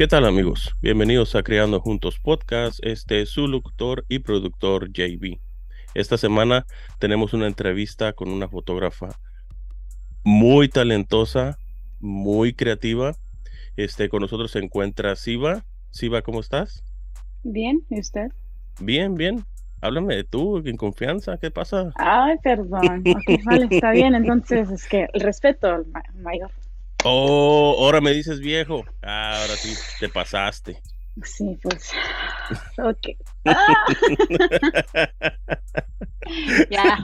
[0.00, 0.74] ¿Qué tal amigos?
[0.80, 2.78] Bienvenidos a Creando Juntos Podcast.
[2.82, 5.40] Este es su locutor y productor JB.
[5.92, 6.64] Esta semana
[6.98, 9.10] tenemos una entrevista con una fotógrafa
[10.24, 11.58] muy talentosa,
[11.98, 13.14] muy creativa.
[13.76, 15.66] Este, con nosotros se encuentra Siva.
[15.90, 16.82] Siva, ¿cómo estás?
[17.42, 18.28] Bien, ¿y usted?
[18.80, 19.44] Bien, bien.
[19.82, 21.92] Háblame de tú, en confianza, ¿qué pasa?
[21.96, 23.04] Ay, perdón.
[23.06, 24.14] Ok, vale, está bien.
[24.14, 26.50] Entonces, es que el respeto mayor.
[27.04, 28.84] Oh, ahora me dices viejo.
[29.02, 30.82] Ah, ahora sí, te pasaste.
[31.24, 31.92] Sí, pues.
[32.78, 33.16] Ok.
[33.44, 33.64] Ah.
[36.70, 36.98] ya.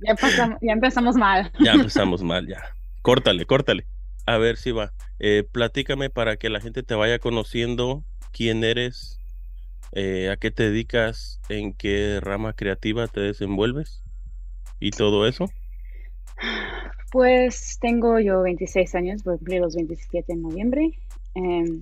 [0.00, 1.50] Ya, pasamos, ya empezamos mal.
[1.60, 2.62] Ya empezamos mal, ya.
[3.02, 3.86] Córtale, córtale.
[4.26, 9.18] A ver, Siva, eh, platícame para que la gente te vaya conociendo quién eres,
[9.92, 14.04] eh, a qué te dedicas, en qué rama creativa te desenvuelves
[14.78, 15.50] y todo eso.
[17.12, 20.98] Pues tengo yo 26 años, voy a cumplir los 27 en noviembre.
[21.34, 21.80] Em,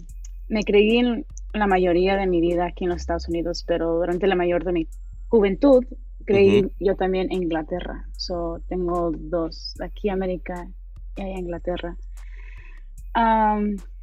[0.48, 4.26] me creí en la mayoría de mi vida aquí en los Estados Unidos, pero durante
[4.26, 4.88] la mayor de mi
[5.28, 5.84] juventud
[6.24, 8.08] creí yo también en Inglaterra.
[8.16, 10.68] So, tengo dos, aquí América
[11.16, 11.96] y allá Inglaterra.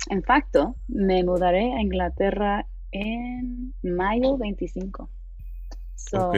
[0.09, 5.09] En facto, me mudaré a Inglaterra en mayo 25.
[5.95, 6.32] So,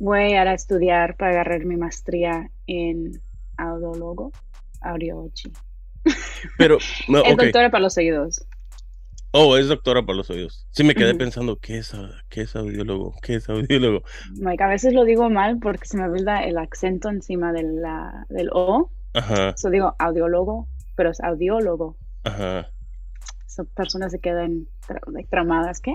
[0.00, 3.20] voy a ir a estudiar para agarrar mi maestría en
[3.58, 4.32] audiólogo,
[4.80, 5.52] audiology.
[6.56, 6.78] Pero,
[7.08, 8.46] no, Es doctora para los oídos.
[9.32, 10.66] Oh, es doctora para los oídos.
[10.70, 11.92] Sí me quedé pensando, ¿qué es,
[12.30, 13.14] qué es audiólogo?
[13.22, 14.02] ¿Qué es audiólogo?
[14.38, 18.24] Like, a veces lo digo mal porque se me olvida el acento encima de la,
[18.30, 18.90] del O.
[19.14, 21.96] Ajá, So digo audiólogo, pero es audiólogo.
[22.24, 22.70] ajá,
[23.46, 25.80] So, personas se quedan tra- like, traumadas.
[25.80, 25.94] ¿Qué?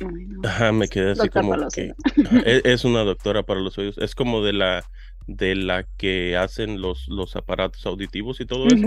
[0.00, 0.40] Ay, no.
[0.48, 1.92] ajá, me quedé así como que
[2.24, 3.98] ajá, e- es una doctora para los oídos.
[3.98, 4.84] Es como de la
[5.36, 8.86] de la que hacen los los aparatos auditivos y todo eso.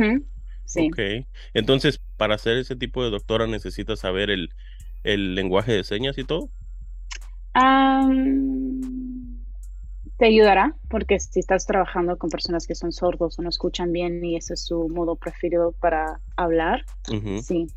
[0.65, 0.87] Sí.
[0.87, 1.27] Ok.
[1.53, 4.49] Entonces, para ser ese tipo de doctora necesitas saber el,
[5.03, 6.49] el lenguaje de señas y todo.
[10.17, 14.23] Te ayudará porque si estás trabajando con personas que son sordos o no escuchan bien
[14.23, 16.85] y ese es su modo preferido para hablar,
[17.43, 17.67] sí.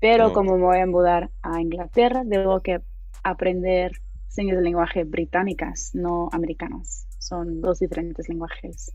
[0.00, 2.80] Pero como me voy a mudar a Inglaterra, debo que
[3.24, 3.92] aprender
[4.28, 7.07] señas de lenguaje británicas, no americanas.
[7.18, 8.92] Son dos diferentes lenguajes.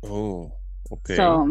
[0.00, 0.52] Oh,
[0.88, 1.46] ok, So.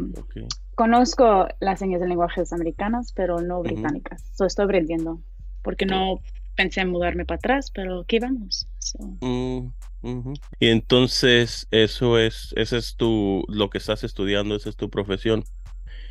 [0.76, 4.24] Conozco las señas de lenguajes americanas, pero no británicas.
[4.34, 5.22] So, estoy aprendiendo
[5.62, 6.20] porque no
[6.56, 8.68] pensé en mudarme para atrás, pero aquí vamos.
[8.80, 9.00] So,
[10.02, 10.34] Mm.
[10.60, 15.44] Y entonces, eso es, ese es tu, lo que estás estudiando, esa es tu profesión.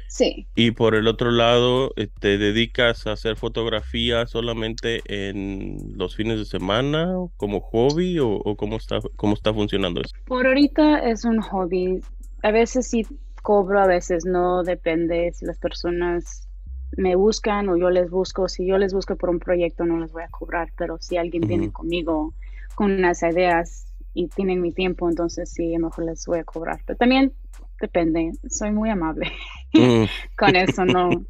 [0.09, 0.47] Sí.
[0.55, 6.39] Y por el otro lado, eh, ¿te dedicas a hacer fotografía solamente en los fines
[6.39, 10.11] de semana como hobby o, o cómo está, cómo está funcionando eso?
[10.27, 12.01] Por ahorita es un hobby.
[12.43, 13.07] A veces sí
[13.43, 14.63] cobro, a veces no.
[14.63, 16.49] Depende si las personas
[16.97, 18.49] me buscan o yo les busco.
[18.49, 20.73] Si yo les busco por un proyecto, no les voy a cobrar.
[20.77, 22.35] Pero si alguien viene conmigo
[22.75, 26.45] con unas ideas y tienen mi tiempo, entonces sí, a lo mejor les voy a
[26.45, 26.81] cobrar.
[26.87, 27.33] Pero también
[27.81, 28.33] depende.
[28.49, 29.33] Soy muy amable
[29.75, 30.07] Mm,
[30.37, 30.85] con eso.
[30.85, 31.25] No,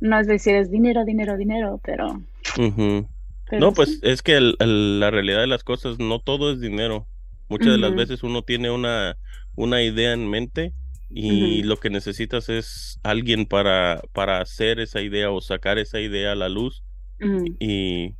[0.00, 2.22] no es decir es dinero, dinero, dinero, pero,
[3.56, 7.08] No, pues es que el- el- la realidad de las cosas, no todo es dinero.
[7.48, 9.16] Muchas de las veces uno tiene una,
[9.54, 10.74] una idea en mente
[11.08, 16.32] y lo que necesitas es alguien para, para hacer esa idea o sacar esa idea
[16.32, 16.84] a la luz.
[17.58, 18.16] Y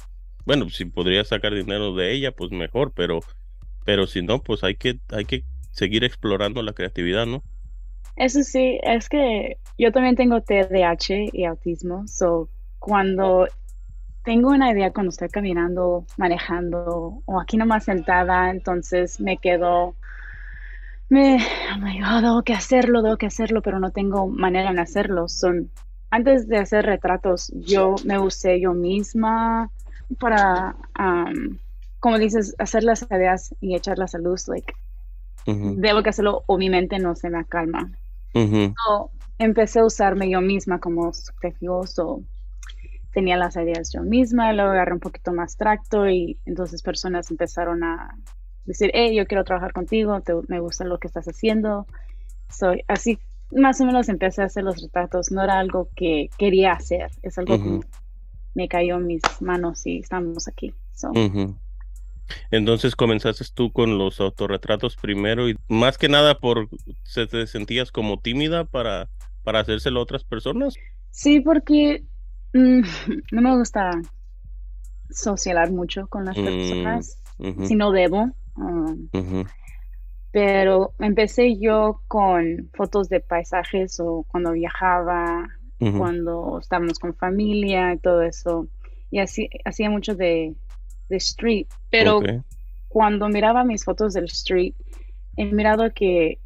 [0.46, 3.20] bueno, si podría sacar dinero de ella, pues mejor, pero,
[3.84, 7.44] pero si no, pues hay que, hay que seguir explorando la creatividad, ¿no?
[8.16, 12.48] Eso sí, es que yo también tengo TDAH y autismo, so
[12.78, 13.48] cuando
[14.24, 19.94] tengo una idea cuando estoy caminando, manejando o aquí nomás sentada, entonces me quedo,
[21.08, 21.36] me,
[21.74, 25.28] oh my God, tengo que hacerlo, tengo que hacerlo, pero no tengo manera en hacerlo.
[25.28, 25.70] Son,
[26.10, 29.70] antes de hacer retratos, yo me usé yo misma
[30.18, 31.58] para, um,
[32.00, 34.72] como dices, hacer las ideas y echarlas a luz, like,
[35.46, 37.90] debo que hacerlo o mi mente no se me calma.
[38.86, 42.22] So, empecé a usarme yo misma como subjetivoso.
[43.12, 47.84] Tenía las ideas yo misma, luego agarré un poquito más abstracto y entonces personas empezaron
[47.84, 48.18] a
[48.64, 51.86] decir, hey, yo quiero trabajar contigo, te- me gusta lo que estás haciendo.
[52.50, 53.18] Soy así,
[53.52, 55.30] más o menos empecé a hacer los retratos.
[55.30, 57.86] No era algo que quería hacer, es algo que
[58.54, 60.74] me cayó en mis manos y estamos aquí.
[60.92, 61.12] So.
[62.50, 66.68] Entonces comenzaste tú con los autorretratos primero y más que nada por
[67.02, 69.08] se te sentías como tímida para,
[69.42, 70.74] para hacérselo a otras personas.
[71.10, 72.04] sí, porque
[72.52, 72.80] mm,
[73.32, 73.90] no me gusta
[75.10, 77.18] socialar mucho con las Mm, personas,
[77.62, 78.30] si no debo.
[78.56, 79.08] um,
[80.30, 85.48] pero empecé yo con fotos de paisajes o cuando viajaba
[85.96, 88.66] cuando estábamos con familia y todo eso.
[89.10, 90.56] Y así hacía mucho de,
[91.14, 91.68] de street.
[91.90, 92.20] Pero
[92.88, 94.74] cuando miraba mis fotos del street,
[95.36, 96.38] he mirado que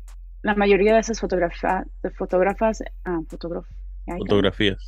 [0.42, 4.78] la mayoría de esas fotógrafas, de fotógrafas, ah, fotografías,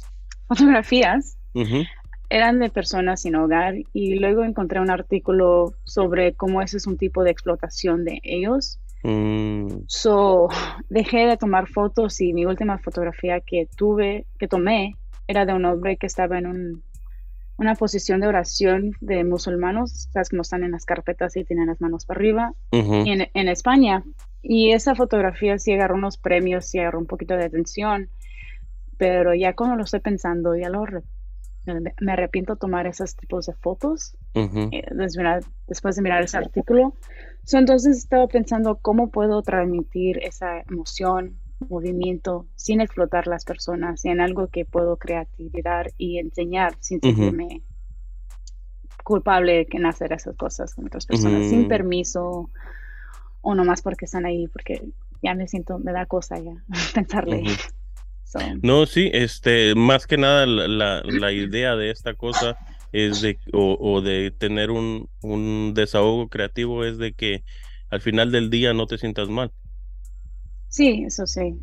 [0.47, 1.37] fotografías
[2.29, 6.97] eran de personas sin hogar y luego encontré un artículo sobre cómo ese es un
[6.97, 8.79] tipo de explotación de ellos.
[9.03, 9.85] Mm.
[9.87, 10.49] So,
[10.89, 14.95] dejé de tomar fotos y mi última fotografía que tuve, que tomé,
[15.27, 16.83] era de un hombre que estaba en un,
[17.61, 21.79] una posición de oración de musulmanos, sabes como están en las carpetas y tienen las
[21.79, 24.03] manos para arriba, en, en, España.
[24.41, 28.09] Y esa fotografía sí agarró unos premios, y agarró un poquito de atención,
[28.97, 30.87] pero ya cuando lo estoy pensando, ya lo
[32.01, 34.83] me arrepiento de tomar esos tipos de fotos eh,
[35.69, 36.95] después de mirar ese artículo.
[37.53, 41.37] entonces estaba pensando cómo puedo transmitir esa emoción,
[41.69, 47.63] movimiento, sin explotar las personas, en algo que puedo creatividad y enseñar sin sentirme
[49.05, 51.69] culpable en hacer esas cosas con otras personas, sin mm.
[51.69, 52.51] permiso
[53.41, 54.83] o nomás porque están ahí, porque
[55.23, 56.63] ya me siento, me da cosa ya
[56.95, 57.45] pensarle.
[58.63, 62.57] No, sí, este, más que nada la, la, idea de esta cosa
[62.93, 67.43] es de, o, de tener un, un, desahogo creativo es de que
[67.91, 69.51] al final del día no te sientas mal.
[70.71, 71.61] Sí, eso sí.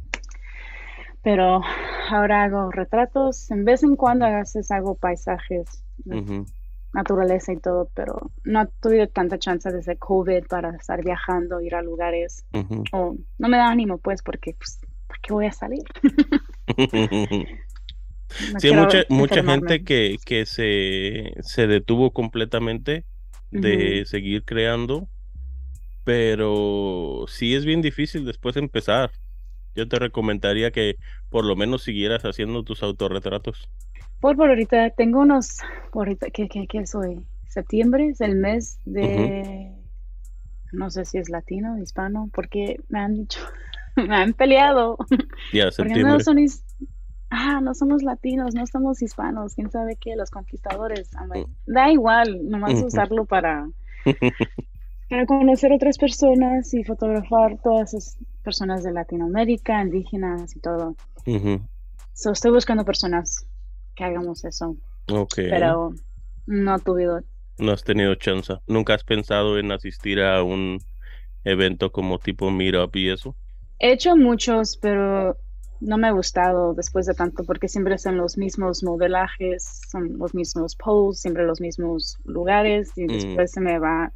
[1.24, 1.62] Pero
[2.10, 5.84] ahora hago retratos, en vez en cuando a veces hago paisajes,
[6.94, 11.76] naturaleza y todo, pero no he tenido tanta chance desde COVID para estar viajando, ir
[11.76, 12.46] a lugares.
[12.92, 15.84] O no me da ánimo, pues, porque pues, ¿para qué voy a salir?
[18.60, 23.06] sí, mucha, mucha gente que, que se, se detuvo completamente
[23.52, 25.08] de seguir creando,
[26.08, 29.12] pero sí es bien difícil después empezar.
[29.76, 30.96] Yo te recomendaría que
[31.30, 33.70] por lo menos siguieras haciendo tus autorretratos.
[34.22, 35.58] Por, por ahorita tengo unos,
[35.92, 37.20] por ahorita, ¿qué, qué, qué soy?
[37.50, 39.74] Septiembre es el mes de,
[40.72, 43.42] no sé si es latino, hispano, porque me han dicho,
[43.98, 44.98] me han peleado.
[45.52, 46.18] Ya, no
[47.32, 51.10] ah, no somos latinos, no somos hispanos, quién sabe qué, los conquistadores.
[51.14, 51.74] Mm.
[51.74, 53.68] da igual, nomás usarlo para,
[55.10, 60.96] para conocer otras personas y fotografar todas esas personas de Latinoamérica, indígenas y todo.
[61.26, 63.46] estoy buscando personas
[63.96, 64.76] que hagamos eso.
[65.36, 65.94] Pero
[66.46, 67.24] no tuve.
[67.58, 68.54] No has tenido chance.
[68.68, 70.80] ¿Nunca has pensado en asistir a un
[71.44, 73.36] evento como tipo Meetup y eso?
[73.80, 75.38] He hecho muchos, pero
[75.80, 80.34] no me ha gustado después de tanto porque siempre son los mismos modelajes, son los
[80.34, 83.08] mismos posts, siempre los mismos lugares y mm.
[83.08, 84.12] después se me va,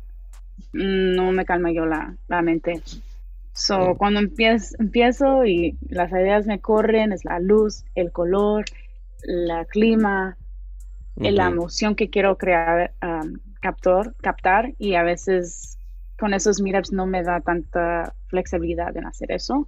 [0.74, 2.81] no me calma yo la, la mente.
[3.53, 3.98] So, mm.
[3.98, 8.65] cuando empiezo, empiezo y las ideas me corren, es la luz, el color,
[9.24, 10.38] la clima,
[11.15, 15.77] la emoción que quiero crear, um, captor, captar y a veces
[16.18, 19.68] con esos meetups no me da tanta flexibilidad en hacer eso.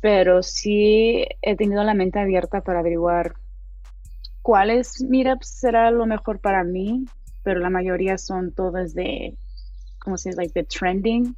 [0.00, 3.34] Pero sí he tenido la mente abierta para averiguar
[4.42, 7.04] cuáles meetups será lo mejor para mí,
[7.46, 9.38] pero la mayoría son todas de,
[10.00, 11.36] como se dice, like the trending.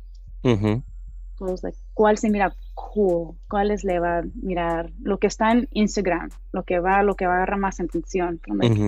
[1.37, 5.69] Todos de cuál se mira cool, cuáles le va a mirar, lo que está en
[5.73, 8.41] Instagram, lo que va, lo que va a agarrar más atención.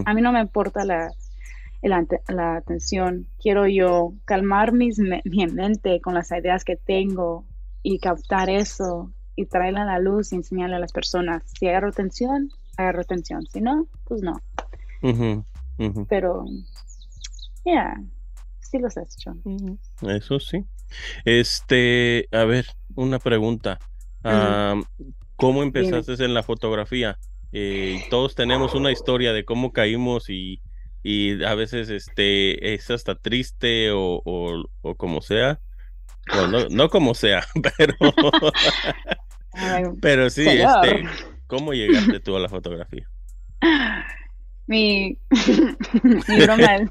[0.06, 1.10] A mí no me importa la
[1.82, 3.26] la, atención.
[3.38, 7.44] Quiero yo calmar mis, mi mente con las ideas que tengo
[7.82, 11.42] y captar eso y traerla a la luz y enseñarle a las personas.
[11.58, 12.48] Si agarro atención,
[12.78, 13.44] agarro atención.
[13.52, 14.40] Si no, pues no.
[16.08, 16.46] Pero,
[17.64, 17.94] ya,
[18.60, 19.34] sí los has hecho.
[20.02, 20.64] Eso sí.
[21.24, 23.78] Este, a ver, una pregunta.
[25.36, 27.18] ¿Cómo empezaste en la fotografía?
[27.52, 30.60] Eh, todos tenemos una historia de cómo caímos y
[31.02, 35.58] y a veces este es hasta triste o, o, como sea.
[36.50, 37.44] no, no como sea,
[37.76, 37.94] pero
[40.00, 41.04] pero sí, este,
[41.46, 43.08] ¿cómo llegaste tú a la fotografía?
[44.66, 45.16] Mi,
[46.28, 46.90] mi broma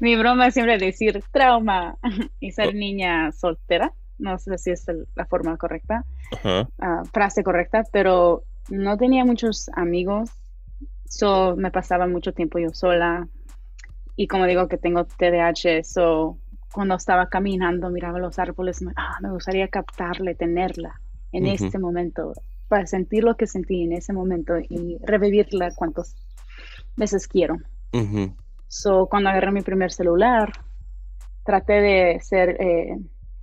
[0.00, 1.96] mi broma es siempre decir trauma
[2.40, 2.72] y ser oh.
[2.72, 3.92] niña soltera.
[4.18, 6.04] No sé si es la forma correcta,
[6.80, 10.32] ah, frase correcta, pero no tenía muchos amigos
[11.08, 13.28] So, me pasaba mucho tiempo yo sola.
[14.16, 16.38] Y como digo que tengo TDAH, so,
[16.72, 21.00] cuando estaba caminando, miraba los árboles, me, ah, me gustaría captarle, tenerla
[21.32, 22.32] en este momento,
[22.68, 26.14] para sentir lo que sentí en ese momento y revivirla cuantas
[26.96, 27.58] veces quiero.
[28.68, 30.52] So, cuando agarré mi primer celular,
[31.42, 32.98] traté de ser, eh,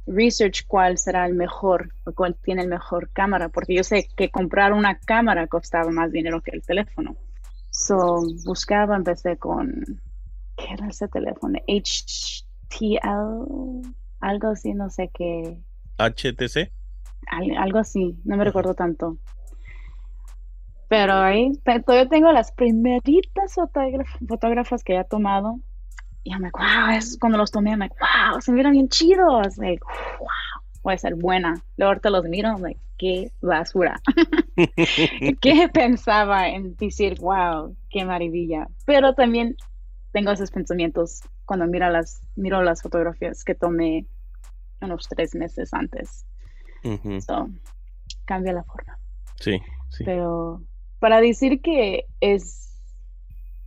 [0.07, 4.29] research cuál será el mejor o cuál tiene el mejor cámara, porque yo sé que
[4.29, 7.15] comprar una cámara costaba más dinero que el teléfono.
[7.71, 10.01] So, buscaba, empecé con,
[10.55, 11.59] ¿qué era ese teléfono?
[11.67, 13.01] HTL,
[14.19, 15.57] algo así, no sé qué.
[15.97, 16.71] HTC.
[17.57, 19.17] algo así, no me recuerdo tanto.
[20.95, 23.55] Pero ahí yo tengo las primeritas
[24.29, 25.59] fotógrafas que he tomado.
[26.23, 29.57] Y yo me wow, es cuando los tomé, me wow, se miran bien chidos.
[29.57, 29.83] Like,
[30.19, 30.29] wow,
[30.83, 31.61] voy a ser buena.
[31.75, 33.99] Luego te los miro, like, qué basura.
[35.41, 38.69] ¿Qué pensaba en decir, wow, qué maravilla?
[38.85, 39.57] Pero también
[40.13, 44.05] tengo esos pensamientos cuando miro las, miro las fotografías que tomé
[44.79, 46.25] unos tres meses antes.
[48.23, 48.97] cambia la forma.
[49.41, 49.59] Sí,
[49.89, 50.05] sí.
[50.05, 50.61] Pero
[50.99, 52.65] para decir que es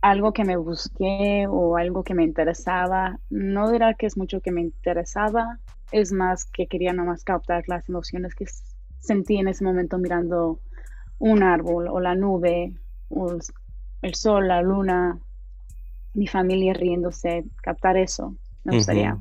[0.01, 4.51] algo que me busqué o algo que me interesaba, no dirá que es mucho que
[4.51, 5.59] me interesaba,
[5.91, 8.45] es más que quería nomás captar las emociones que
[8.99, 10.59] sentí en ese momento mirando
[11.17, 12.73] un árbol o la nube
[13.09, 13.37] o
[14.01, 15.19] el sol, la luna,
[16.13, 19.17] mi familia riéndose, captar eso, me gustaría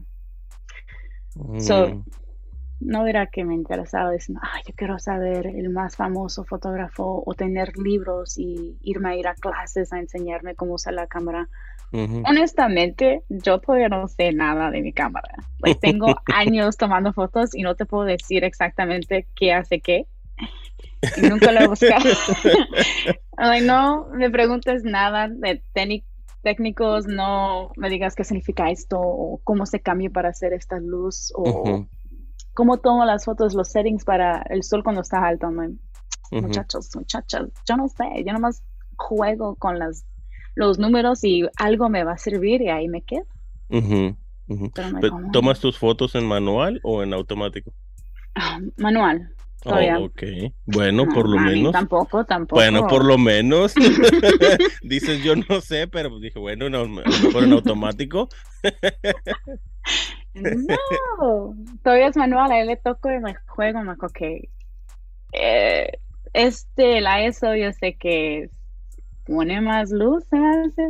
[2.80, 7.34] no era que me interesaba diciendo, ay, yo quiero saber el más famoso fotógrafo o
[7.34, 11.48] tener libros y irme a ir a clases a enseñarme cómo usar la cámara.
[11.90, 15.34] Honestamente, yo todavía no sé nada de mi cámara.
[15.80, 20.06] tengo años tomando fotos y no te puedo decir exactamente qué hace qué.
[21.16, 22.04] Y nunca lo he buscado.
[23.36, 25.62] Ay, no me preguntes nada de
[26.42, 31.32] técnicos, no me digas qué significa esto o cómo se cambia para hacer esta luz
[31.34, 31.86] o
[32.58, 35.48] cómo tomo las fotos, los settings para el sol cuando está alto.
[36.32, 38.64] Muchachos, muchachas, yo no sé, yo nomás
[38.96, 40.04] juego con las,
[40.56, 43.26] los números y algo me va a servir y ahí me quedo.
[45.32, 47.72] ¿Tomas tus fotos en manual o en automático?
[48.34, 49.32] Ah, manual.
[49.64, 50.22] Oh, ok.
[50.66, 51.70] Bueno, por lo menos.
[51.70, 52.56] Tampoco, tampoco.
[52.56, 53.72] Bueno, por lo menos.
[54.82, 58.28] Dices, yo no sé, pero pues dije, bueno, no, mejor en automático.
[60.34, 64.48] No, todavía es manual, a él le toco y me juego, me que
[65.32, 65.90] eh,
[66.32, 68.50] este, la ESO yo sé que
[69.26, 70.88] pone más luz, se hace.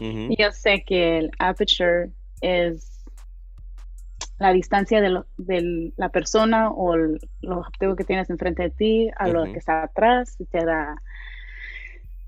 [0.00, 3.04] Yo sé que el aperture es
[4.38, 9.28] la distancia de, de la persona o el, objetivo que tienes enfrente de ti a
[9.28, 10.96] lo que está atrás, y te da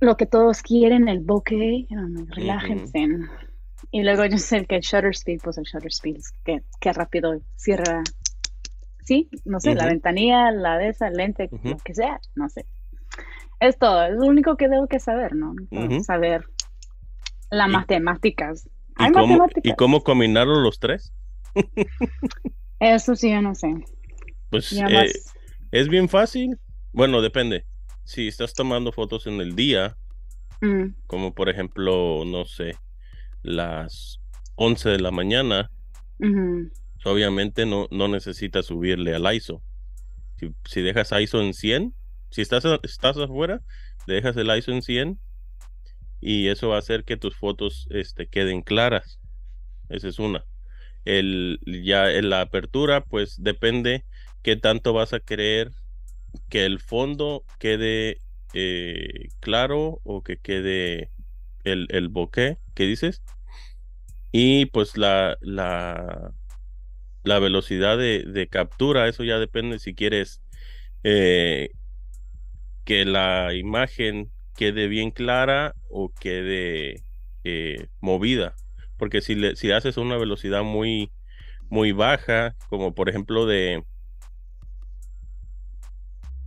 [0.00, 1.86] lo que todos quieren, el bokeh,
[2.28, 3.08] relájense.
[3.94, 6.92] Y luego yo sé que el shutter speed, pues el shutter speed es que, que
[6.94, 8.02] rápido cierra,
[9.04, 12.64] sí, no sé, la ventanilla, la de esa, lente, lo que sea, no sé.
[13.60, 15.54] Es todo, es lo único que debo que saber, ¿no?
[16.02, 16.46] Saber
[17.50, 18.66] las matemáticas.
[18.98, 19.72] ¿Y cómo, matemáticas.
[19.72, 21.12] ¿Y cómo combinarlo los tres?
[22.80, 23.74] Eso sí, yo no sé.
[24.48, 25.12] Pues eh,
[25.70, 26.58] es bien fácil.
[26.92, 27.66] Bueno, depende.
[28.04, 29.96] Si estás tomando fotos en el día,
[30.62, 30.94] mm.
[31.06, 32.74] como por ejemplo, no sé,
[33.42, 34.20] las
[34.56, 35.70] 11 de la mañana,
[37.04, 39.62] obviamente no, no necesitas subirle al ISO.
[40.64, 41.94] Si, dejas ISO en 100,
[42.30, 43.60] si estás, estás afuera,
[44.06, 45.18] dejas el ISO en 100
[46.20, 49.18] y eso va a hacer que tus fotos este, queden claras.
[49.88, 50.44] Esa es una.
[51.04, 54.04] El, ya en la apertura, pues depende
[54.42, 55.72] qué tanto vas a querer
[56.48, 58.18] que el fondo quede
[58.54, 61.10] eh, claro o que quede
[61.64, 63.22] el, el bokeh que dices.
[64.32, 66.32] Y pues la, la,
[67.22, 70.42] la velocidad de, captura, eso ya depende si quieres
[71.04, 71.70] eh,
[72.84, 77.02] que la imagen quede bien clara o quede
[77.44, 78.54] eh, movida.
[78.96, 81.10] Porque si, le, si haces una velocidad muy,
[81.68, 83.84] muy baja, como por ejemplo de,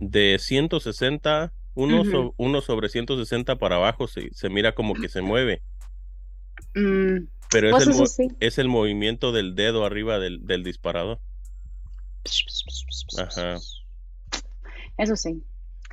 [0.00, 5.62] de 160 uno, uno sobre 160 para abajo se, se, mira como que se mueve.
[6.74, 11.20] Mm, pero es, pues el, es el movimiento del dedo arriba del, del disparador.
[13.18, 13.58] Ajá.
[14.98, 15.42] Eso sí.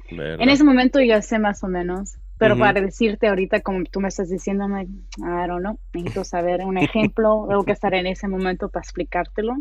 [0.10, 2.16] En ese momento ya sé más o menos.
[2.38, 6.78] Pero para decirte ahorita, como tú me estás diciendo, I don't know, necesito saber un
[6.78, 9.54] ejemplo, tengo que estar en ese momento para explicártelo.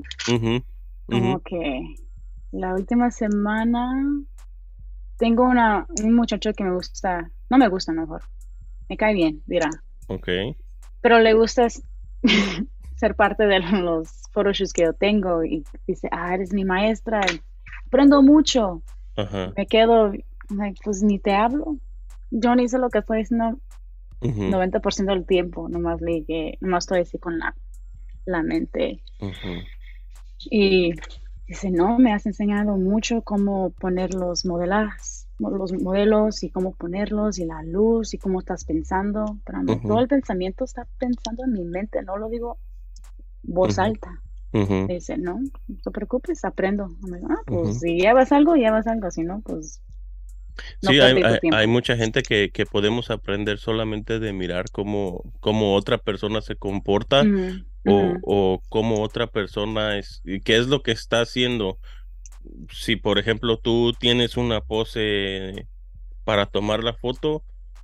[1.07, 1.95] Como que
[2.51, 3.93] la última semana
[5.23, 8.23] tengo una, un muchacho que me gusta, no me gusta mejor,
[8.89, 9.71] me cae bien, dirá.
[10.09, 10.29] Ok.
[11.01, 11.69] Pero le gusta
[12.97, 17.21] ser parte de los photoshoots que yo tengo y dice, ah, eres mi maestra,
[17.87, 18.83] aprendo mucho.
[19.57, 20.13] Me quedo,
[20.83, 21.77] pues ni te hablo.
[22.33, 23.61] Yo ni sé lo que estoy diciendo
[24.23, 27.55] 90% del tiempo, nomás, le, nomás estoy así con la,
[28.25, 29.05] la mente.
[30.51, 30.95] Y
[31.53, 37.39] Dice, no, me has enseñado mucho cómo poner los modelas, los modelos y cómo ponerlos
[37.39, 39.37] y la luz y cómo estás pensando.
[39.45, 42.57] Pero todo el pensamiento está pensando en mi mente, no lo digo
[43.43, 44.19] voz alta.
[44.89, 46.89] Dice, no, no te preocupes, aprendo.
[47.29, 49.83] ah, pues si llevas algo, llevas algo, si no, pues
[50.81, 56.41] sí, hay, mucha gente que, que, podemos aprender solamente de mirar cómo, cómo otra persona
[56.41, 57.25] se comporta
[57.85, 61.79] o, o, cómo otra persona es, qué es lo que está haciendo.
[62.71, 65.67] Si, por ejemplo, tú tienes una pose
[66.25, 67.43] para tomar la foto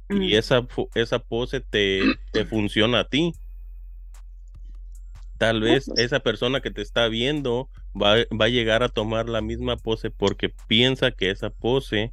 [0.08, 2.02] y esa, esa pose te,
[2.32, 3.32] te funciona a ti,
[5.36, 6.00] tal vez pues.
[6.00, 10.10] esa persona que te está viendo va, va, a llegar a tomar la misma pose
[10.10, 12.12] porque piensa que esa pose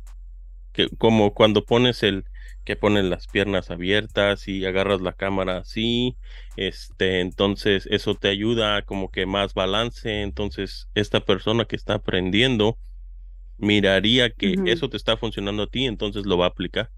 [0.74, 2.25] que como cuando pones el
[2.65, 6.17] que pones las piernas abiertas y agarras la cámara así,
[6.57, 12.77] este, entonces eso te ayuda como que más balance, entonces esta persona que está aprendiendo
[13.57, 16.89] miraría que eso te está funcionando a ti, entonces lo va a aplicar.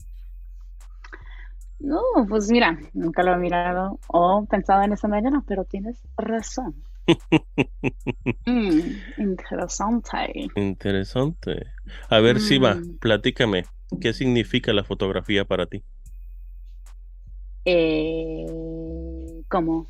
[1.80, 6.76] No, pues mira, nunca lo he mirado o pensado en esa manera, pero tienes razón.
[8.46, 8.80] Mm,
[9.18, 10.48] interesante.
[10.56, 11.68] Interesante.
[12.10, 12.98] A ver, si va, mm.
[13.00, 13.66] platícame,
[14.02, 15.84] ¿qué significa la fotografía para ti?
[17.66, 18.46] Eh,
[19.50, 19.88] ¿Cómo?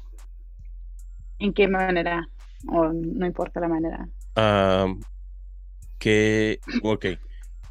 [1.39, 2.27] ¿En qué manera?
[2.67, 4.09] O no importa la manera.
[5.99, 6.59] ¿qué,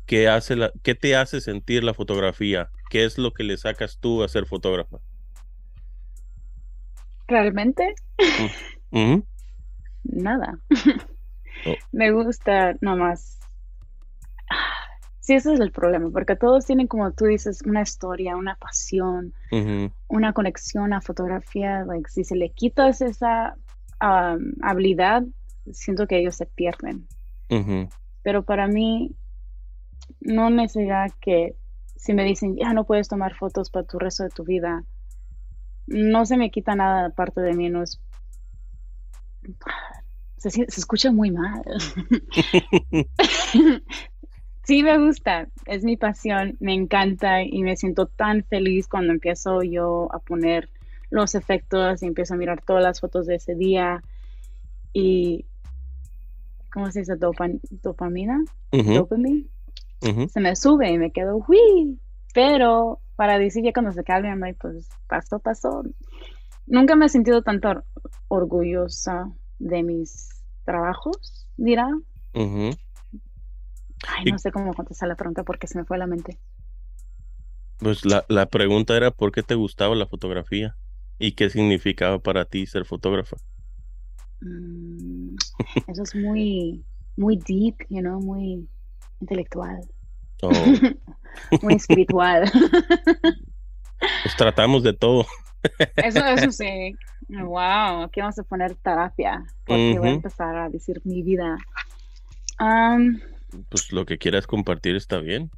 [0.07, 2.71] ¿qué, hace la, ¿Qué te hace sentir la fotografía?
[2.91, 4.99] ¿Qué es lo que le sacas tú a ser fotógrafa?
[7.27, 7.95] ¿Realmente?
[8.91, 9.19] Mm,
[10.05, 10.59] nada.
[11.67, 11.75] Oh.
[11.93, 13.41] Me gusta nomás.
[15.27, 19.35] Sí, ese es el problema, porque todos tienen, como tú dices, una historia, una pasión,
[20.07, 21.85] una conexión a fotografía.
[21.85, 23.57] Like, si se le quitas esa
[23.99, 25.25] habilidad,
[25.73, 27.09] siento que ellos se pierden.
[28.23, 29.17] Pero para mí,
[30.21, 31.57] no necesita que
[31.97, 34.85] si me dicen, ya no puedes tomar fotos para tu resto de tu vida,
[35.89, 38.01] no se me quita nada parte de mí, no es
[40.37, 41.65] se, escucha muy mal.
[44.67, 49.63] sí me gusta, es mi pasión, me encanta y me siento tan feliz cuando empiezo
[49.63, 50.69] yo a poner
[51.09, 54.03] los efectos y empiezo a mirar todas las fotos de ese día
[54.93, 55.47] y
[56.73, 57.17] ¿cómo se dice?
[57.17, 59.47] dopamina, dopamina,
[60.29, 62.01] se me sube y me quedo, uy,
[62.35, 65.85] pero para decir ya cuando se calme, pues pasó, pasó.
[66.67, 67.85] Nunca me he sentido tanto
[68.29, 70.29] orgullosa de mis
[70.65, 71.89] trabajos, dirá.
[74.07, 76.39] Ay, no sé cómo contestar la pregunta porque se me fue la mente.
[77.79, 80.77] Pues la, la pregunta era por qué te gustaba la fotografía
[81.19, 83.37] y qué significaba para ti ser fotógrafa.
[84.41, 85.37] Mm,
[85.87, 86.85] eso es muy,
[87.17, 88.69] muy deep, you know, muy
[89.21, 89.81] intelectual.
[90.43, 90.51] Oh.
[91.63, 92.51] muy espiritual.
[94.23, 95.25] Pues tratamos de todo.
[95.97, 96.95] Eso, eso sí.
[97.29, 99.45] Wow, aquí vamos a poner terapia.
[99.65, 101.57] Porque voy a empezar a decir mi vida.
[103.69, 105.51] Pues lo que quieras compartir está bien.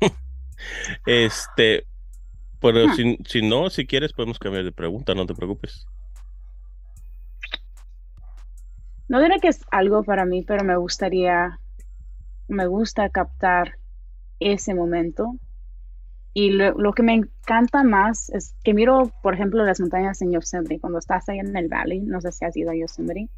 [1.06, 1.86] este,
[2.60, 2.94] pero ah.
[2.94, 5.86] si, si no, si quieres, podemos cambiar de pregunta, no te preocupes.
[9.08, 11.60] No diré que es algo para mí, pero me gustaría,
[12.48, 13.78] me gusta captar
[14.40, 15.38] ese momento
[16.36, 20.80] y lo, que me encanta más es que miro, por ejemplo, las montañas en Yosemite,
[20.80, 23.28] cuando estás ahí en el valley, no sé si has ido a Yosemite,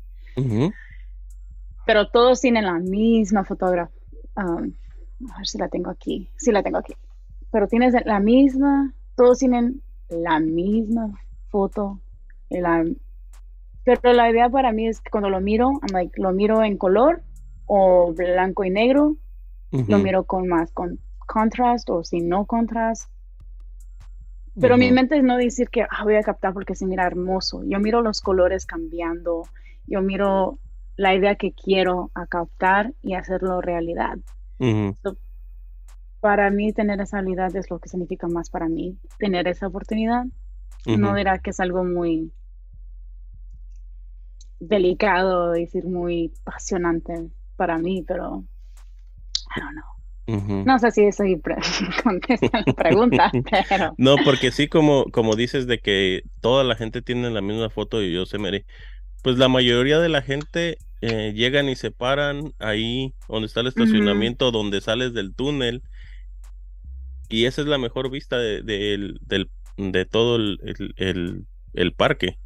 [1.86, 3.94] pero todos tienen la misma fotografía.
[4.36, 4.72] Um,
[5.32, 6.28] a ver si la tengo aquí.
[6.36, 6.94] Sí, la tengo aquí.
[7.50, 11.18] Pero tienes la misma, todos tienen la misma
[11.48, 12.00] foto.
[12.50, 12.84] La,
[13.84, 17.22] pero la idea para mí es que cuando lo miro, like, lo miro en color
[17.66, 19.16] o blanco y negro,
[19.70, 23.10] lo miro con más, con contrast o si no contrast.
[24.58, 27.62] Pero mi mente es no decir que ah, voy a captar porque se mira hermoso.
[27.64, 29.42] Yo miro los colores cambiando,
[29.86, 30.58] yo miro
[30.96, 34.18] la idea que quiero captar y hacerlo realidad.
[36.20, 40.24] para mí tener esa habilidad es lo que significa más para mí, tener esa oportunidad.
[40.86, 42.32] No dirá que es algo muy
[44.60, 48.44] delicado, decir muy apasionante para mí, pero
[49.56, 49.96] I don't know.
[50.64, 51.24] No sé si eso
[52.02, 53.30] contesta la pregunta,
[53.68, 53.94] pero...
[53.96, 58.02] No, porque sí, como, como dices de que toda la gente tiene la misma foto
[58.02, 58.64] y yo se me...
[59.22, 63.66] Pues la mayoría de la gente eh, llegan y se paran ahí donde está el
[63.66, 65.82] estacionamiento, donde sales del túnel.
[67.28, 68.62] Y esa es la mejor vista de,
[69.76, 72.38] de todo el, el, parque.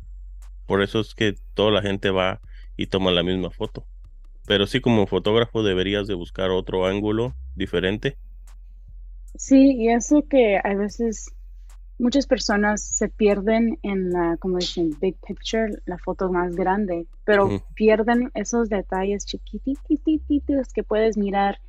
[0.67, 2.41] Por eso es que toda la gente va
[2.77, 3.85] y toma la misma foto.
[4.47, 8.17] pero sí como fotógrafo deberías de buscar otro ángulo diferente.
[9.37, 11.31] Sí, y eso que a veces
[12.01, 17.63] muchas personas se pierden en la, como dicen, big picture, la foto más grande, pero
[17.75, 21.61] pierden esos detalles chiquititos que puedes mirar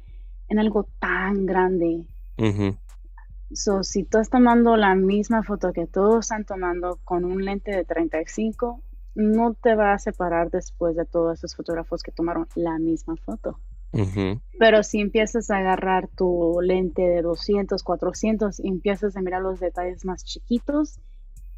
[0.48, 2.06] en algo tan grande.
[3.54, 7.72] So, si tú estás tomando la misma foto que todos están tomando con un lente
[7.72, 8.82] de 35,
[9.15, 13.60] no te va a separar después de todos esos fotógrafos que tomaron la misma foto.
[14.58, 19.60] Pero si empiezas a agarrar tu lente de 200, 400 y empiezas a mirar los
[19.60, 21.00] detalles más chiquitos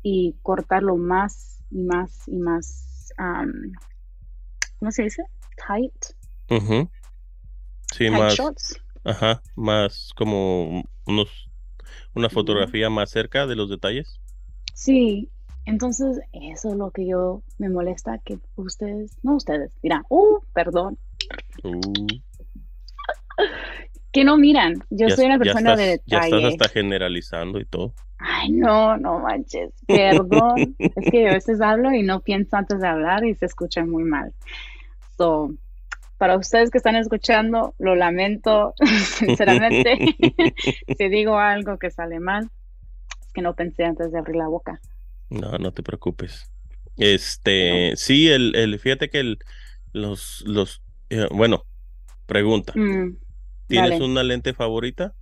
[0.02, 3.14] y cortarlo más y más y más,
[4.80, 5.24] ¿cómo se dice?
[5.68, 5.94] Tight.
[7.94, 8.38] Sí, más.
[9.06, 11.50] Ajá, más como unos,
[12.16, 14.20] una fotografía más cerca de los detalles.
[14.74, 15.30] Sí,
[15.66, 20.98] entonces eso es lo que yo me molesta que ustedes, no ustedes, dirán, uh, perdón,
[21.64, 22.08] Uh.
[24.12, 24.84] Que no miran.
[24.92, 26.30] Yo soy una persona de detalle.
[26.32, 27.94] Ya estás hasta generalizando y todo.
[28.20, 29.74] Ay, no, no manches.
[29.88, 30.76] Perdón.
[30.80, 34.04] es que a veces hablo y no pienso antes de hablar y se escucha muy
[34.04, 34.34] mal.
[35.18, 35.52] So,
[36.18, 38.76] para ustedes que están escuchando, lo lamento,
[39.18, 39.98] sinceramente.
[40.98, 42.50] si digo algo que sale mal,
[43.26, 44.80] es que no pensé antes de abrir la boca.
[45.30, 46.52] No, no te preocupes.
[46.98, 49.40] Este, sí, el, el, fíjate que el,
[49.92, 50.83] los, los
[51.14, 51.64] eh, bueno,
[52.26, 52.74] pregunta.
[52.76, 53.18] Mm,
[53.68, 55.14] ¿Tienes una lente favorita?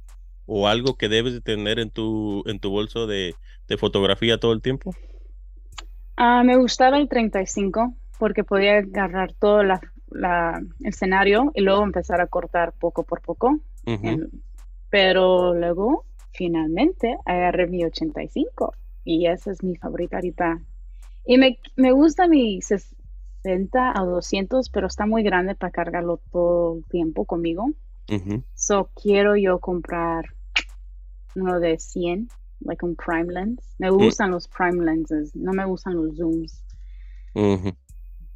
[0.45, 3.35] ¿O algo que debes de tener en tu, en tu bolso de,
[3.77, 4.93] fotografía todo el tiempo?
[6.17, 9.79] Ah, me gustaba el 35 porque podía agarrar todo la,
[10.11, 13.59] el escenario y luego empezar a cortar poco por poco.
[14.89, 18.73] pero luego, finalmente, agarré mi 85
[19.05, 20.61] y esa es mi favorita ahorita.
[21.25, 22.61] Y me, me gusta mi
[23.43, 27.71] 60 a 200, pero está muy grande para cargarlo todo el tiempo conmigo.
[28.55, 30.25] So quiero yo comprar
[31.35, 32.27] uno de 100,
[32.59, 33.75] like un prime lens.
[33.77, 33.95] Me mm.
[33.95, 36.63] gustan los prime lenses, no me gustan los zooms.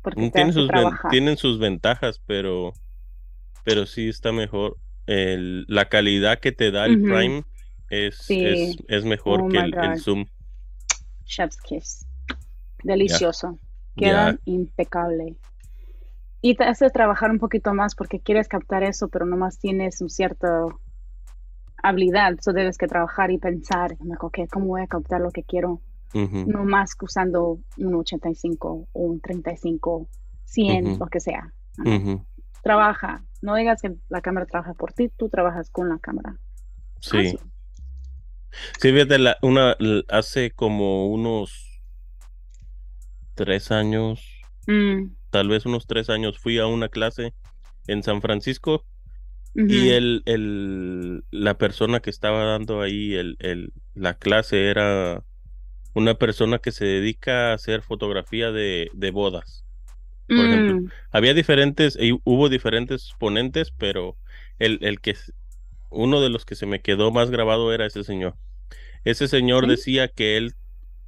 [0.02, 0.70] Porque tienen sus,
[1.10, 2.74] tienen sus ventajas, pero,
[3.63, 4.78] pero sí está mejor.
[5.08, 7.44] El, la calidad que te da el prime
[7.89, 10.26] es, es, mejor oh que el, zoom.
[11.26, 12.06] Chef's kiss.
[12.84, 13.60] Delicioso
[13.95, 15.38] quedan impecables.
[16.41, 20.10] Y te hace trabajar un poquito más porque quieres captar eso, pero nomás tienes un
[20.10, 20.79] cierto
[21.81, 25.81] habilidad, eso debes que trabajar y pensar, okay, ¿cómo voy a captar lo que quiero?
[26.13, 30.08] No más usando un 85 o un 35,
[30.45, 31.51] 100, lo que sea.
[32.63, 36.38] Trabaja, no digas que la cámara trabaja por ti, tú trabajas con la cámara.
[37.01, 37.38] Sí.
[38.79, 39.75] Sí, fíjate, la, una,
[40.08, 41.75] hace como unos
[43.36, 44.26] tres años,
[44.67, 45.08] mm.
[45.30, 47.34] tal vez unos tres años, fui a una clase
[47.88, 48.84] en San Francisco
[49.58, 55.24] y el, el, la persona que estaba dando ahí el, el, la clase era
[55.93, 59.63] una persona que se dedica a hacer fotografía de, de bodas.
[60.28, 60.89] Por ejemplo, mm.
[61.12, 64.17] había diferentes, y hubo diferentes ponentes, pero
[64.60, 65.15] el, el que
[65.89, 68.36] uno de los que se me quedó más grabado era ese señor.
[69.06, 70.56] Ese señor decía que él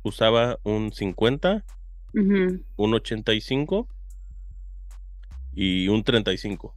[0.04, 1.66] usaba un 50
[2.14, 3.88] un 85
[5.54, 6.76] y un 35.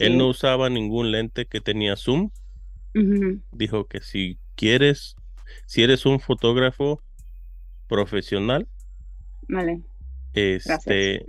[0.00, 2.30] Él no usaba ningún lente que tenía zoom.
[3.52, 5.16] Dijo que si quieres,
[5.66, 7.00] si eres un fotógrafo
[7.86, 8.66] profesional,
[10.34, 11.24] este,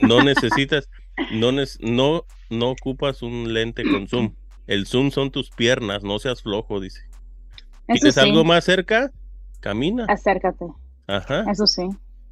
[0.00, 0.88] no necesitas,
[1.32, 4.34] no, no, no ocupas un lente con zoom.
[4.66, 7.00] El zoom son tus piernas, no seas flojo, dice.
[7.86, 9.10] ¿Quieres algo más cerca?
[9.60, 10.06] Camina.
[10.08, 10.66] Acércate.
[11.06, 11.44] Ajá.
[11.50, 11.88] Eso sí.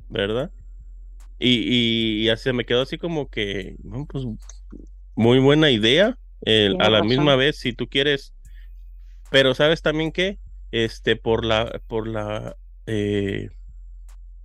[0.09, 0.51] ¿Verdad?
[1.39, 3.77] Y, y, así me quedó así como que,
[4.09, 4.25] pues,
[5.17, 6.17] muy buena idea.
[6.79, 8.33] a la misma vez, si tú quieres,
[9.31, 10.39] pero sabes también que,
[10.71, 12.57] este, por la, por la,
[12.87, 13.51] eh,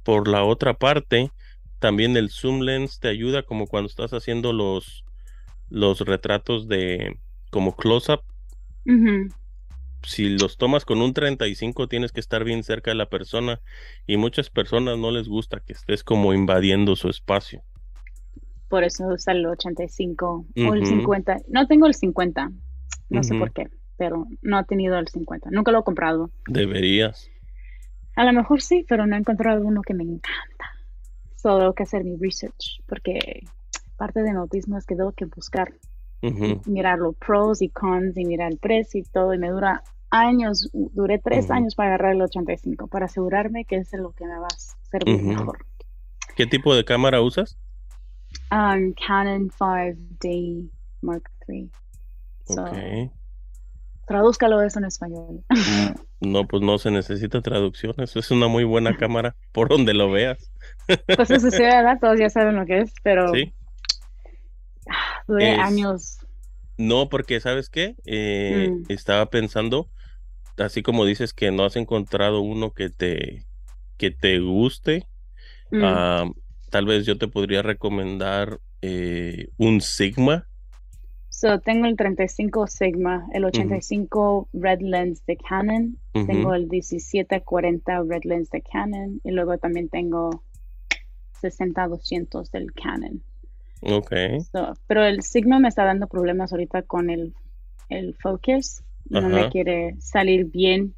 [0.04, 1.32] por la otra parte,
[1.80, 5.04] también el zoom lens te ayuda como cuando estás haciendo los,
[5.70, 7.18] los retratos de,
[7.52, 8.22] como close up
[10.08, 13.60] si los tomas con un 35 tienes que estar bien cerca de la persona
[14.06, 17.62] y muchas personas no les gusta que estés como invadiendo su espacio.
[18.70, 21.38] Por eso usa el 85 o el 50.
[21.50, 22.52] No tengo el 50,
[23.10, 23.68] no sé por qué,
[23.98, 25.50] pero no he tenido el 50.
[25.52, 26.32] Nunca lo he comprado.
[26.48, 27.30] Deberías.
[28.16, 30.66] A lo mejor sí, pero no he encontrado uno que me encanta.
[31.36, 33.44] Solo tengo que hacer mi research porque
[33.98, 35.74] parte de notismo es que tengo que buscar
[36.66, 39.34] mirar los pros y cons y mirar el precio y todo.
[39.34, 43.92] Y me dura años, duré tres años para agarrar el 85, para asegurarme que es
[43.94, 44.58] lo que me va a
[44.90, 45.60] servir mejor.
[46.36, 47.58] ¿Qué tipo de cámara usas?
[48.52, 50.70] Um, Canon 5D
[51.02, 51.70] Mark III.
[52.46, 53.12] So, Ok.
[54.08, 55.44] Tradúzcalo eso en español.
[55.50, 57.94] Mm, No, pues no se necesita traducción.
[57.98, 60.50] Eso es una muy buena cámara por donde lo veas.
[61.16, 61.98] Pues eso sí, ¿verdad?
[62.00, 63.54] Todos ya saben lo que es, pero Sí.
[65.28, 66.18] duré Es- años.
[66.78, 67.96] No, porque ¿sabes qué?
[68.06, 68.84] Eh, Mm.
[68.90, 69.90] estaba pensando,
[70.58, 73.46] así como dices que no has encontrado uno que te,
[73.98, 75.08] que te guste,
[75.72, 76.32] Mm, ah,
[76.70, 80.48] tal vez yo te podría recomendar eh, un Sigma.
[81.30, 88.24] So, tengo el 35 Sigma, el 85 Red Lens de Canon, tengo el 1740 Red
[88.24, 90.42] Lens de Canon y luego también tengo
[91.44, 93.22] 60-200 del Canon.
[93.82, 94.14] Ok.
[94.52, 97.36] So, pero el Sigma me está dando problemas ahorita con el,
[97.90, 98.82] el focus.
[99.10, 100.94] No me quiere salir bien,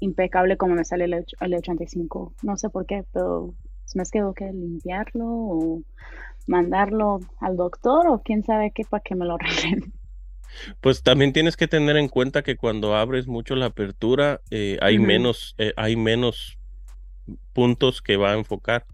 [0.00, 2.34] impecable como me sale el, el 85.
[2.42, 3.54] No sé por qué, pero
[3.94, 5.82] me quedo que limpiarlo o
[6.46, 9.92] mandarlo al doctor o quién sabe qué para que me lo arreglen.
[10.80, 14.98] Pues también tienes que tener en cuenta que cuando abres mucho la apertura, eh, hay
[14.98, 16.58] menos, eh, hay menos
[17.54, 18.84] puntos que va a enfocar.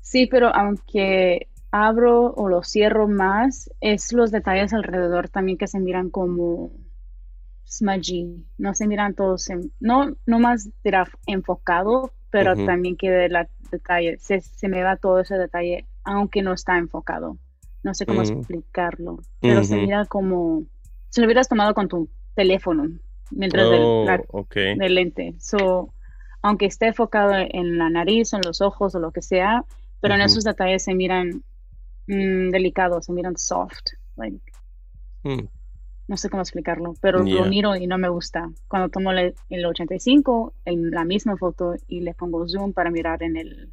[0.00, 5.80] Sí, pero aunque abro o lo cierro más, es los detalles alrededor también que se
[5.80, 6.70] miran como
[7.68, 12.64] smudgy, no se miran todos, en- no, no más dirá enfocado, pero Ujú.
[12.64, 16.78] también que de la detalle, se, se me va todo ese detalle, aunque no está
[16.78, 17.38] enfocado.
[17.82, 18.22] No sé cómo Ujú.
[18.22, 19.78] explicarlo, pero se Ujú.
[19.78, 20.66] mira como
[21.10, 22.88] si lo hubieras tomado con tu teléfono
[23.30, 24.56] mientras del, Oh, la- ok.
[24.72, 25.36] del lente.
[25.40, 25.94] So,
[26.42, 29.64] aunque esté enfocado en la nariz, en los ojos o lo que sea,
[30.00, 31.44] pero en esos detalles se miran
[32.06, 33.80] mm, delicados, se miran soft.
[34.16, 34.40] Like,
[35.24, 35.48] Mm,
[36.08, 37.42] no sé cómo explicarlo, pero Yeah.
[37.42, 38.50] lo miro y no me gusta.
[38.66, 43.22] Cuando tomo el, el 85, en la misma foto y le pongo zoom para mirar
[43.22, 43.70] en el,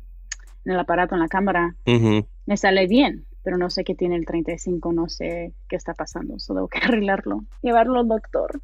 [0.65, 1.75] en el aparato, en la cámara,
[2.45, 6.37] me sale bien, pero no sé qué tiene el 35, no sé qué está pasando,
[6.39, 8.61] solo tengo que arreglarlo, llevarlo al doctor.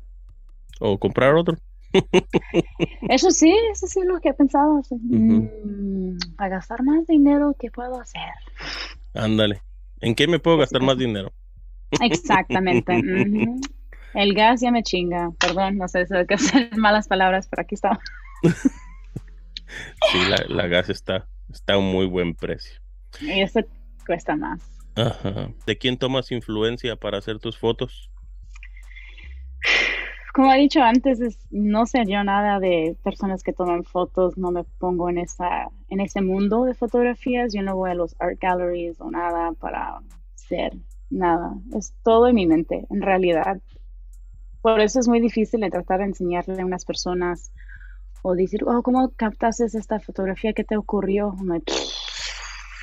[0.79, 1.57] O comprar otro.
[3.09, 4.77] Eso sí, eso sí es lo que he pensado.
[4.77, 8.21] así, mm, para gastar más dinero, ¿qué puedo hacer?
[9.13, 9.61] Ándale.
[9.99, 11.31] ¿En qué me puedo gastar más dinero?
[11.99, 13.01] Exactamente.
[14.13, 15.31] El gas ya me chinga.
[15.39, 17.99] Perdón, no sé hay que hacer malas palabras, pero aquí está.
[18.43, 22.79] Sí, la, la gas está, está a un muy buen precio.
[23.21, 23.61] Y esto
[24.05, 24.61] cuesta más.
[24.95, 25.49] Ajá.
[25.65, 28.11] ¿De quién tomas influencia para hacer tus fotos?
[30.33, 34.51] Como he dicho antes, es- no sé yo nada de personas que toman fotos, no
[34.51, 38.37] me pongo en esa, en ese mundo de fotografías, yo no voy a los art
[38.39, 39.99] galleries o nada para
[40.35, 40.73] ser
[41.11, 43.61] nada, es todo en mi mente, en realidad.
[44.61, 47.51] Por eso es muy difícil de tratar de enseñarle a unas personas
[48.23, 50.53] o decir, oh, ¿cómo captaste esta fotografía?
[50.53, 51.35] ¿Qué te ocurrió?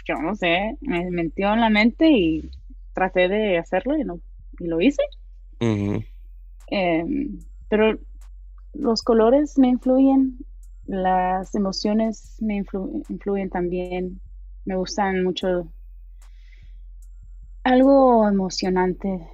[0.07, 2.51] Yo no sé, me metió en la mente y
[2.95, 4.21] traté de hacerlo y, no,
[4.59, 5.03] y lo hice.
[6.71, 7.38] Em,
[7.69, 7.99] pero
[8.75, 10.38] los colores me influyen,
[10.87, 14.21] las emociones me influ- influyen también.
[14.64, 15.73] Me gustan mucho
[17.69, 19.29] algo emocionante,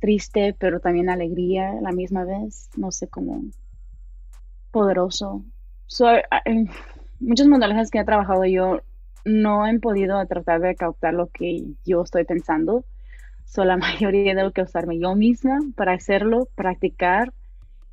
[0.00, 2.70] triste, pero también alegría a la misma vez.
[2.76, 3.42] No sé cómo
[4.74, 5.44] poderoso.
[5.86, 6.06] So,
[6.44, 6.68] en
[7.20, 7.46] muchos
[7.90, 8.80] que he trabajado yo
[9.24, 12.84] no he podido tratar de captar lo que yo estoy pensando.
[13.44, 17.32] So, la mayoría tengo que usarme yo misma para hacerlo, practicar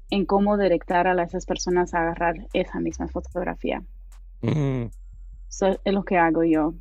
[0.09, 3.83] en cómo directar a esas personas a agarrar esa misma fotografía.
[4.41, 4.91] Ujú.
[5.47, 6.73] So, es lo que hago yo.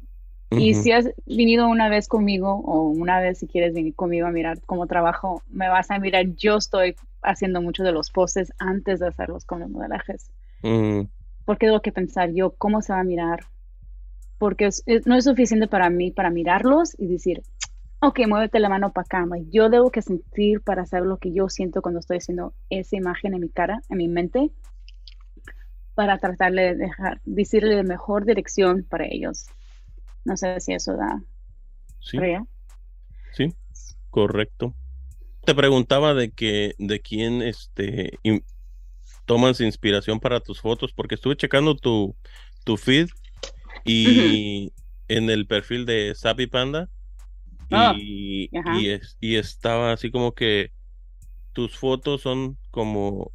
[0.51, 4.33] Y si has venido una vez conmigo o una vez si quieres venir conmigo a
[4.33, 6.27] mirar cómo trabajo, me vas a mirar.
[6.37, 10.31] Yo estoy haciendo mucho de los poses antes de hacerlos con los modelajes.
[10.63, 11.09] Ujú.
[11.45, 13.45] Porque tengo que pensar yo cómo se va a mirar.
[14.39, 17.43] Porque es- es- no es suficiente para mí para mirarlos y decir,
[18.01, 19.27] ok, muévete la mano para acá.
[19.51, 23.35] Yo debo que sentir para saber lo que yo siento cuando estoy haciendo esa imagen
[23.35, 24.51] en mi cara, en mi mente,
[25.95, 29.47] para tratar de dejar, decirle la mejor dirección para ellos.
[30.31, 31.11] No sé si eso da.
[32.01, 32.27] Sí,
[33.33, 33.57] sí,
[34.11, 34.77] correcto.
[35.45, 38.45] Te preguntaba de que, de quién este in-
[39.27, 42.17] tomas inspiración para tus fotos, porque estuve checando tu,
[42.65, 43.11] tu feed
[43.85, 44.75] y
[45.09, 46.91] en el perfil de Sapi Panda
[47.73, 48.85] Ah, y, ajá.
[48.85, 50.73] y, es- y estaba así como que
[51.53, 53.33] tus fotos son como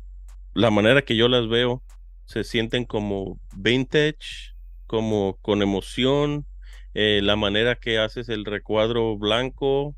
[0.53, 1.83] la manera que yo las veo,
[2.25, 4.55] se sienten como vintage,
[4.87, 6.47] como con emoción,
[6.95, 9.95] eh, la manera que haces el recuadro blanco,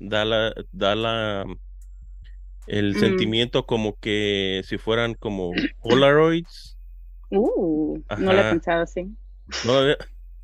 [0.00, 1.44] da la, da la,
[2.66, 2.98] el Mm.
[2.98, 6.78] sentimiento como que si fueran como Polaroids.
[7.30, 9.08] Uh, no lo he pensado así.
[9.64, 9.96] No, eh,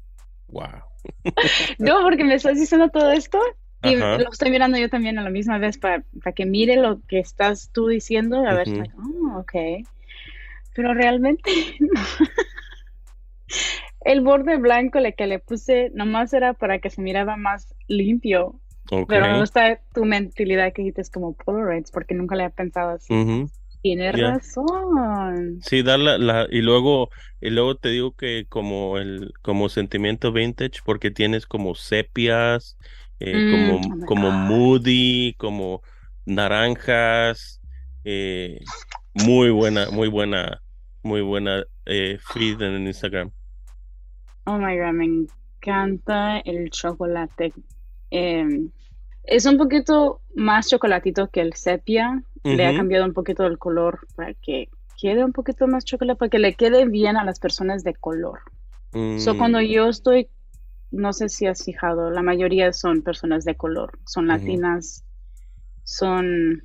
[0.48, 0.82] wow.
[1.78, 3.40] no, porque me estás diciendo todo esto
[3.82, 6.04] y lo estoy mirando yo también a la misma vez para,
[6.34, 8.46] que mire lo que estás tú diciendo.
[8.46, 9.86] A ver, oh, ok.
[10.74, 11.50] Pero realmente
[14.06, 18.60] el borde blanco le que le puse nomás era para que se miraba más limpio.
[19.08, 23.12] Pero me gusta tu mentalidad que dices como Polaroids porque nunca le he pensado así.
[23.82, 25.58] Tienes razón.
[25.60, 30.82] Sí, dar la, y luego y luego te digo que como el como sentimiento vintage
[30.84, 32.76] porque tienes como sepias,
[33.18, 35.82] eh, como mm, oh como moody, como
[36.26, 37.60] naranjas,
[38.04, 38.60] eh,
[39.14, 40.62] muy buena, muy buena,
[41.02, 43.32] muy buena eh, feed en Instagram.
[44.46, 47.52] Oh my god, me encanta el chocolate.
[48.10, 48.70] Em,
[49.24, 52.22] es un poquito más chocolatito que el sepia.
[52.44, 54.68] Le ha cambiado un poquito el color para que
[55.00, 58.38] quede un poquito más chocolate, para que le quede bien a las personas de color.
[59.18, 59.64] So, cuando mm.
[59.64, 60.28] yo estoy,
[60.92, 63.98] no sé si has fijado, la mayoría son personas de color.
[64.06, 65.04] Son latinas,
[65.82, 66.62] son.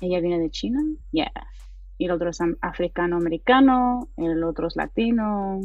[0.00, 0.80] ella viene de China,
[1.12, 1.30] yeah
[1.98, 5.60] y el otro es africano-americano, el otro es latino,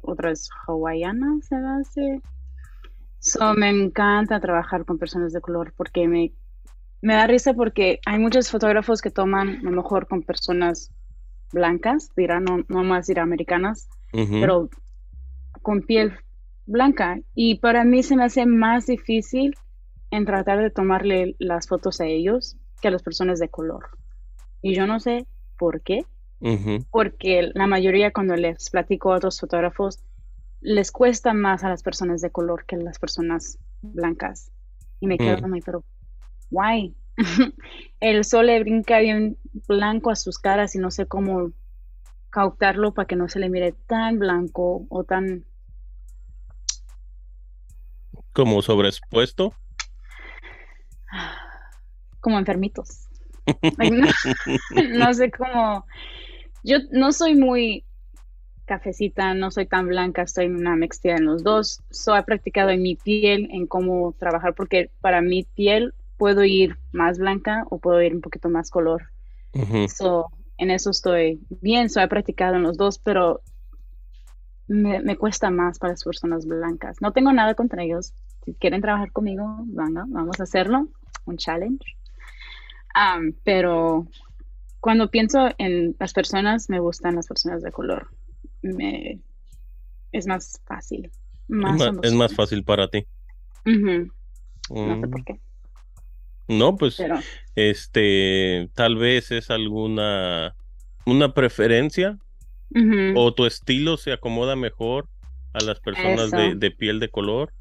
[0.00, 2.22] otro es hawaiana, se hace.
[3.18, 6.32] So, me encanta trabajar con personas de color porque me,
[7.02, 10.90] me da risa porque hay muchos fotógrafos que toman a lo mejor con personas
[11.52, 14.70] blancas, dirán, no, no más dirá americanas, pero
[15.62, 16.14] con piel
[16.64, 17.20] blanca.
[17.34, 19.54] Y para mí se me hace más difícil
[20.10, 23.90] en tratar de tomarle las fotos a ellos que a las personas de color.
[24.62, 26.04] Y yo no sé ¿Por qué?
[26.90, 30.00] Porque la mayoría cuando les platico a otros fotógrafos,
[30.60, 34.50] les cuesta más a las personas de color que a las personas blancas.
[35.00, 35.60] Y me quedo mm.
[35.64, 35.84] pero
[36.50, 36.94] why?
[38.00, 41.52] el sol le brinca bien blanco a sus caras y no sé cómo
[42.30, 45.44] cautarlo para que no se le mire tan blanco o tan...
[48.32, 49.54] ¿Como sobreexpuesto?
[52.20, 53.05] Como enfermitos.
[54.94, 55.86] no, sé cómo.
[56.62, 57.84] Yo no soy muy
[58.64, 61.82] cafecita, no soy tan blanca, estoy en una mixtura en los dos.
[61.90, 66.76] So, he practicado en mi piel, en cómo trabajar, porque para mi piel puedo ir
[66.92, 69.04] más blanca o puedo ir un poquito más color.
[69.88, 70.26] so,
[70.58, 73.40] en eso estoy bien, so, he practicado en los dos, pero
[74.66, 76.96] me, me, cuesta más para las personas blancas.
[77.00, 78.12] No tengo nada contra ellos.
[78.44, 80.88] Si quieren trabajar conmigo, venga, vamos a hacerlo.
[81.24, 81.95] Un challenge
[83.44, 84.06] pero
[84.80, 88.08] cuando pienso en las personas, me gustan las personas de color.
[88.62, 89.20] Me,
[90.12, 91.10] es más fácil.
[92.02, 93.06] es, más, fácil para ti.
[93.64, 95.24] No sé por mm.
[95.24, 95.40] qué.
[96.48, 97.02] No, pues,
[97.56, 100.54] este, tal vez es alguna,
[101.04, 102.18] una preferencia
[103.16, 105.08] o tu estilo se acomoda mejor
[105.52, 107.52] a las personas de, de, piel de color.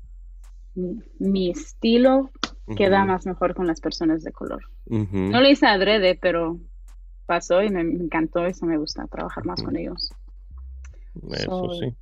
[1.20, 2.32] Mi estilo
[2.76, 4.62] queda más mejor con las personas de color.
[4.88, 6.60] No lo hice adrede, pero
[7.26, 10.12] pasó y me, encantó y se me gusta trabajar más con ellos.
[11.32, 11.96] Eso sí.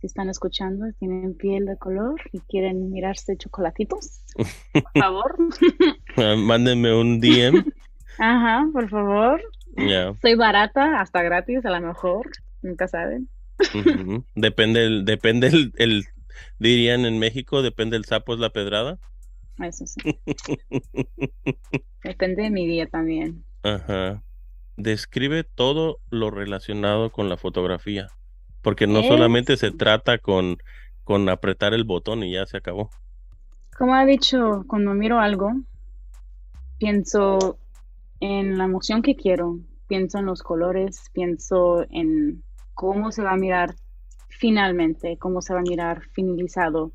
[0.00, 4.20] Si están escuchando, tienen piel de color y quieren mirarse chocolatitos,
[4.72, 5.36] por favor.
[6.16, 7.64] Ah, mándenme un DM.
[8.18, 9.42] Ajá, por favor.
[10.20, 12.28] Soy barata, hasta gratis a lo mejor,
[12.62, 13.28] nunca saben.
[14.36, 16.04] Depende, el, depende el, el,
[16.60, 18.98] dirían en México, depende el sapo es la pedrada.
[19.60, 20.00] Eso sí.
[22.04, 23.44] Depende de mi día también.
[23.62, 24.22] Ajá.
[24.76, 28.08] Describe todo lo relacionado con la fotografía.
[28.62, 30.58] Porque no solamente se trata con,
[31.04, 32.90] con apretar el botón y ya se acabó.
[33.76, 35.52] Como ha dicho, cuando miro algo,
[36.78, 37.58] pienso
[38.20, 42.42] en la emoción que quiero, pienso en los colores, pienso en
[42.74, 43.74] cómo se va a mirar
[44.28, 46.92] finalmente, cómo se va a mirar finalizado.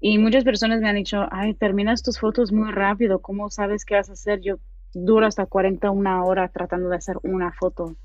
[0.00, 3.96] Y muchas personas me han dicho, ay, terminas tus fotos muy rápido, ¿cómo sabes qué
[3.96, 4.40] vas a hacer?
[4.40, 4.58] Yo
[4.94, 7.96] duro hasta 41 horas tratando de hacer una foto,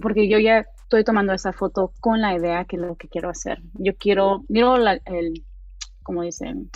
[0.00, 3.28] porque yo ya estoy tomando esa foto con la idea que es lo que quiero
[3.28, 3.60] hacer.
[3.74, 5.44] Yo quiero, miro el,
[6.02, 6.70] como dicen,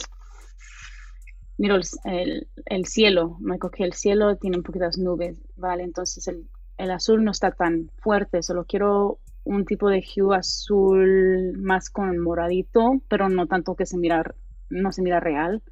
[1.56, 5.82] miro el, el, cielo, me que el cielo tiene un poquitas nubes, ¿vale?
[5.82, 6.46] Entonces el,
[6.76, 12.18] el azul no está tan fuerte, solo quiero un tipo de hue azul más con
[12.18, 14.34] moradito, pero no tanto que se mira,
[14.70, 15.62] no se mira real.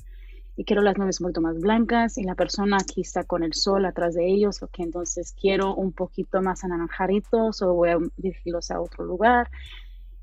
[0.56, 3.54] Y quiero las nubes un poquito más blancas y la persona aquí está con el
[3.54, 8.70] sol atrás de ellos, que entonces quiero un poquito más anaranjadito, o voy a dirigirlos
[8.70, 9.48] a otro lugar.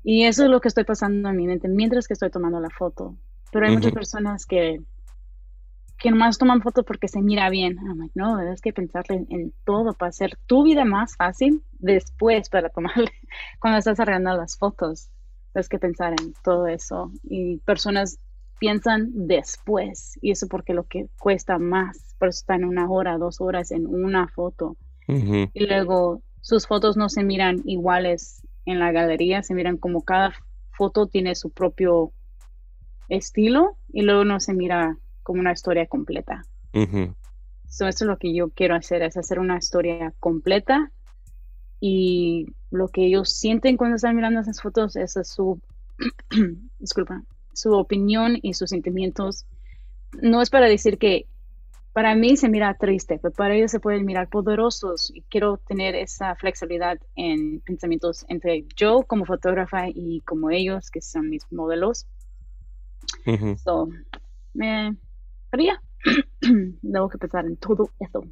[0.04, 2.70] Y eso es lo que estoy pasando en mi mente mientras que estoy tomando la
[2.70, 3.16] foto.
[3.50, 4.80] Pero hay muchas personas que
[5.98, 7.78] que nomás toman fotos porque se mira bien.
[8.14, 13.10] no, debes que pensarle en, todo para hacer tu vida más fácil después para tomarle
[13.60, 15.10] cuando estás arreglando las fotos.
[15.52, 17.10] tienes que pensar en todo eso.
[17.24, 18.20] Y personas
[18.60, 23.40] piensan después, y eso porque lo que cuesta más, por eso están una hora, dos
[23.40, 24.76] horas en una foto.
[25.06, 30.34] Y luego sus fotos no se miran iguales en la galería, se miran como cada
[30.72, 32.12] foto tiene su propio
[33.08, 36.42] estilo y luego no se mira como una historia completa.
[36.72, 40.90] eso es lo que yo quiero hacer, es hacer una historia completa
[41.80, 45.60] y lo que ellos sienten cuando están mirando esas fotos, esa es su,
[46.78, 47.22] disculpa,
[47.52, 49.44] su opinión y sus sentimientos.
[50.22, 51.26] No es para decir que
[51.92, 55.94] para mí se mira triste, pero para ellos se pueden mirar poderosos y quiero tener
[55.94, 62.06] esa flexibilidad en pensamientos entre yo como fotógrafa y como ellos, que son mis modelos.
[63.62, 63.90] So,
[64.54, 64.96] me
[65.52, 68.24] Debo que pensar en todo eso.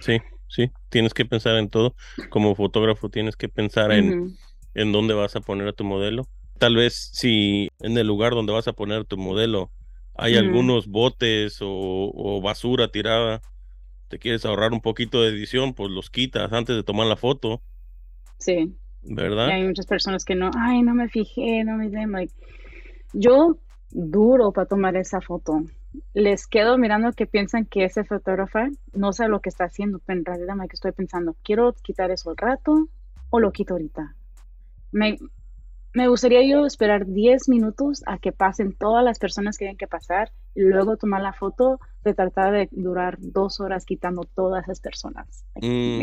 [0.00, 1.94] Sí, sí, tienes que pensar en todo.
[2.30, 4.36] Como fotógrafo tienes que pensar en,
[4.74, 6.26] en dónde vas a poner a tu modelo.
[6.58, 9.70] Tal vez si en el lugar donde vas a poner tu modelo
[10.14, 13.40] hay algunos botes o, basura tirada,
[14.08, 17.62] te quieres ahorrar un poquito de edición, pues los quitas antes de tomar la foto.
[18.38, 18.76] Sí.
[19.04, 19.48] ¿Verdad?
[19.48, 22.32] hay muchas personas que no, ay, no me fijé, no me like,
[23.12, 23.58] yo
[23.90, 25.64] duro para tomar esa foto.
[26.14, 28.60] Les quedo mirando que piensan que ese fotógrafo
[28.92, 32.30] no sabe lo que está haciendo, pero en realidad me estoy pensando, quiero quitar eso
[32.30, 32.88] al rato
[33.30, 34.14] o lo quito ahorita.
[34.90, 35.18] Me,
[35.94, 39.86] me gustaría yo esperar 10 minutos a que pasen todas las personas que tienen que
[39.86, 44.80] pasar y luego tomar la foto de tratar de durar dos horas quitando todas esas
[44.80, 45.44] personas.
[45.54, 46.02] Mm,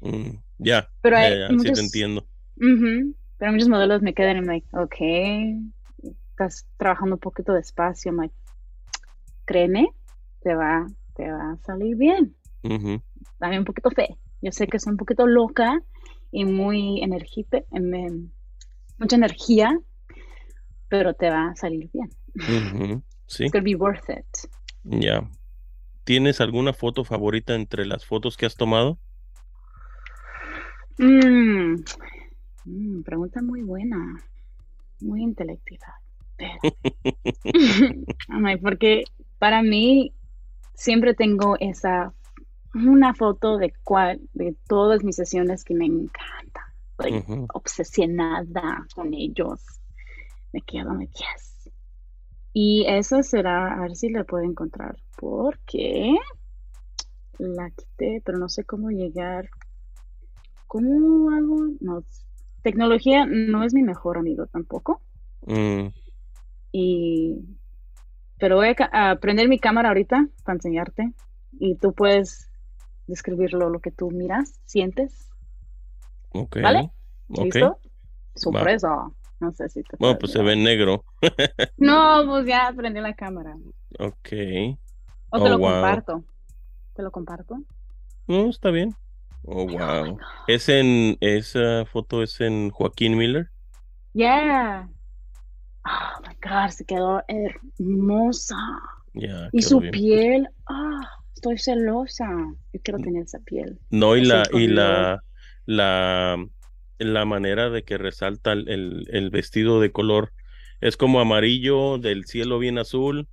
[0.00, 1.16] mm, ya, pero
[1.58, 2.24] sí te entiendo.
[3.38, 4.96] pero muchos modelos me quedan en like, ok,
[6.30, 8.34] estás trabajando un poquito despacio, like,
[9.48, 9.88] créeme,
[10.42, 10.86] te va,
[11.16, 12.36] te va a salir bien.
[13.40, 14.16] Dame un poquito fe.
[14.42, 15.80] Yo sé que soy un poquito loca
[16.30, 17.64] y muy energética,
[18.98, 19.76] mucha energía,
[20.88, 22.10] pero te va a salir bien.
[23.26, 23.44] Sí.
[23.44, 24.26] It's gonna be worth it.
[24.84, 25.28] Ya.
[26.04, 28.98] ¿Tienes alguna foto favorita entre las fotos que has tomado?
[30.98, 31.82] Mm,
[32.64, 33.96] mm, pregunta muy buena,
[35.00, 35.86] muy intelectiva.
[38.62, 39.04] porque
[39.38, 40.12] para mí
[40.74, 42.12] siempre tengo esa
[42.74, 46.68] una foto de cual de todas mis sesiones que me encanta
[47.54, 49.60] obsesionada con ellos.
[50.52, 51.70] Me quedo, me yes.
[52.52, 56.16] Y esa será, a ver si la puedo encontrar, porque
[57.38, 59.48] la quité, pero no sé cómo llegar.
[60.66, 61.68] ¿Cómo hago?
[61.80, 62.02] No,
[62.62, 65.00] tecnología no es mi mejor amigo tampoco.
[65.46, 65.88] Mm.
[66.72, 67.36] Y,
[68.38, 71.12] pero voy a, prender mi cámara ahorita para enseñarte
[71.58, 72.50] y tú puedes
[73.06, 75.28] describirlo, lo que tú miras, sientes
[76.32, 76.90] ¿Vale?
[77.28, 77.78] ¿Listo?
[78.34, 79.10] Sorpresa.
[79.40, 81.04] No sé si te Bueno, pues se ve negro.
[81.76, 83.56] no, pues ya prendí la cámara.
[83.98, 84.28] Ok.
[85.30, 86.24] O te oh, lo comparto.
[86.94, 87.58] ¿Te lo comparto?
[88.26, 88.94] No, está bien.
[89.44, 90.18] Oh, wow.
[90.48, 93.50] ¿Es en, esa foto es en Joaquín Miller?
[94.12, 94.88] Yeah.
[95.88, 98.56] Oh my God, se quedó hermosa.
[99.52, 101.00] y su piel, ah,
[101.34, 102.28] estoy celosa.
[102.72, 103.78] Yo quiero tener esa piel.
[103.90, 105.22] No, y la, y la,
[105.64, 106.44] la,
[106.98, 110.32] la manera de que resalta el, el, vestido de color.
[110.80, 113.26] Es como amarillo, del cielo bien azul,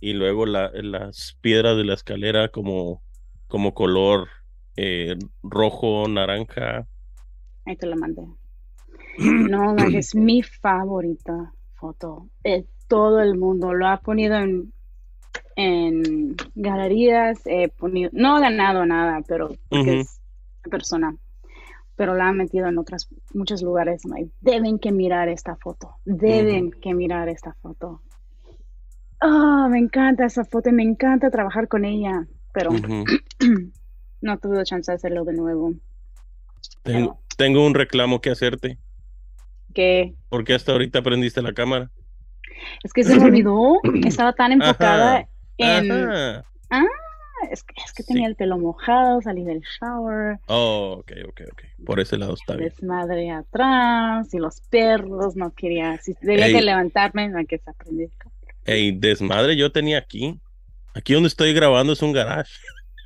[0.00, 3.02] y luego la, las piedras de la escalera como,
[3.48, 4.28] como color
[4.76, 6.86] eh, rojo, naranja.
[7.66, 8.22] Ahí te la mandé.
[9.18, 12.28] No, es mi favorita foto.
[12.42, 14.72] de todo el mundo lo ha ponido en,
[15.56, 17.40] en galerías.
[17.44, 20.20] He ponido, no ha ganado nada, pero porque es
[20.70, 21.14] persona
[21.98, 24.02] pero la han metido en otros muchos lugares.
[24.40, 28.00] Deben que mirar esta foto, deben que mirar esta foto.
[29.20, 32.24] Oh, me encanta esa foto y me encanta trabajar con ella,
[32.54, 32.70] pero
[34.20, 35.74] no tuve la chance de hacerlo de nuevo.
[36.84, 38.78] Tengo, un reclamo que hacerte.
[39.78, 40.12] ¿Qué?
[40.28, 41.88] Porque hasta ahorita prendiste la cámara.
[42.82, 45.92] Es que se me olvidó, estaba tan enfocada en...
[46.68, 46.84] Ah,
[47.52, 50.40] es que, tenía el pelo mojado, salí del shower.
[50.46, 51.62] Oh, ok, ok, ok.
[51.86, 52.70] Por ese lado está bien.
[52.70, 58.10] Desmadre atrás y los perros, no quería, si tenía que levantarme, no hay que aprender.
[58.64, 60.40] Ey, desmadre yo tenía aquí.
[60.92, 62.50] Aquí donde estoy grabando es un garage.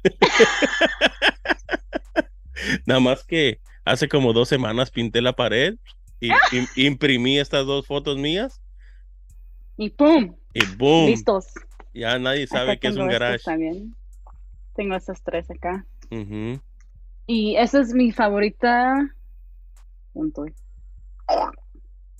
[2.87, 5.75] Nada más que hace como dos semanas pinté la pared
[6.23, 6.31] y
[6.87, 8.61] imprimí estas dos fotos mías.
[9.77, 10.37] Y ¡pum!
[10.55, 11.07] Y ¡boom!
[11.07, 11.47] Listos.
[11.95, 13.45] Ya nadie sabe que es un garage.
[13.45, 13.95] También.
[14.75, 15.85] Tengo esas tres acá.
[17.27, 18.95] Y esa es mi favorita.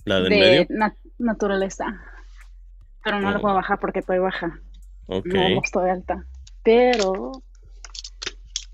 [0.05, 0.65] ¿La del de medio?
[0.69, 1.85] na- naturaleza.
[3.03, 3.31] Pero no Oh.
[3.31, 4.59] lo puedo bajar porque estoy baja.
[5.07, 5.25] Ok.
[5.27, 6.25] No, estoy alta.
[6.63, 7.31] Pero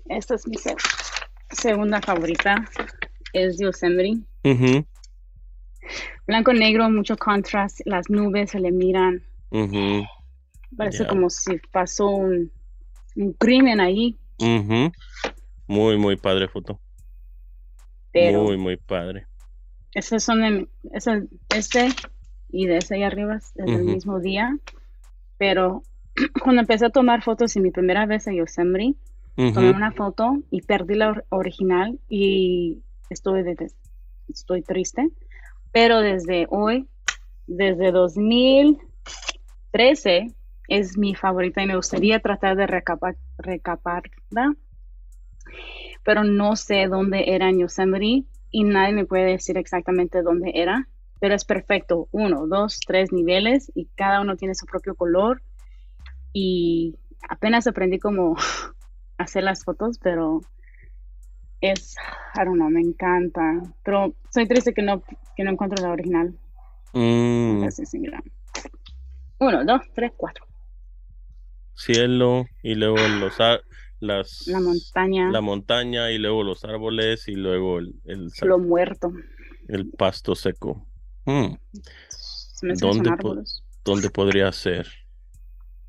[0.06, 0.76] esta es mi se-
[1.50, 2.56] segunda favorita.
[3.32, 4.26] Es Yosemite.
[4.44, 4.86] Ujú,
[6.26, 7.80] Blanco negro, mucho contrast.
[7.84, 9.22] Las nubes se le miran.
[10.76, 12.52] Parece como si pasó un,
[13.16, 14.16] un crimen ahí.
[15.66, 16.80] Muy, muy padre foto.
[18.12, 19.26] Pero Muy, muy padre.
[19.94, 21.88] esos son de, ese, este
[22.48, 23.84] y de ese ahí arriba es del Ujú.
[23.84, 24.56] mismo día.
[25.38, 25.82] Pero
[26.42, 28.98] cuando empecé a tomar fotos en mi primera vez a Yosemite,
[29.36, 33.70] tomé una foto y perdí la or- original y estoy, de-
[34.28, 35.08] estoy triste.
[35.72, 36.88] Pero desde hoy,
[37.46, 40.34] desde 2013,
[40.68, 44.54] es mi favorita y me gustaría tratar de recapar, recaparla.
[46.04, 50.88] Pero no sé dónde era en Yosemite y nadie me puede decir exactamente dónde era.
[51.20, 52.08] Pero es perfecto.
[52.12, 55.42] Uno, dos, tres niveles y cada uno tiene su propio color.
[56.32, 56.96] Y
[57.28, 58.36] apenas aprendí cómo
[59.18, 60.40] hacer las fotos, pero
[61.60, 61.96] es,
[62.34, 63.62] I don't know, me encanta.
[63.84, 65.02] Pero soy triste que no,
[65.36, 66.34] que no encuentro la original.
[66.92, 67.68] mm.
[69.38, 70.44] Uno, dos, tres, cuatro.
[71.74, 73.36] cielo y luego los
[74.00, 79.12] las La montaña, la montaña y luego los árboles y luego el, el, lo muerto.
[79.68, 80.86] el pasto seco.
[81.26, 81.54] Mm,
[82.08, 83.42] Se me ¿Dónde po-.
[83.84, 84.86] ¿Dónde podría ser?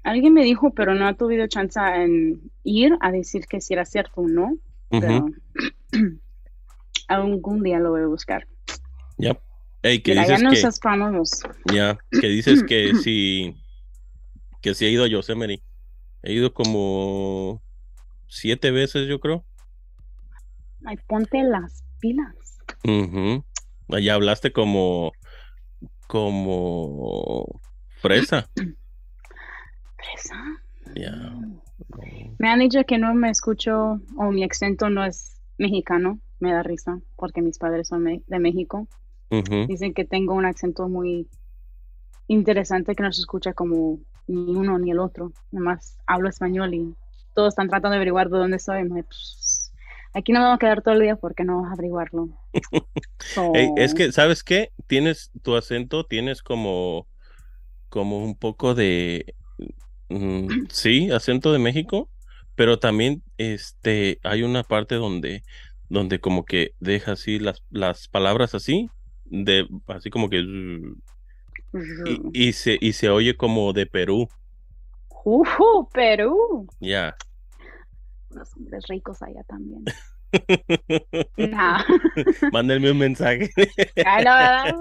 [0.03, 3.85] Alguien me dijo, pero no ha tenido chance en ir a decir que si era
[3.85, 4.57] cierto o no.
[4.91, 5.25] Pero
[7.07, 8.47] algún día lo voy a buscar.
[9.17, 9.39] ya.
[9.83, 10.83] Ey, que Mira, ya dices nos
[11.65, 13.55] que ya, que dices que si
[14.61, 15.63] que si he ido a Yosemite.
[16.23, 17.63] He ido como
[18.27, 19.43] siete veces, yo creo.
[20.85, 22.59] Ay, ponte las pilas.
[22.83, 23.43] Ujú.
[23.89, 25.13] Allá hablaste como
[26.07, 27.61] como
[28.01, 28.49] fresa.
[29.97, 30.35] Fresa.
[30.95, 31.33] Ya.
[32.37, 36.19] Me han dicho que no me escucho o mi acento no es mexicano.
[36.39, 38.87] Me da risa porque mis padres son de México.
[39.67, 41.27] Dicen que tengo un acento muy
[42.27, 45.31] interesante que no se escucha como ni uno ni el otro.
[45.51, 46.95] Nomás hablo español y
[47.33, 48.87] todos están tratando de averiguar de dónde soy.
[48.89, 49.71] Pues,
[50.13, 52.29] aquí no me voy a quedar todo el día porque no vas a averiguarlo.
[53.35, 54.71] So, es que, ¿sabes qué?
[54.87, 57.05] Tienes tu acento, tienes como,
[57.87, 59.35] como un poco de,
[60.11, 62.09] mm, sí, acento de México,
[62.55, 65.43] pero también, este, hay una parte donde,
[65.89, 68.89] donde como que deja así las, las palabras así,
[69.25, 70.39] de, así como que,
[72.05, 74.27] y, y se, y se oye como de Perú,
[75.25, 76.67] Ujú, Perú.
[76.81, 77.15] ya.
[78.29, 79.83] Los hombres ricos allá también.
[81.37, 81.83] Nah.
[82.51, 83.49] Mándenme un mensaje.
[84.03, 84.75] Ay, la verdad.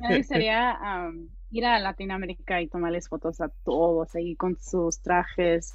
[0.00, 5.74] Me gustaría am, ir a Latinoamérica y tomarles fotos a todos ahí con sus trajes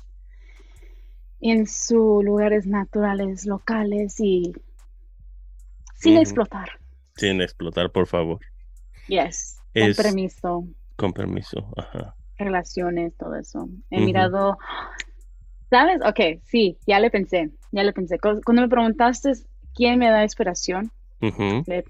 [1.41, 4.53] en sus lugares naturales, locales y
[5.95, 6.69] sin explotar.
[7.15, 8.39] Sin explotar, por favor.
[9.07, 11.71] Yes, con permiso, Con permiso.
[11.78, 12.15] Ajá.
[12.38, 13.69] relaciones, todo eso.
[13.89, 14.57] He mirado,
[15.69, 15.99] ¿sabes?
[16.05, 18.19] Ok, sí, ya le pensé, ya le pensé.
[18.19, 19.34] Cu- Cuando me preguntaste
[19.73, 21.63] quién me da inspiración, Ujú.
[21.67, 21.86] le-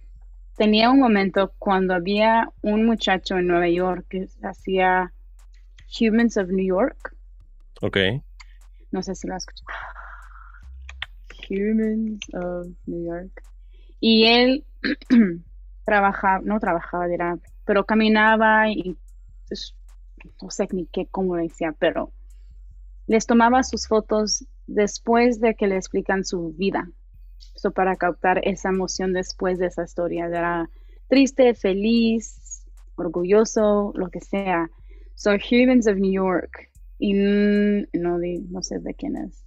[0.56, 5.12] tenía un momento cuando había un muchacho en Nueva York que hacía
[6.00, 7.16] Humans of New York.
[7.82, 7.98] Ok.
[8.92, 9.70] No sé si lo has escuchado.
[11.50, 13.44] Humans of New York.
[14.00, 14.66] Y él
[15.86, 18.98] trabajaba, no trabajaba, era, pero caminaba y
[19.48, 19.76] pues,
[20.42, 22.12] no sé ni qué, cómo le decía, pero
[23.08, 26.90] les tomaba sus fotos después de que le explican su vida.
[27.56, 30.26] So, para captar esa emoción después de esa historia.
[30.26, 30.70] Era
[31.08, 32.66] triste, feliz,
[32.96, 34.70] orgulloso, lo que sea.
[35.16, 36.70] So, Humans of New York.
[36.98, 39.44] Y no, no sé de quién es.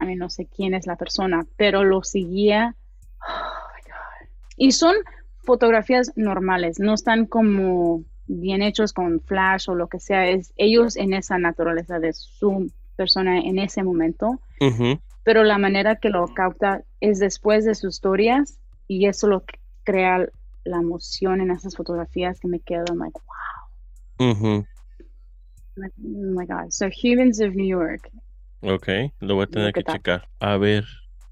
[0.00, 2.76] I mean, no sé quién es la persona, pero lo seguía.
[3.20, 3.32] Oh
[3.74, 4.28] my God.
[4.56, 4.94] Y son
[5.44, 10.28] fotografías normales, no están como bien hechos con flash o lo que sea.
[10.28, 14.98] Es ellos en esa naturaleza de su persona en ese momento Ujú.
[15.28, 19.44] Pero la manera que lo capta es después de sus historias y eso lo
[19.84, 20.26] crea
[20.64, 24.64] la emoción en esas fotografías que me quedo I'm like wow.
[25.76, 26.72] Like, oh my god.
[26.72, 28.08] So Humans of New York.
[28.62, 28.88] Ok,
[29.20, 30.28] lo voy a tener ¿qué que checar.
[30.40, 30.86] A ver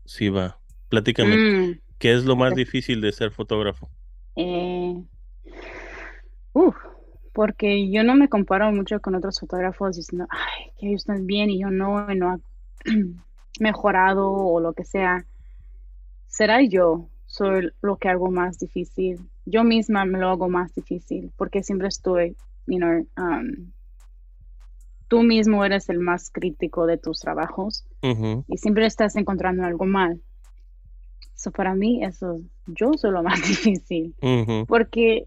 [0.04, 0.60] si va.
[0.90, 3.90] Platícame, Mm, ¿qué es lo más difícil de ser fotógrafo?
[4.36, 5.06] eh,
[6.52, 6.74] uf,
[7.32, 11.50] porque yo no me comparo mucho con otros fotógrafos diciendo ay que ellos están bien
[11.50, 12.40] y yo no y no
[13.60, 15.26] mejorado o lo que sea
[16.26, 19.28] será yo soy lo que hago más difícil.
[19.44, 22.36] Yo misma me lo hago más difícil porque siempre estoy,
[22.66, 23.72] you know, um,
[25.08, 30.20] tú mismo eres el más crítico de tus trabajos y siempre estás encontrando algo mal.
[31.34, 34.14] So para mí eso, yo soy lo más difícil
[34.66, 35.24] porque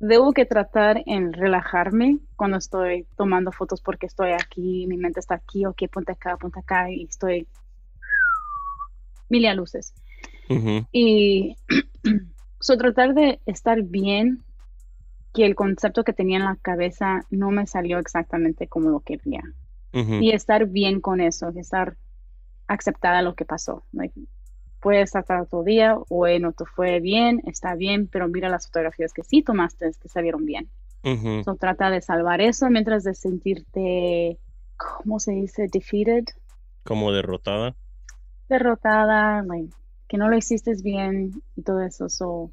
[0.00, 5.34] debo que tratar en relajarme cuando estoy tomando fotos porque estoy aquí, mi mente está
[5.34, 7.48] aquí, ok, ponte acá, ponte acá y estoy
[9.28, 9.94] mil luces.
[10.92, 11.56] Y
[12.60, 14.42] so, tratar de estar bien,
[15.34, 19.42] que el concepto que tenía en la cabeza no me salió exactamente como lo quería.
[19.92, 21.96] Y estar bien con eso, estar
[22.68, 23.82] aceptada lo que pasó.
[23.92, 24.14] Like,
[24.80, 25.96] puede estar todo día,
[26.40, 30.44] no te fue bien, está bien, pero mira las fotografías que sí tomaste, que salieron
[30.44, 30.68] bien.
[31.44, 34.38] so, trata de salvar eso mientras de sentirte,
[34.76, 35.66] ¿cómo se dice?
[35.72, 36.24] Defeated.
[36.84, 37.74] Como derrotada.
[38.48, 39.72] Derrotada, like,
[40.08, 42.08] que no lo hiciste bien y todo eso.
[42.08, 42.50] So,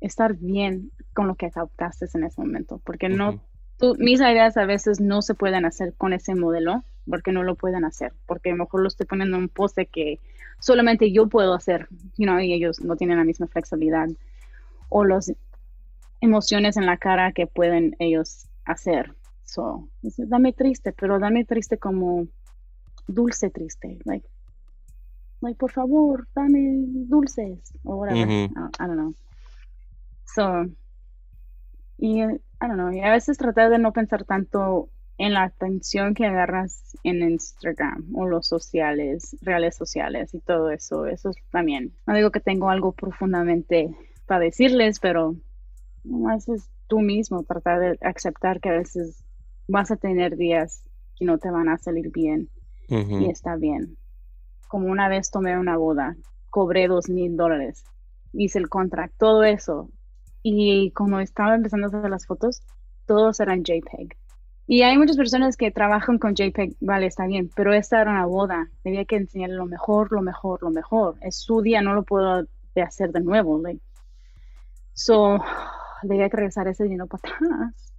[0.00, 3.40] estar bien con lo que captaste en ese momento, porque no,
[3.98, 7.84] mis ideas a veces no se pueden hacer con ese modelo, porque no lo pueden
[7.84, 10.20] hacer, porque a lo mejor lo estoy poniendo en un poste que
[10.60, 14.08] solamente yo puedo hacer, you know, y ellos no tienen la misma flexibilidad,
[14.88, 15.32] o las
[16.20, 19.14] emociones en la cara que pueden ellos hacer.
[19.44, 22.26] So, dame triste, pero dame triste como
[23.06, 24.26] dulce triste, like
[25.46, 28.28] like, por favor, dame dulces, o whatever.
[28.28, 29.14] I, don't know.
[30.24, 30.66] So,
[31.98, 34.88] y, I don't know, y a veces tratar de no pensar tanto
[35.18, 41.06] en la atención que agarras en Instagram o los sociales, reales sociales y todo eso,
[41.06, 41.92] eso también.
[42.06, 45.36] No digo que tengo algo profundamente para decirles, pero
[46.26, 49.24] a veces tú mismo tratar de aceptar que a veces
[49.68, 50.82] vas a tener días
[51.16, 52.50] que no te van a salir bien
[52.88, 53.96] y está bien
[54.68, 56.16] como una vez tomé una boda,
[56.50, 57.84] cobré dos mil dólares,
[58.32, 59.90] hice el contract, todo eso.
[60.42, 62.62] Y cuando estaba empezando a hacer las fotos,
[63.06, 64.16] todos eran JPEG.
[64.68, 68.26] Y hay muchas personas que trabajan con JPEG, vale, está bien, pero esta era una
[68.26, 71.16] boda, debía que enseñarle lo mejor, lo mejor, lo mejor.
[71.20, 72.46] Es su día, no lo puedo
[72.76, 73.60] hacer de nuevo.
[73.62, 73.80] Like.
[74.92, 75.38] So,
[76.02, 77.92] debía que regresar ese dinero para atrás.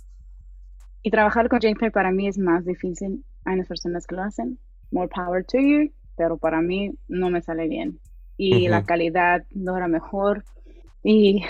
[1.03, 3.23] Y trabajar con JPEG para mí es más difícil.
[3.45, 4.59] Hay unas personas que lo hacen.
[4.91, 7.99] More power to you pero para mí no me sale bien.
[8.35, 10.43] Y la calidad no era mejor.
[11.03, 11.43] Y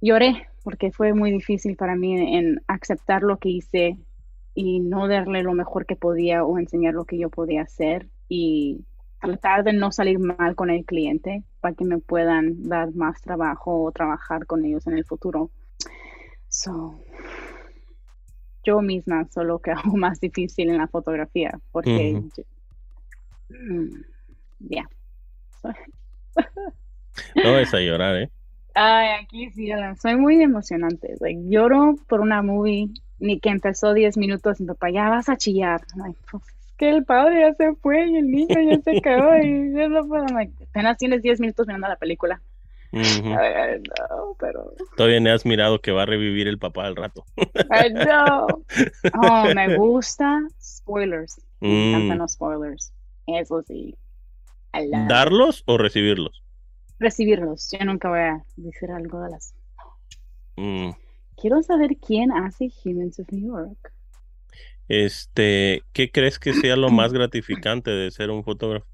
[0.00, 3.98] lloré porque fue muy difícil para mí en aceptar lo que hice
[4.54, 8.84] y no darle lo mejor que podía o enseñar lo que yo podía hacer y
[9.20, 13.82] tratar de no salir mal con el cliente para que me puedan dar más trabajo
[13.82, 15.50] o trabajar con ellos en el futuro.
[16.48, 17.00] So,
[18.64, 22.22] yo misma solo que hago más difícil en la fotografía porque
[24.60, 24.88] ya.
[27.34, 28.30] No es a llorar, ¿eh?
[28.74, 29.70] Ay, aquí sí,
[30.00, 31.16] soy muy emocionante.
[31.48, 32.88] lloro por una movie
[33.18, 35.82] ni que empezó 10 minutos y papá, ya vas a chillar.
[36.30, 39.72] Pues, es que el padre ya se fue y el niño ya se quedó y
[39.76, 40.24] yo no puedo.
[40.68, 42.40] apenas tienes 10 minutos mirando la película.
[42.92, 44.72] no, pero...
[44.96, 47.24] Todavía no has mirado que va a revivir el papá al rato.
[47.68, 48.46] Ay, no.
[49.22, 51.40] Oh, me gusta spoilers.
[51.60, 51.94] Me mm.
[51.94, 52.92] encantan los spoilers.
[53.38, 53.96] Eso sí.
[55.08, 56.44] ¿Darlos o recibirlos?
[56.98, 57.70] Recibirlos.
[57.70, 59.54] Yo nunca voy a decir algo de las.
[60.56, 60.90] Mm.
[61.36, 63.92] Quiero saber quién hace Humans of New York.
[64.88, 68.86] Este, ¿qué crees que sea lo más gratificante de ser un fotógrafo?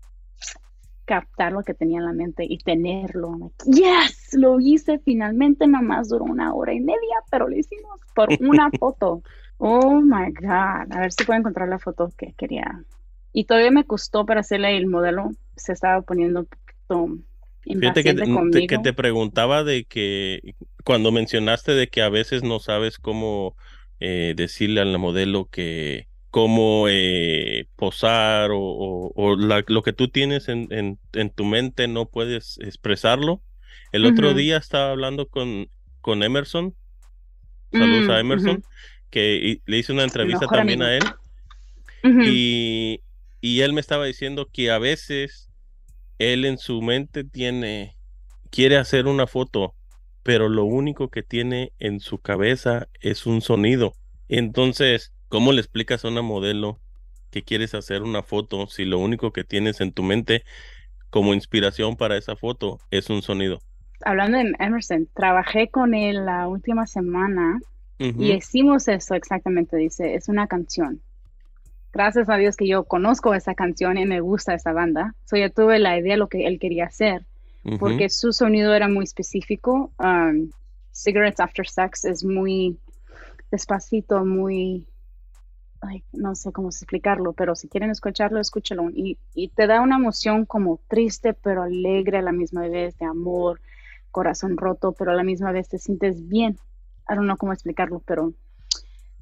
[1.07, 3.53] Captar lo que tenía en la mente y tenerlo.
[3.64, 8.70] yes, lo hice finalmente, nomás duró una hora y media, pero lo hicimos por una
[8.78, 9.22] foto.
[9.59, 10.93] Oh my God.
[10.93, 12.84] A ver si puedo encontrar la foto que quería
[13.37, 17.22] y todavía me costó para hacerle el modelo, se estaba poniendo un poquito
[17.61, 22.61] Fíjate que te, que te preguntaba de que cuando mencionaste de que a veces no
[22.61, 23.55] sabes cómo
[24.01, 30.68] eh, decirle al modelo que cómo eh, posar o, o, lo que tú tienes en,
[30.70, 33.43] en, en, tu mente no puedes expresarlo.
[33.93, 35.68] El otro día estaba hablando con,
[36.01, 36.74] con Emerson,
[37.70, 38.64] saludos a mm, Emerson,
[39.11, 41.03] que le hice una entrevista también a él.
[42.24, 43.01] Y
[43.47, 45.53] y él me estaba diciendo que a veces
[46.19, 47.97] él en su mente tiene,
[48.51, 49.77] quiere hacer una foto,
[50.25, 53.93] pero lo único que tiene en su cabeza es un sonido.
[54.29, 56.81] Entonces, ¿cómo le explicas a una modelo
[57.31, 60.43] que quieres hacer una foto si lo único que tienes en tu mente
[61.11, 63.61] como inspiración para esa foto es un sonido?
[64.05, 67.61] Hablando de Emerson, trabajé con él la última semana
[67.99, 71.01] y hicimos eso exactamente, dice, es una canción
[71.93, 75.14] gracias a Dios que yo conozco esa canción y me gusta esa banda.
[75.24, 77.24] So yo tuve la idea de lo que él quería hacer.
[77.80, 79.91] porque su sonido era muy específico.
[79.99, 80.51] Um,
[80.93, 82.78] Cigarettes After Sex es muy
[83.51, 84.87] despacito, muy,
[86.12, 88.91] no sé cómo explicarlo, pero si quieren escucharlo, escúchalo.
[88.91, 93.07] Y, y te da una emoción como triste, pero alegre a la misma vez, de
[93.07, 93.61] amor,
[94.11, 96.59] corazón roto, pero a la misma vez te sientes bien.
[97.09, 98.32] I don't know cómo explicarlo, pero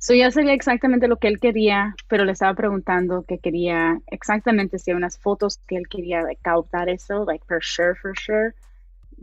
[0.05, 4.79] So ya sabía exactamente lo que él quería, pero le estaba preguntando que quería exactamente
[4.79, 8.53] si hay unas fotos que él quería like, captar eso, like for sure, for sure,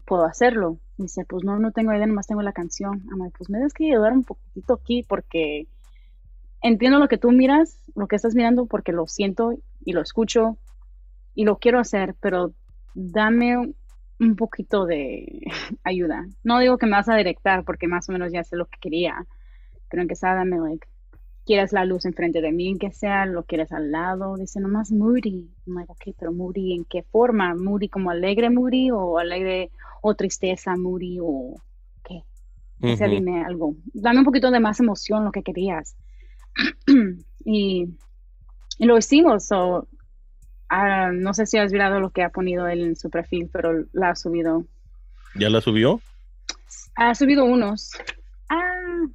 [0.05, 0.79] puedo hacerlo.
[0.97, 3.03] Dice, pues no, no tengo idea, nomás tengo la canción.
[3.11, 5.67] I'm like, pues me tienes que ayudar un poquito aquí porque
[6.63, 9.53] entiendo lo que tú miras, lo que estás mirando, porque lo siento
[9.85, 10.57] y lo escucho
[11.35, 12.55] y lo quiero hacer, pero
[12.95, 13.75] dame
[14.19, 15.41] un poquito de
[15.83, 16.25] ayuda.
[16.43, 18.79] No digo que me vas a directar porque más o menos ya sé lo que
[18.79, 19.27] quería
[19.91, 20.87] pero en que sea, dame, like,
[21.45, 24.91] quieres la luz enfrente de mí, en que sea, lo quieres al lado, dice nomás
[24.91, 25.49] moody.
[25.67, 27.53] I'm like, ok, pero moody, ¿en qué forma?
[27.55, 29.71] ¿Moody como alegre moody o alegre
[30.01, 31.55] o tristeza moody o
[32.03, 32.23] qué?
[32.81, 33.75] O sea, dime algo.
[33.93, 35.95] Dame un poquito de más emoción, lo que querías.
[37.45, 37.87] y,
[38.79, 39.87] lo hicimos, so,
[40.71, 43.85] uh, no sé si has mirado lo que ha ponido él en su perfil, pero
[43.93, 44.65] la ha subido.
[45.35, 46.01] ¿Ya la subió?
[46.95, 47.91] Ha subido unos.
[48.49, 49.05] Ah,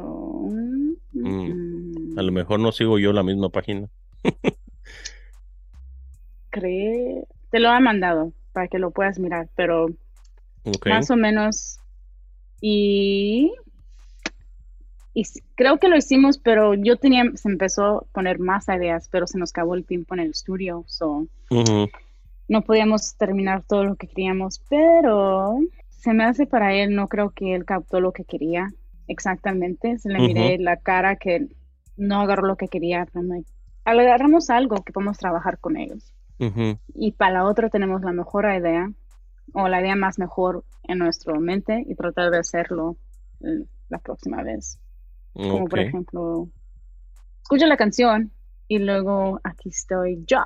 [0.00, 2.18] Mm, mm.
[2.18, 3.88] A lo mejor no sigo yo la misma página.
[6.50, 9.88] Cree, te lo ha mandado para que lo puedas mirar, pero
[10.86, 11.78] más o menos.
[12.60, 13.52] Y,
[15.14, 15.24] y
[15.54, 19.38] creo que lo hicimos, pero yo tenía, se empezó a poner más ideas, pero se
[19.38, 21.26] nos acabó el tiempo en el estudio, so
[22.48, 25.58] no podíamos terminar todo lo que queríamos, pero
[25.90, 28.72] se me hace para él, no creo que él captó lo que quería
[29.08, 29.98] exactamente.
[29.98, 31.48] Se le miré la cara que
[31.96, 33.06] no agarró lo que quería.
[33.84, 36.12] agarramos algo que podemos trabajar con ellos.
[36.94, 38.90] Y para la otra tenemos la mejor idea
[39.54, 42.96] o la idea más mejor en nuestra mente y tratar de hacerlo
[43.40, 44.78] eh, la próxima vez.
[45.34, 46.48] Como por ejemplo,
[47.42, 48.32] escucha la canción
[48.68, 50.44] y luego aquí estoy yo.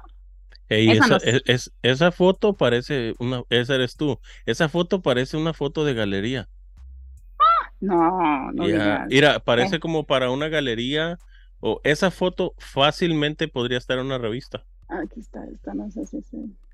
[0.69, 4.19] esa, es, esa foto parece una, esa eres tú.
[4.45, 6.49] Esa foto parece una foto de galería.
[7.81, 8.65] No, no
[9.09, 9.81] Mira, parece eh.
[9.81, 11.19] como para una galería
[11.61, 14.65] o esa foto fácilmente podría estar en una revista.
[14.89, 16.23] Aquí está, esta no sé si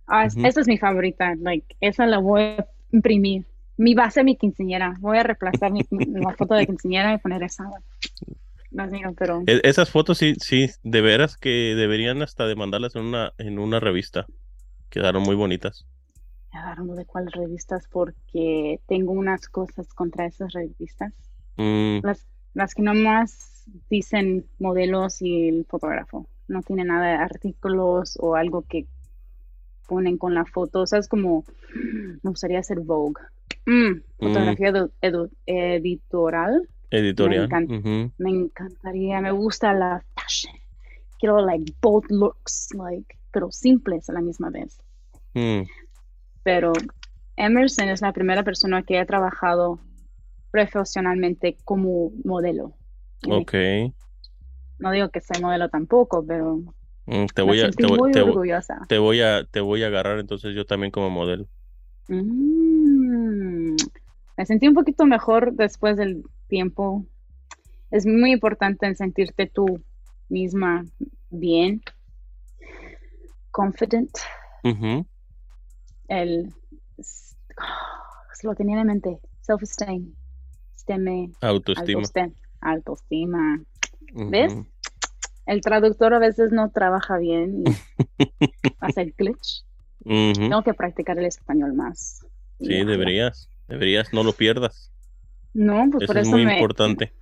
[0.07, 3.47] Ah, esa es mi favorita, like, esa la voy a imprimir.
[3.79, 4.97] Mi base, mi quinceñera.
[5.01, 7.65] Voy a reemplazar mi, la foto de quinceñera y poner esa.
[8.71, 9.43] No digo, pero...
[9.47, 13.59] E, esas fotos sí, sí, de veras que deberían hasta de mandarlas en una, en
[13.59, 14.27] una revista.
[14.91, 15.87] Quedaron muy bonitas
[16.95, 21.13] de cuáles revistas porque tengo unas cosas contra esas revistas.
[21.57, 22.01] Mm.
[22.03, 26.27] Las, las que nomás dicen modelos y el fotógrafo.
[26.49, 28.87] No tiene nada de artículos o algo que
[29.89, 30.83] ponen con la foto.
[30.83, 31.45] O sea, es como,
[32.23, 33.23] me gustaría hacer Vogue.
[33.65, 34.03] Mm, mm.
[34.19, 34.73] fotografía
[35.47, 36.69] editorial.
[36.91, 37.49] Editorial.
[38.19, 40.55] Me, encantaría, me gusta la fashion.
[41.19, 44.79] Quiero, like, both looks, like, pero simples a la misma vez
[46.43, 46.73] pero
[47.37, 49.81] Emerson es la primera persona que ha trabajado
[50.51, 52.75] profesionalmente como modelo.
[53.29, 53.55] Ok.
[54.79, 56.57] No digo que soy modelo tampoco, pero
[57.07, 58.21] mm, te voy a te voy, te,
[58.99, 61.47] voy a te voy a agarrar entonces yo también como modelo.
[62.09, 63.77] Mm,
[64.37, 67.07] me sentí un poquito mejor después del tiempo.
[67.91, 69.83] Es muy importante sentirte tú
[70.29, 70.85] misma
[71.31, 71.83] bien,
[73.51, 74.11] confident
[76.13, 76.53] el
[77.03, 80.13] se lo tenía en mente, self-esteem,
[81.41, 82.33] autoestima.
[82.61, 83.61] autoestima.
[84.15, 84.55] ¿Ves?
[85.47, 87.65] El traductor a veces no trabaja bien y
[88.81, 89.65] hace el glitch.
[90.05, 92.25] Tengo que practicar el español más.
[92.61, 94.93] Sí, deberías, deberías, no lo pierdas.
[95.55, 97.13] No, pues por eso es muy importante.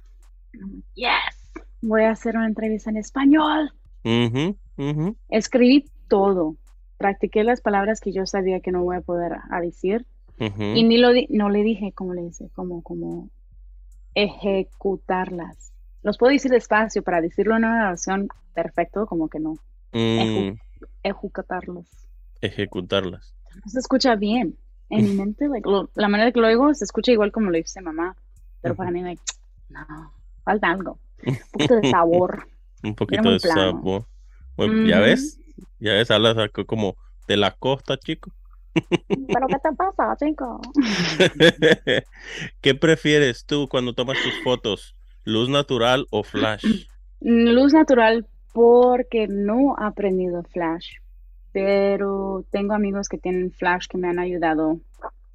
[0.94, 1.08] Yes,
[1.80, 3.72] voy a hacer una entrevista en español.
[5.28, 6.56] Escribí todo,
[7.00, 10.04] practiqué las palabras que yo sabía que no voy a poder a decir
[10.38, 13.30] y ni lo no le dije como le dice como como
[14.14, 15.72] ejecutarlas
[16.02, 19.54] los puedo decir despacio para decirlo en una oración perfecto como que no.
[19.92, 20.56] Mm.
[21.02, 21.86] ejecutarlos.
[22.40, 23.34] Ejecutarlas.
[23.66, 24.56] Se escucha bien
[24.90, 25.48] en mi mente
[25.94, 28.14] la manera que lo oigo se escucha igual como lo dice mamá
[28.60, 29.22] pero para mí like,
[29.70, 30.12] no
[30.44, 32.46] falta algo un poquito de sabor
[32.82, 34.06] un poquito de sabor.
[34.86, 35.39] Ya ves
[35.78, 36.36] ya ves, hablas
[36.66, 36.96] como
[37.26, 38.30] de la costa, chico.
[38.74, 40.60] ¿Pero qué te pasa, chico?
[42.60, 44.94] ¿Qué prefieres tú cuando tomas tus fotos?
[45.24, 46.64] ¿Luz natural o flash?
[47.20, 50.96] Luz natural porque no he aprendido flash.
[51.52, 54.78] pero tengo amigos que tienen flash que me han ayudado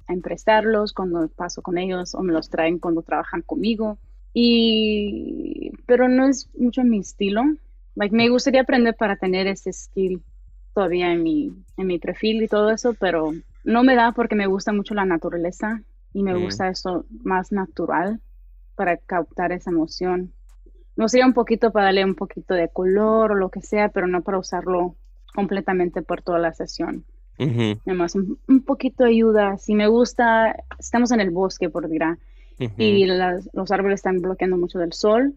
[0.06, 3.98] a emprestarlos cuando paso con ellos o me los traen cuando trabajan conmigo.
[4.32, 7.42] Y, pero no es mucho mi estilo.
[7.96, 10.22] Like, me gustaría aprender para tener ese skill
[10.74, 13.34] todavía en mi, en mi perfil y todo eso, pero
[13.64, 15.82] no me da porque me gusta mucho la naturaleza
[16.12, 16.42] y me Mm.
[16.42, 18.20] gusta eso más natural
[18.76, 20.34] para captar esa emoción.
[20.96, 24.06] Me gustaría un poquito para darle un poquito de color o lo que sea, pero
[24.08, 24.96] no para usarlo
[25.34, 27.06] completamente por toda la sesión.
[27.38, 29.58] Ujú, Además, un, un poquito de ayuda.
[29.58, 32.18] Si me gusta, estamos en el bosque, por dirá,
[32.60, 32.76] ujú.
[32.78, 35.36] y las- los árboles están bloqueando mucho del sol.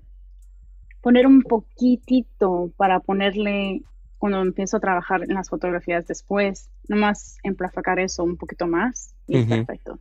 [1.02, 3.84] Poner un poquitito para ponerle,
[4.18, 9.38] cuando empiezo a trabajar en las fotografías después, nomás emplafacar eso un poquito más y
[9.38, 9.50] es Ujú.
[9.56, 10.00] perfecto.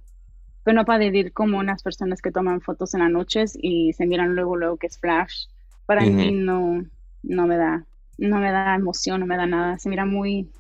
[0.65, 4.07] Pero no para decir como unas personas que toman fotos en las noches y se
[4.07, 5.47] miran luego, luego que es flash.
[5.87, 6.17] Para Ujú.
[6.19, 6.85] mí no,
[7.23, 7.87] no me da,
[8.19, 9.79] no me da emoción, no me da nada.
[9.79, 10.51] Se mira muy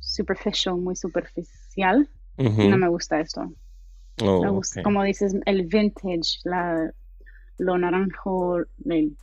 [0.00, 2.08] superficial, muy superficial.
[2.38, 2.68] y Ujú.
[2.68, 3.52] no me gusta esto.
[4.22, 4.84] Oh, Me gusta, ok.
[4.84, 6.92] como dices, el vintage, la,
[7.58, 9.16] lo naranjo, el,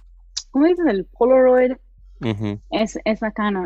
[0.53, 0.87] ¿cómo dices?
[0.87, 1.73] El Polaroid,
[2.71, 3.65] es esa kind of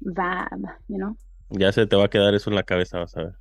[0.00, 1.16] vibe, you know?
[1.50, 3.34] Ya se te va a quedar eso en la cabeza, vas a ver.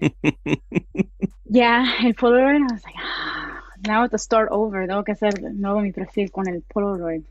[1.48, 5.12] Yeah, el Polaroid, I was like, ah, now I have to start over, tengo que
[5.12, 7.24] hacer nuevo mi perfil con el Polaroid,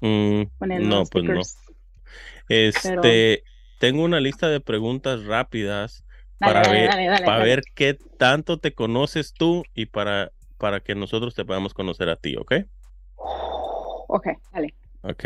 [0.00, 1.42] Mm, con el no, pues no.
[2.48, 3.44] Este,
[3.78, 6.04] tengo una lista de preguntas rápidas
[6.38, 10.80] Dale, para dale, ver, dale, para ver qué tanto te conoces tú y para, para
[10.80, 12.52] que nosotros te podamos conocer a ti, ¿ok?
[14.08, 14.74] Ok, dale.
[15.02, 15.24] Ok.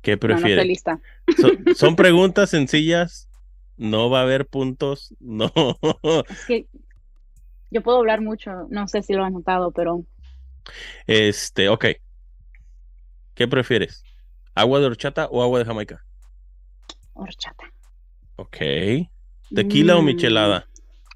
[0.00, 0.66] ¿Qué No, no estoy prefieres?
[0.66, 1.00] lista.
[1.34, 3.28] Son, son preguntas sencillas,
[3.76, 5.52] no va a haber puntos, no.
[6.28, 6.66] Es que
[7.70, 10.04] yo puedo hablar mucho, no sé si lo has notado, pero
[11.06, 11.86] Este, ok.
[13.34, 14.04] ¿Qué prefieres?
[14.54, 16.02] ¿Agua de horchata o agua de Jamaica?
[17.14, 17.64] horchata.
[18.36, 18.56] Ok.
[19.54, 20.06] ¿Tequila o Mm.
[20.06, 20.68] michelada?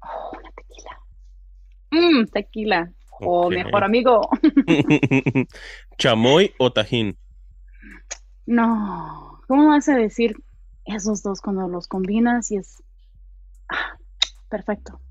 [0.03, 0.99] Oh, una tequila.
[1.91, 2.91] Mmm, tequila.
[3.19, 3.53] Oh, Ok.
[3.55, 4.29] mejor amigo.
[5.97, 7.17] ¿Chamoy o tajín?
[8.45, 10.35] No, ¿cómo vas a decir
[10.85, 12.81] esos dos cuando los combinas y es
[13.69, 13.97] ah,
[14.49, 15.01] perfecto?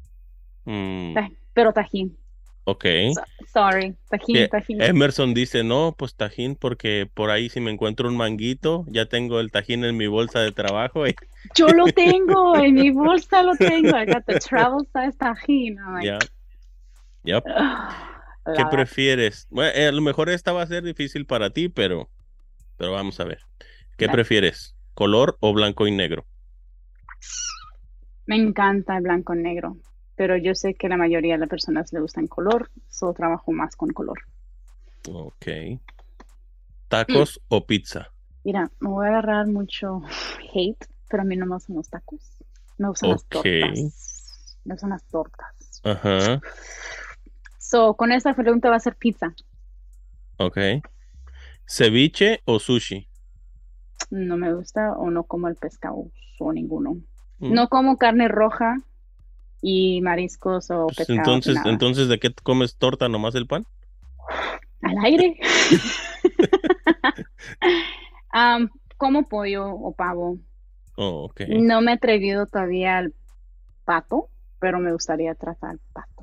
[0.64, 1.14] Mm,
[1.52, 2.16] Pero tajín.
[2.64, 2.84] ok.
[3.14, 3.22] So-
[3.52, 4.80] sorry, tajín, Eh, tajín.
[4.82, 9.40] Emerson dice, no, pues tajín, porque por ahí si me encuentro un manguito, ya tengo
[9.40, 11.14] el tajín en mi bolsa de trabajo y
[11.56, 13.96] Yo lo tengo, en mi bolsa lo tengo.
[13.96, 15.78] I got the travel size tajín.
[15.78, 16.18] I'm like, ya.
[17.24, 17.44] Yep.
[18.52, 19.46] ¿Qué la- prefieres?
[19.50, 22.10] Bueno, eh, a lo mejor esta va a ser difícil para ti, pero,
[22.76, 23.40] pero vamos a ver.
[23.98, 24.76] ¿Qué prefieres?
[24.94, 26.26] ¿Color o blanco y negro?
[28.26, 29.78] Me encanta el blanco y negro,
[30.14, 33.74] pero yo sé que la mayoría de las personas le gustan color, solo trabajo más
[33.74, 34.18] con color.
[35.08, 35.46] Ok.
[36.88, 37.54] ¿Tacos Mm.
[37.56, 38.02] o pizza?
[38.44, 40.00] Mira, me voy a agarrar mucho
[40.54, 42.20] hate, pero a mí no me gustan los tacos.
[42.78, 44.58] Me gustan las tortas.
[44.64, 45.84] Me gustan las tortas.
[45.84, 46.40] Ajá.
[47.68, 49.34] So, con esta pregunta va a ser pizza.
[50.36, 50.56] Ok.
[51.66, 53.08] ¿Ceviche o sushi?
[54.10, 56.04] No me gusta o no como el pescado
[56.38, 56.94] o ninguno.
[57.40, 58.76] Mm, No como carne roja
[59.62, 61.18] y mariscos o pues pescado.
[61.18, 61.70] entonces, nada.
[61.70, 63.64] entonces, ¿de qué comes torta nomás el pan?
[64.82, 65.36] Al aire.
[68.30, 70.38] Am, como pollo o pavo.
[70.96, 71.40] Oh, ok.
[71.48, 73.12] No me he atrevido todavía al
[73.84, 74.28] pato,
[74.60, 76.15] pero me gustaría tratar el pato.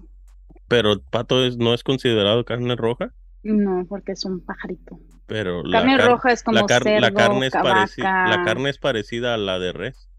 [0.67, 3.11] Pero pato es, no es considerado carne roja,
[3.43, 4.99] No, porque es un pajarito.
[5.27, 8.27] pero la Carne car- roja es como la, car- la cerdo, carne es pareci- vaca.
[8.29, 10.09] la carne es parecida a la de res.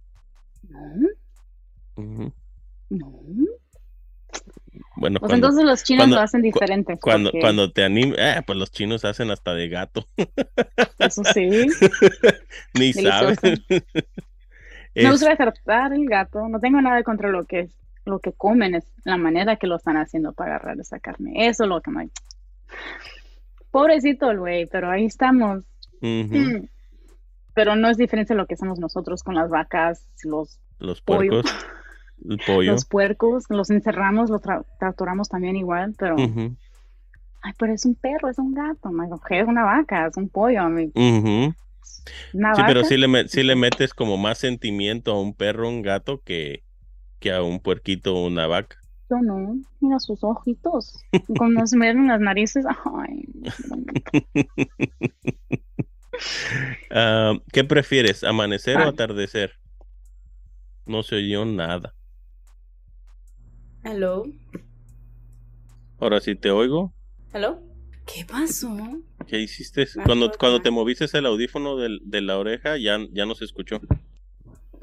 [1.97, 2.35] No,
[2.91, 3.15] no.
[4.97, 6.99] Bueno, Pues cuando, entonces los chinos cuando- lo hacen diferente.
[7.01, 10.07] cuando, porque cuando te anime, eh, pues los chinos hacen hasta de gato,
[10.99, 11.49] Eso sí.
[12.75, 13.37] ni saben.
[14.95, 16.49] Me gusta tratar el gato.
[16.49, 19.77] No tengo nada contra lo que es, lo que comen, es la manera que lo
[19.77, 21.47] están haciendo para agarrar esa carne.
[21.47, 22.11] Eso es lo que me.
[23.71, 25.65] Pobrecito el güey, pero ahí estamos.
[26.01, 26.67] Mm.
[27.55, 31.45] Pero no es diferente a lo que hacemos nosotros con las vacas, los Los puercos,
[32.29, 32.73] el pollo.
[32.73, 34.65] los puercos, los encerramos, los tra-
[35.31, 39.63] también igual, pero, ay, pero es un perro, es un gato, my God, es una
[39.63, 41.55] vaca, es un pollo, a mí, ujú.
[42.33, 45.83] una Sí, pero sí le, sí le metes como más sentimiento a un perro, un
[45.83, 46.64] gato, que,
[47.25, 48.77] que a un puerquito o una vaca.
[49.09, 50.93] yo no, mira sus ojitos,
[51.39, 53.25] cuando se me ven las narices, ay,
[56.91, 59.53] Ah, ¿qué prefieres, amanecer o atardecer?
[60.87, 61.95] No se oyó nada.
[63.83, 64.25] Hello.
[65.99, 66.93] Ahora sí te oigo.
[67.33, 67.61] Hello.
[68.07, 68.69] ¿Qué pasó?
[69.27, 69.87] ¿Qué hiciste?
[69.97, 73.45] Me Cuando, cuando te moviste el audífono del- de la oreja, ya, ya no se
[73.47, 73.81] escuchó.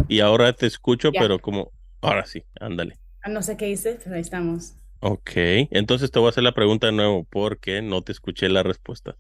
[0.08, 1.22] y ahora te escucho, Ya.
[1.22, 1.72] pero como,
[2.02, 2.98] ahora sí, ándale.
[3.24, 4.74] Ah, No sé qué hice, pero ahí estamos.
[5.00, 5.32] Ok,
[5.72, 9.16] entonces te voy a hacer la pregunta de nuevo porque no te escuché la respuesta.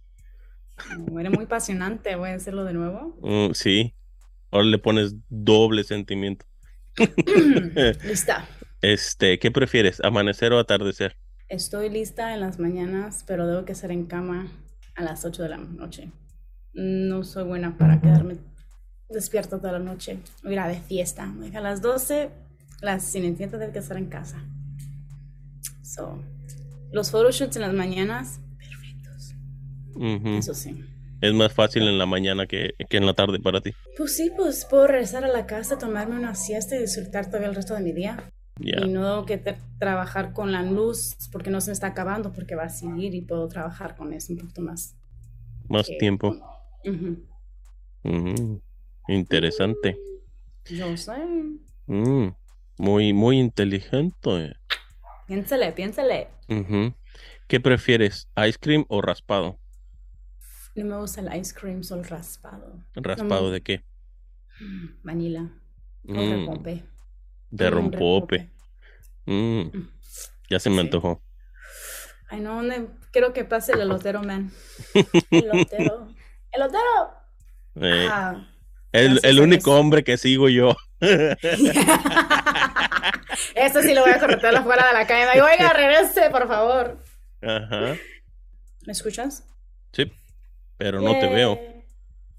[1.19, 3.17] Era muy apasionante, voy a hacerlo de nuevo.
[3.21, 3.95] Mm, sí,
[4.51, 6.45] ahora le pones doble sentimiento.
[8.03, 8.47] Lista.
[8.81, 11.17] Este, ¿qué prefieres, amanecer o atardecer?
[11.49, 14.51] Estoy lista en las mañanas, pero debo que estar en cama
[14.95, 16.11] a las 8 de la noche.
[16.73, 18.37] No soy buena para quedarme
[19.09, 20.19] despierta toda la noche.
[20.45, 21.31] O ir a de fiesta.
[21.53, 22.29] A las 12,
[22.81, 24.43] las sin entiendo tengo que estar en casa.
[25.83, 26.21] So,
[26.91, 29.35] los photoshoots en las mañanas, perfectos.
[30.37, 30.83] Eso sí.
[31.21, 33.71] Es más fácil en la mañana que, que en la tarde para ti.
[33.97, 37.55] Pues sí, pues puedo regresar a la casa, tomarme una siesta y disfrutar todavía el
[37.55, 38.31] resto de mi día.
[38.59, 42.31] Ya, Y no tengo que trabajar con la luz porque no se me está acabando,
[42.33, 44.95] porque va a seguir y puedo trabajar con eso un poquito más.
[45.69, 46.35] más que tiempo.
[46.83, 47.23] con- Ujú.
[48.03, 48.57] Mm,
[49.09, 49.97] interesante.
[50.69, 51.13] Yo sé.
[51.87, 52.29] Mm,
[52.81, 54.55] muy, muy inteligente.
[55.27, 56.29] Piénsale.
[56.49, 56.95] Ujú.
[57.47, 59.59] ¿Qué prefieres, ice cream o raspado?
[60.75, 62.83] No me gusta el ice cream, solo raspado.
[62.95, 63.85] ¿Raspado me- de qué?
[64.59, 65.41] Mm, Vanilla.
[66.03, 66.83] Mm, repompe.
[67.51, 68.49] de Mm, rompope.
[69.25, 69.67] Mm,
[70.49, 70.81] ya se me Sí.
[70.81, 71.21] antojó.
[72.29, 72.61] Ay, no,
[73.11, 74.51] quiero que pase el elotero, man.
[75.31, 76.07] Elotero.
[76.51, 77.13] ¡Elotero!
[77.75, 78.47] Eh, Ah.
[78.91, 80.75] el, el único hombre que sigo yo.
[83.55, 85.25] Eso sí lo voy a corretear afuera de la calle.
[85.25, 87.03] Me digo, oiga, regrese, por favor.
[87.41, 87.95] Ajá.
[88.85, 89.43] ¿Me escuchas?
[89.91, 90.11] Sí,
[90.77, 91.55] pero no te veo.
[91.55, 91.83] Yay.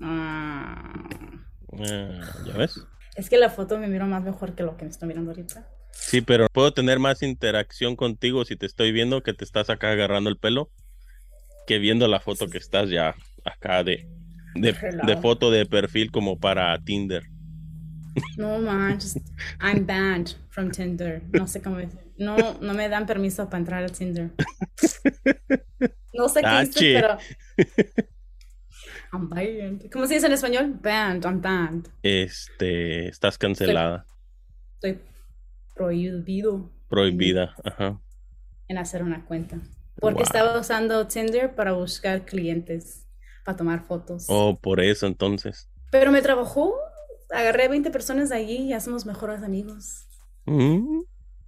[0.00, 0.92] Ah.
[1.78, 2.80] Ah, ¿Ya ves?
[3.16, 5.68] Es que la foto me miro más mejor que lo que me estoy mirando ahorita.
[5.92, 9.90] Sí, pero puedo tener más interacción contigo si te estoy viendo que te estás acá
[9.90, 10.70] agarrando el pelo
[11.66, 14.08] que viendo la foto que estás ya acá de,
[14.54, 17.24] de, foto de perfil como para Tinder.
[18.36, 19.18] No manches,
[19.60, 21.22] I'm banned from Tinder.
[21.32, 21.88] No sé cómo es.
[22.18, 24.30] No, no me dan permiso para entrar al Tinder.
[26.12, 27.18] No sé qué hice, pero.
[29.12, 29.90] I'm banned.
[29.90, 30.78] ¿Cómo se dice en español?
[30.82, 31.88] Banned, I'm banned.
[32.02, 34.06] Este, estás cancelada,
[34.74, 35.00] Estoy
[35.74, 37.54] prohibido prohibida.
[37.64, 37.98] Ajá.
[38.68, 39.58] en hacer una cuenta.
[40.00, 40.24] Porque Wow.
[40.24, 43.06] estaba usando Tinder para buscar clientes,
[43.44, 44.24] para tomar fotos.
[44.28, 45.68] Oh, por eso entonces.
[45.90, 46.74] Pero me trabajó.
[47.32, 50.06] Agarré 20 personas de allí y ya somos mejores amigos.
[50.44, 51.00] Mm,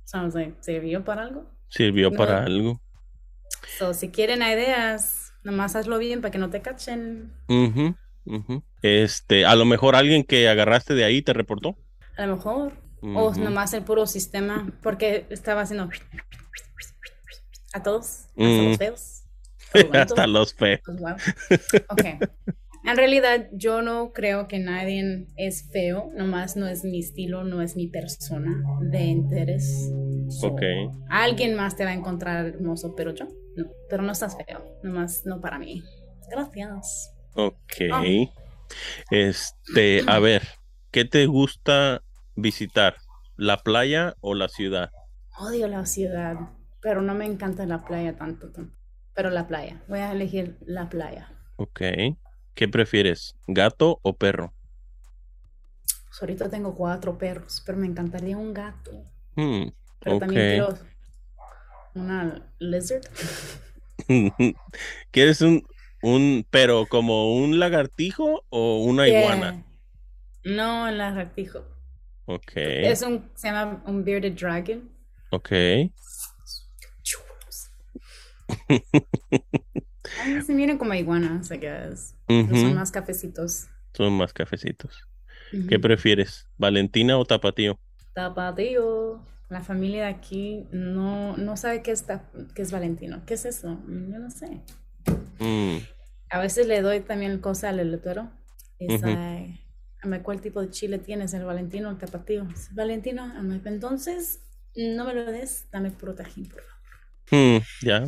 [0.05, 1.51] So I was like, ¿sirvió para algo?
[1.69, 2.17] sirvió No.
[2.17, 2.81] para algo.
[3.79, 7.33] So, si quieren ideas, nomás hazlo bien para que no te cachen.
[7.49, 8.63] Ujú, ujú.
[8.83, 11.77] Este, a lo mejor alguien que agarraste de ahí te reportó.
[12.17, 12.73] A lo mejor.
[13.03, 13.41] O Ujú.
[13.41, 15.91] nomás el puro sistema, porque estaba haciendo
[17.73, 18.69] a todos, hasta Mm.
[18.69, 19.21] los feos.
[19.93, 20.81] Hasta los fe.
[20.85, 21.17] Pues, wow.
[21.91, 22.05] Ok.
[22.87, 27.63] En realidad, yo no creo que nadie es feo, nomás no es mi estilo, no
[27.63, 29.91] es mi persona de interés.
[30.29, 30.63] So, Ok.
[31.09, 33.27] Alguien más te va a encontrar hermoso, pero yo
[33.57, 33.67] no.
[33.89, 35.83] Pero no estás feo, nomás no para mí.
[36.31, 37.11] Gracias.
[37.35, 37.57] Ok.
[37.93, 38.03] Ah.
[39.11, 40.43] Este, a ver,
[40.91, 42.03] ¿qué te gusta
[42.37, 42.97] visitar?
[43.37, 44.91] ¿La playa o la ciudad?
[45.39, 46.37] Odio la ciudad,
[46.81, 48.51] pero no me encanta la playa tanto.
[48.53, 48.73] tan-
[49.15, 49.83] Pero la playa.
[49.89, 51.29] Voy a elegir la playa.
[51.57, 51.81] Ok.
[52.55, 53.37] ¿Qué prefieres?
[53.47, 54.55] ¿Gato o perro?
[56.09, 59.05] Pues ahorita tengo cuatro perros, pero me encantaría un gato.
[59.37, 59.69] Hmm,
[60.01, 60.19] Pero ok.
[60.19, 60.69] también quiero
[61.95, 63.05] una lizard.
[65.11, 65.67] ¿Quieres un,
[66.03, 69.57] un, pero como un lagartijo o una iguana?
[70.45, 71.65] No, el lagartijo.
[72.27, 72.57] Ok.
[72.57, 74.89] Es un, se llama un bearded dragon.
[75.31, 75.53] Ok.
[80.15, 80.37] Chulos.
[80.37, 82.15] Ay, se miran como iguanas, I guess.
[82.29, 83.67] Ujú, Pero Son más cafecitos.
[83.95, 85.09] Son más cafecitos.
[85.53, 85.67] Ujú.
[85.69, 86.49] ¿Qué prefieres?
[86.57, 87.79] ¿Valentina o tapatío?
[88.15, 89.25] Tapatío.
[89.51, 93.25] La familia de aquí no, no sabe qué es, tap- qué es Valentino.
[93.27, 93.69] ¿Qué es eso?
[93.87, 94.63] Mm, Yo no sé.
[95.41, 95.79] Mm,
[96.31, 98.31] A veces le doy también cosa al elotero.
[98.79, 101.35] Es like, ¿cuál tipo de chile tienes?
[101.35, 102.47] ¿El Valentino o el tapatío?
[102.73, 103.27] Valentino.
[103.43, 104.41] Like, entonces,
[104.77, 106.75] no me lo des, dame puro tajín, por favor.
[107.31, 108.07] Hmm, ya.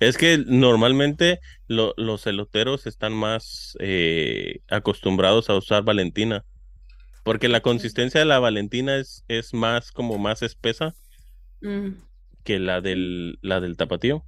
[0.00, 6.44] Es que normalmente lo- los eloteros están más eh, acostumbrados a usar Valentina.
[7.24, 10.94] Porque la consistencia de la Valentina es, es más como más espesa
[11.62, 11.94] Mm,
[12.44, 14.24] que la del, la del tapatío.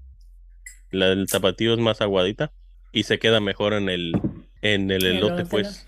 [0.90, 2.53] La del tapatío es más aguadita
[2.92, 4.12] y se queda mejor en el,
[4.61, 5.86] en el El elote, pues.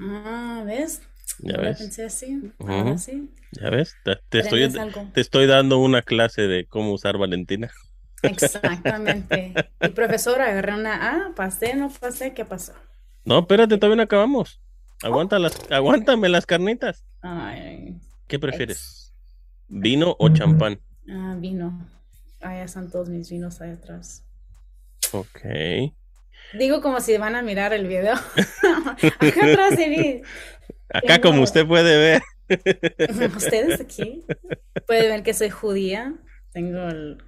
[0.00, 1.02] Ah, ¿ves?
[1.40, 1.78] Ya ves.
[1.78, 2.52] pensé así.
[3.52, 5.08] Ya ves, te, te estoy, algo.
[5.14, 7.70] te estoy dando una clase de cómo usar Valentina.
[8.22, 9.54] Exactamente.
[9.80, 12.72] Y profesora, agarré una A, pasé, no pasé, ¿qué pasó?
[13.24, 14.60] No, espérate, todavía no acabamos.
[15.02, 17.04] Aguanta las, aguántame las carnitas.
[17.22, 17.96] Ay,
[18.26, 19.14] ¿Qué prefieres?
[19.68, 20.80] ¿Vino o champán?
[21.10, 21.88] ah, vino.
[22.40, 24.24] Ahí están todos mis vinos ahí atrás.
[25.12, 25.40] Ok.
[26.58, 28.14] Digo como si van a mirar el video.
[29.20, 30.22] Acá atrás de mí.
[30.88, 32.22] Acá, como usted puede ver.
[33.36, 34.24] Ustedes aquí
[34.86, 36.14] pueden ver que soy judía.
[36.52, 37.22] Tengo el...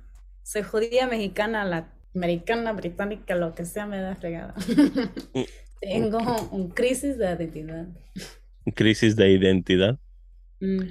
[0.51, 4.53] Soy judía mexicana, la americana, británica, lo que sea me da fregada.
[5.81, 6.19] Tengo
[6.51, 7.87] un crisis de identidad.
[8.75, 10.01] Crisis de identidad.
[10.59, 10.89] Mm.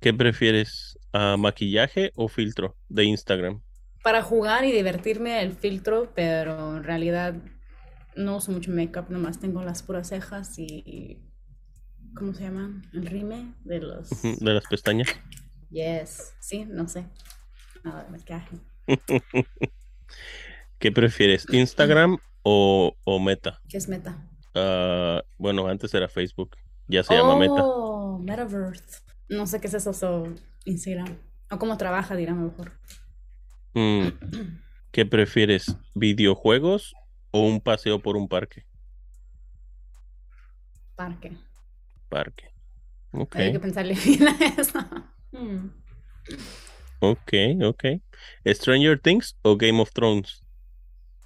[0.00, 0.98] ¿Qué prefieres?
[1.12, 3.60] ¿Maquillaje o filtro de Instagram?
[4.02, 7.34] Para jugar y divertirme el filtro, pero en realidad
[8.16, 11.20] no uso mucho make-up, nomás tengo las puras cejas y...
[12.16, 12.88] ¿Cómo se llaman?
[12.94, 14.08] El rime de los...
[14.22, 15.08] De las pestañas.
[15.68, 17.04] Yes, sí, no sé.
[17.84, 18.69] Nada de maquillaje.
[20.78, 21.46] ¿Qué prefieres?
[21.52, 23.60] ¿Instagram o, o Meta?
[23.68, 24.26] ¿Qué es meta?
[24.54, 26.56] Ah, bueno, antes era Facebook.
[26.88, 27.62] Ya se llama Meta.
[27.62, 29.02] Oh, Metaverse.
[29.28, 30.24] No sé qué es eso, so,
[30.64, 31.18] Instagram.
[31.50, 32.72] O cómo trabaja, lo mejor.
[33.74, 34.08] Mm,
[34.90, 35.76] ¿Qué prefieres?
[35.94, 36.94] ¿Videojuegos
[37.30, 38.64] o un paseo por un parque?
[40.96, 41.36] Parque.
[42.08, 42.50] Parque.
[43.12, 44.78] Ok, Hay que pensarle bien a eso.
[45.32, 45.70] Hmm.
[47.00, 47.32] ok,
[47.64, 47.84] ok.
[48.46, 50.42] ¿Stranger Things o Game of Thrones?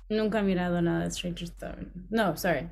[0.08, 2.10] Nunca he mirado nada de Stranger Things.
[2.10, 2.68] No, sorry.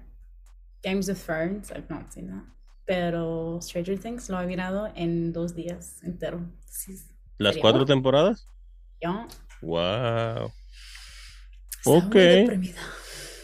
[0.82, 2.44] Games of Thrones, I've not seen that.
[2.84, 6.40] Pero Stranger Things lo he mirado en dos días entero.
[6.66, 7.00] Sí,
[7.38, 8.46] ¿Las cuatro temporadas?
[9.00, 9.26] yo
[9.62, 10.52] Wow.
[11.84, 12.16] estaba Ok.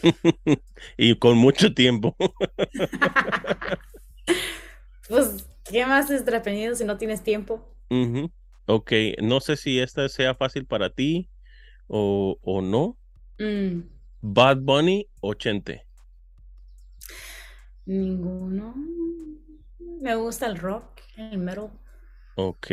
[0.97, 2.15] y con mucho tiempo.
[5.07, 7.65] Pues, ¿qué más es entretenido si no tienes tiempo?
[7.89, 8.31] Ujú.
[8.71, 8.91] Ok,
[9.21, 11.29] no sé si esta sea fácil para ti
[11.87, 12.97] o, o no.
[13.39, 13.89] Mm,
[14.21, 15.85] Bad Bunny o Chente.
[17.85, 18.73] ninguno.
[20.01, 21.71] Me gusta el rock, el metal.
[22.35, 22.71] Ok.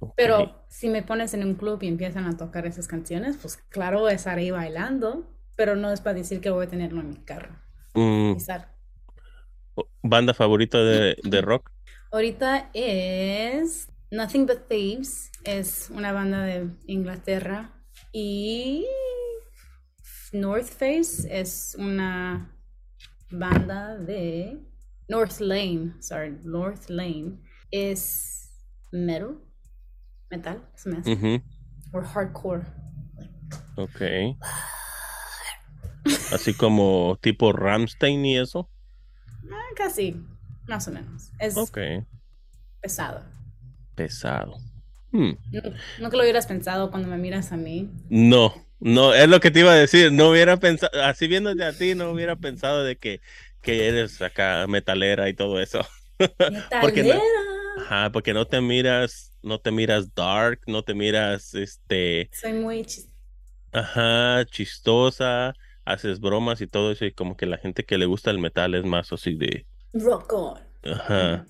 [0.00, 0.16] ok.
[0.16, 4.08] Pero si me pones en un club y empiezan a tocar esas canciones, pues claro,
[4.08, 5.26] estaré bailando,
[5.56, 7.54] pero no es para decir que voy a tenerlo en mi carro.
[7.94, 8.36] Mm.
[10.02, 11.70] ¿Banda favorita de, de rock?
[12.10, 17.70] Ahorita es Nothing But Thieves, es una banda de Inglaterra
[18.14, 18.86] y
[20.32, 22.50] North Face es una
[23.30, 24.58] banda de
[25.08, 28.54] North Lane, sorry, North Lane es
[28.90, 29.36] metal,
[30.30, 31.42] metal, se me hace,
[31.92, 32.64] or hardcore.
[33.76, 34.00] Ok.
[36.32, 38.70] Así como tipo Ramstein y eso.
[39.52, 40.16] Ah, casi,
[40.66, 41.32] más o menos.
[41.38, 41.54] Es
[42.80, 43.35] pesado.
[43.96, 44.58] Pesado.
[45.10, 45.32] Hmm.
[45.50, 45.62] No,
[45.98, 47.90] no que lo hubieras pensado cuando me miras a mí.
[48.08, 50.12] No, no, es lo que te iba a decir.
[50.12, 53.20] No hubiera pensado, así viéndote a ti, no hubiera pensado de que,
[53.62, 55.80] que eres acá metalera y todo eso.
[56.80, 57.20] Porque no- Metalera.
[57.78, 62.80] Ajá, porque no te miras, no te miras dark, no te miras, este, Soy muy
[62.84, 63.10] chis-
[63.72, 65.52] ajá, chistosa,
[65.84, 68.74] haces bromas y todo eso, y como que la gente que le gusta el metal
[68.74, 70.58] es más así de, rock on.
[70.84, 71.46] ajá.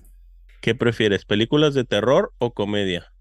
[0.61, 3.11] ¿Qué prefieres, películas de terror o comedia?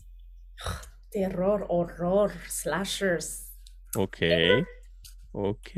[1.10, 3.52] Terror, horror, slashers.
[3.96, 4.16] Ok,
[5.32, 5.68] ok.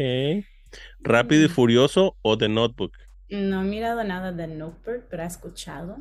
[1.00, 1.50] ¿Rápido y Mm.
[1.50, 2.92] Furioso o The Notebook?
[3.30, 5.98] No he mirado nada de Notebook, pero he escuchado.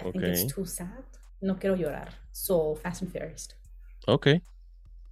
[0.00, 1.04] I think it's too sad.
[1.40, 2.14] No quiero llorar.
[2.32, 3.48] So, Fast and Furious.
[4.06, 4.28] Ok.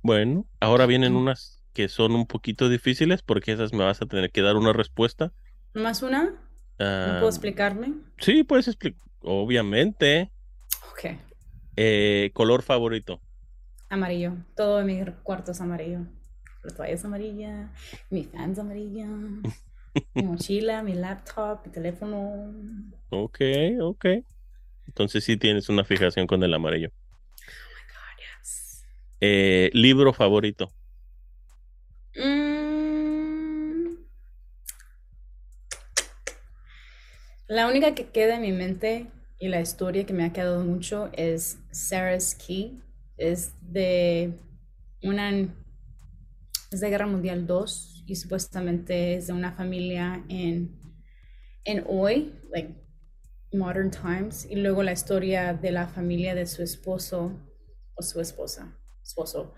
[0.02, 4.30] Bueno, ahora vienen unas que son un poquito difíciles porque esas me vas a tener
[4.30, 5.32] que dar una respuesta.
[5.74, 6.34] ¿Más una?
[6.78, 7.94] ¿No puedo explicarme?
[8.18, 9.07] sí, puedes explicar.
[9.22, 10.30] Obviamente.
[10.92, 11.18] Ok.
[11.76, 13.20] Eh, color favorito.
[13.88, 14.36] Amarillo.
[14.56, 16.00] Todo mi cuarto es amarillo.
[16.62, 17.72] La toalla es amarilla.
[18.10, 19.06] Mi fan es amarilla.
[20.14, 22.52] mi mochila, mi laptop, mi teléfono.
[23.10, 23.40] Ok,
[23.80, 24.06] ok.
[24.86, 26.90] Entonces sí tienes una fijación con el amarillo.
[28.18, 28.84] Yes.
[29.20, 30.72] Eh, libro favorito.
[37.48, 39.06] La única que queda en mi mente
[39.38, 42.82] y la historia que me ha quedado mucho es Sarah's Key.
[43.16, 44.38] Es de
[45.02, 45.30] una
[46.70, 50.78] es de Guerra Mundial 2 y supuestamente es de una familia en
[51.64, 52.74] en hoy, like
[53.54, 57.32] modern times, y luego la historia de la familia de su esposo
[57.94, 59.54] o su esposa, esposo,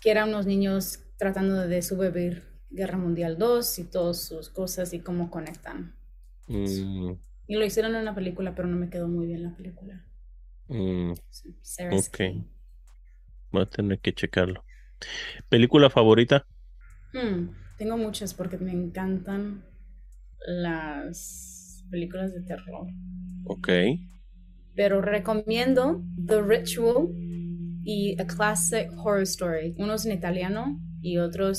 [0.00, 4.98] que eran unos niños tratando de sobrevivir Guerra Mundial 2 y todas sus cosas y
[4.98, 5.97] cómo conectan.
[6.48, 7.18] Mm,
[7.48, 10.06] Y lo hicieron en una película, pero no me quedó muy bien la película.
[10.68, 11.12] mm,
[11.90, 12.20] Ok.
[13.52, 14.64] Voy a tener que checarlo.
[15.48, 16.46] Película favorita.
[17.12, 19.62] Hmm, tengo muchas porque me encantan
[20.46, 22.88] las películas de terror.
[23.44, 23.68] Ok.
[24.74, 27.08] Pero recomiendo The Ritual
[27.84, 29.74] y A Classic Horror Story.
[29.78, 31.58] Unos en italiano y otros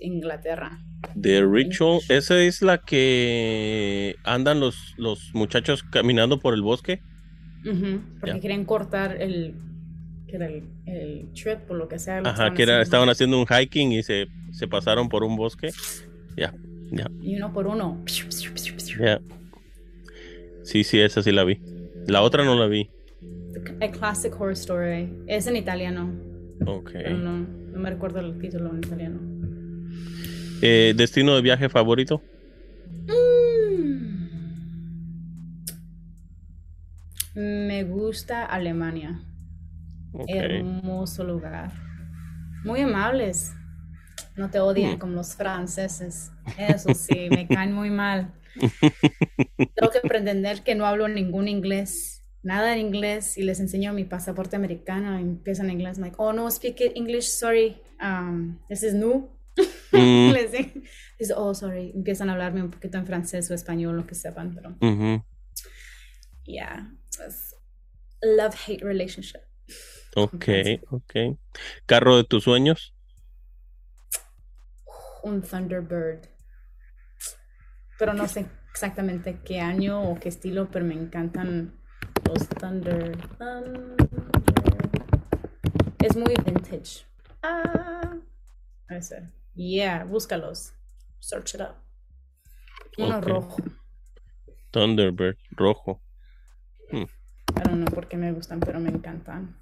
[0.00, 0.80] Inglaterra.
[1.20, 7.00] The Ritual, esa es la que andan los, los muchachos caminando por el bosque.
[8.20, 8.40] Porque Ya.
[8.40, 9.54] querían cortar el,
[10.28, 12.20] que era el, el trip o lo que sea.
[12.20, 12.82] lo Ajá, que era, haciendo.
[12.82, 15.70] estaban haciendo un hiking y se, se pasaron por un bosque.
[16.36, 16.54] Ya,
[16.92, 18.02] ya, Y uno por uno.
[20.62, 21.58] Sí, sí, esa sí la vi.
[22.06, 22.88] La otra no la vi.
[23.80, 25.08] A Classic Horror Story.
[25.26, 26.12] Es en italiano.
[26.66, 26.90] Ok.
[26.92, 29.20] Pero no, no me recuerdo el título en italiano.
[30.62, 32.22] Eh, ¿Destino de viaje favorito?
[37.34, 39.20] Me gusta Alemania.
[40.26, 41.72] Hermoso lugar.
[42.64, 43.52] Muy amables.
[44.36, 44.98] No te odian Mm.
[44.98, 46.30] como los franceses.
[46.56, 48.32] Eso sí, me caen muy mal.
[49.74, 52.22] Tengo que pretender que no hablo ningún inglés.
[52.42, 55.98] Nada en inglés y les enseño mi pasaporte americano y empiezan en inglés.
[55.98, 57.76] I'm like, oh no, speak it English, sorry.
[58.00, 59.28] Um, this is new.
[59.92, 60.70] Mm, Les digo,
[61.36, 61.92] oh, sorry.
[61.94, 65.24] Empiezan a hablarme un poquito en francés o español, lo que sepan, pero ujú.
[66.44, 66.92] yeah.
[67.26, 67.54] es
[68.22, 69.40] Love-hate relationship.
[70.16, 70.48] Ok,
[70.90, 71.38] ok.
[71.84, 72.94] ¿Carro de tus sueños?
[75.22, 76.28] Un Thunderbird.
[77.98, 81.78] Pero no sé exactamente qué año o qué estilo, pero me encantan
[82.26, 83.16] los Thunder.
[83.38, 83.96] Thunder.
[85.98, 87.04] Es muy vintage.
[87.42, 88.16] Ah.
[88.88, 89.35] Ese.
[89.56, 90.72] Yeah, búscalos.
[91.18, 91.76] Search it up.
[92.98, 93.26] Uno Ok.
[93.26, 93.56] rojo.
[94.70, 96.02] Thunderbird, rojo.
[97.54, 99.58] Pero no porque me gustan, pero me encantan.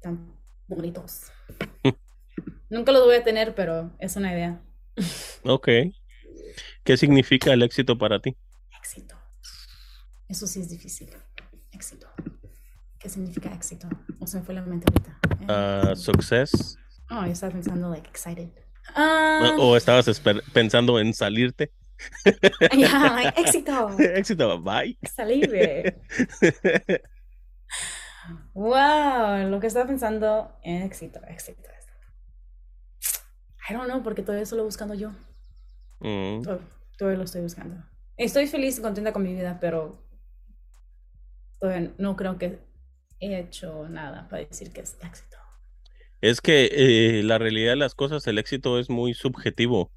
[0.00, 0.34] Tan
[0.66, 1.30] bonitos.
[2.70, 4.62] Nunca los voy a tener, pero es una idea.
[5.44, 5.68] Ok.
[6.84, 8.36] ¿Qué significa el éxito para ti?
[8.78, 9.14] Éxito.
[10.28, 11.10] Eso sí es difícil.
[11.72, 12.08] Éxito.
[12.98, 13.88] ¿Qué significa éxito?
[14.20, 15.18] O se me fue la mente ahorita.
[15.42, 16.76] Eh, Ah, ¿Success?
[17.10, 18.50] Oh, yo estaba pensando, like, excited.
[18.94, 20.20] Ah, ¿O estabas
[20.52, 21.72] pensando en salirte?
[22.76, 23.96] yeah, éxito.
[23.98, 24.98] éxito, bye.
[25.14, 25.94] Salir.
[28.54, 31.68] Wow, lo que estaba pensando, éxito, éxito.
[33.68, 35.10] I don't know, porque todavía solo buscando yo.
[36.00, 36.60] Mm, Todo-
[36.98, 37.82] Todavía lo estoy buscando.
[38.16, 40.04] Estoy feliz y contenta con mi vida, pero
[41.58, 42.58] todavía no creo que
[43.20, 45.31] he hecho nada para decir que es éxito.
[46.22, 49.92] Es que eh, la realidad de las cosas, el éxito es muy subjetivo.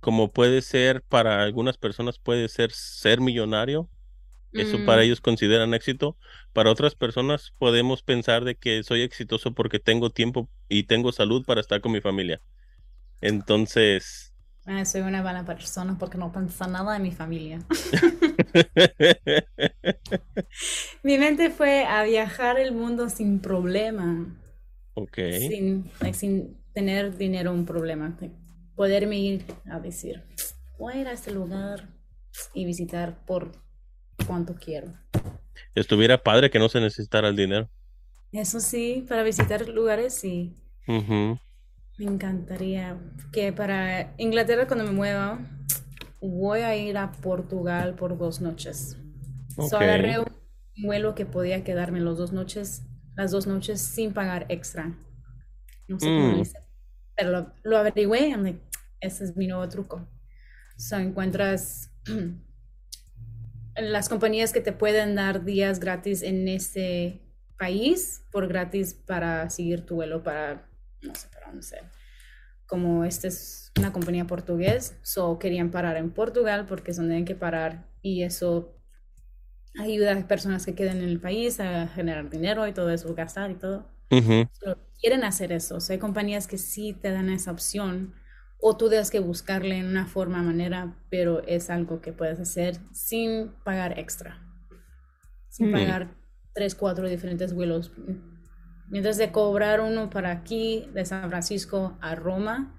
[0.00, 3.88] Como puede ser para algunas personas, puede ser ser millonario.
[4.54, 6.18] Eso para Mm, ellos consideran éxito.
[6.52, 11.44] Para otras personas podemos pensar de que soy exitoso porque tengo tiempo y tengo salud
[11.46, 12.42] para estar con mi familia.
[13.20, 14.34] Entonces,
[14.66, 17.60] ah, soy una mala persona porque no pienso nada en mi familia.
[21.02, 24.26] Mi mente fue a viajar el mundo sin problema,
[25.48, 28.16] sin, sin tener dinero un problema.
[28.74, 30.22] poderme ir a decir,
[30.78, 31.88] voy a ir a este lugar
[32.54, 33.52] y visitar por
[34.26, 34.92] cuanto quiero.
[35.74, 37.70] Estuviera padre que no se necesitara el dinero.
[38.32, 40.54] Eso sí, para visitar lugares sí,
[41.98, 42.98] me encantaría.
[43.32, 45.38] Que para Inglaterra cuando me mueva,
[46.20, 48.98] voy a ir a Portugal por dos noches.
[49.56, 49.82] So, Ok.
[49.82, 50.26] agarré un
[50.76, 52.82] vuelo que podía quedarme los dos noches,
[53.16, 54.94] las dos noches sin pagar extra.
[55.88, 56.40] No sé cómo Mm.
[56.42, 56.58] hice,
[57.16, 58.28] pero lo, lo averigüé.
[58.30, 58.60] I'm like,
[59.00, 60.08] ese es mi nuevo truco.
[60.76, 61.90] So, encuentras
[63.76, 67.20] las compañías que te pueden dar días gratis en ese
[67.58, 70.68] país por gratis para seguir tu vuelo para,
[71.02, 71.78] no sé, para no sé.
[72.66, 77.34] Como esta es una compañía portugués, so querían parar en Portugal porque son tienen que
[77.36, 78.75] parar y eso
[79.78, 83.50] ayuda a personas que queden en el país a generar dinero y todo eso, gastar
[83.50, 83.86] y todo.
[84.10, 84.46] ujú.
[84.52, 85.76] So, quieren hacer eso.
[85.76, 88.14] O sea, hay compañías que sí te dan esa opción
[88.60, 92.78] o tú debes que buscarle en una forma, manera, pero es algo que puedes hacer
[92.92, 94.40] sin pagar extra.
[95.48, 96.08] Sin pagar
[96.54, 97.92] tres, cuatro diferentes vuelos.
[98.88, 102.74] Mientras de cobrar uno para aquí, de San Francisco a Roma,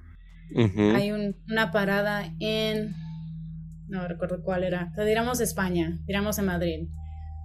[0.55, 0.95] Ujú.
[0.95, 2.95] hay un- una parada en,
[3.87, 6.87] no recuerdo cuál era, pero digamos España, digamos en Madrid.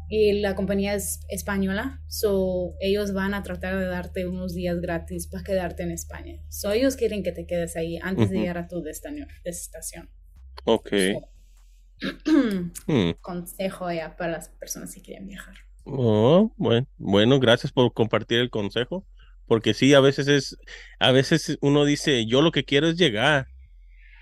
[0.08, 5.26] Y la compañía es española, so ellos van a tratar de darte unos días gratis
[5.26, 6.36] para quedarte en España.
[6.50, 8.42] So ellos quieren que te quedes ahí antes de Ujú.
[8.42, 10.10] llegar a tu destino- estación.
[10.64, 10.92] Ok.
[12.86, 13.12] Hmm.
[13.20, 15.54] Consejo ya para las personas que quieren viajar.
[15.84, 19.06] Oh, bueno, bueno, gracias por compartir el consejo,
[19.46, 20.56] porque sí, a veces es,
[20.98, 23.46] a veces uno dice, yo lo que quiero es llegar,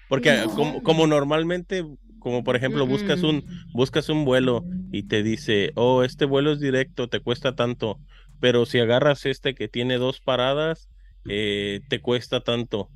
[0.09, 0.55] porque No.
[0.55, 1.85] como, como normalmente
[2.21, 6.61] como por ejemplo buscas un buscas un vuelo y te dice, "Oh, este vuelo es
[6.61, 7.99] directo, te cuesta tanto."
[8.41, 10.89] Pero si agarras este que tiene dos paradas,
[11.29, 12.89] eh, te cuesta tanto.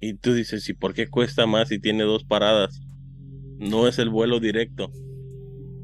[0.00, 2.80] Y tú dices, ¿y por qué cuesta más si tiene dos paradas?
[3.58, 4.90] No es el vuelo directo.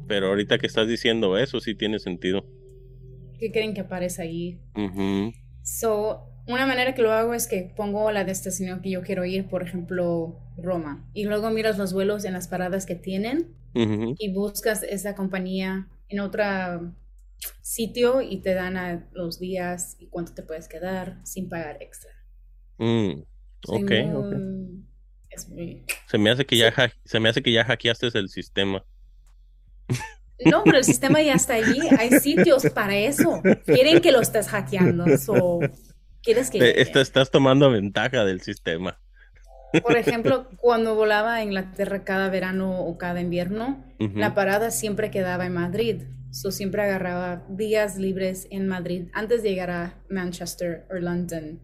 [0.07, 2.47] Pero ahorita que estás diciendo eso, sí tiene sentido.
[3.39, 4.59] ¿Qué creen que aparece ahí?
[5.63, 9.49] So, una manera que lo hago es que pongo la destinación que yo quiero ir,
[9.49, 13.55] por ejemplo, Roma, y luego miras los vuelos en las paradas que tienen
[14.19, 16.43] y buscas esa compañía en otro
[17.61, 22.11] sitio y te dan a los días y cuánto te puedes quedar sin pagar extra.
[22.79, 23.23] Mm,
[23.65, 23.91] Soy ok,
[25.31, 25.85] Es muy...
[26.07, 28.85] Se me hace que ya ha- se me hace que ya hackeaste el sistema.
[30.45, 31.81] No, pero el sistema ya está allí.
[31.99, 33.43] Hay sitios para eso.
[33.65, 35.17] Quieren que lo estés hackeando.
[35.17, 35.61] So,
[36.27, 36.81] ¿Quieres que llegue?
[36.83, 39.01] esta- estás tomando ventaja del sistema.
[39.83, 44.19] Por ejemplo, cuando volaba a Inglaterra cada verano o cada invierno, Ujú.
[44.19, 46.03] la parada siempre quedaba en Madrid.
[46.31, 51.61] So siempre agarraba días libres en Madrid antes de llegar a Manchester o London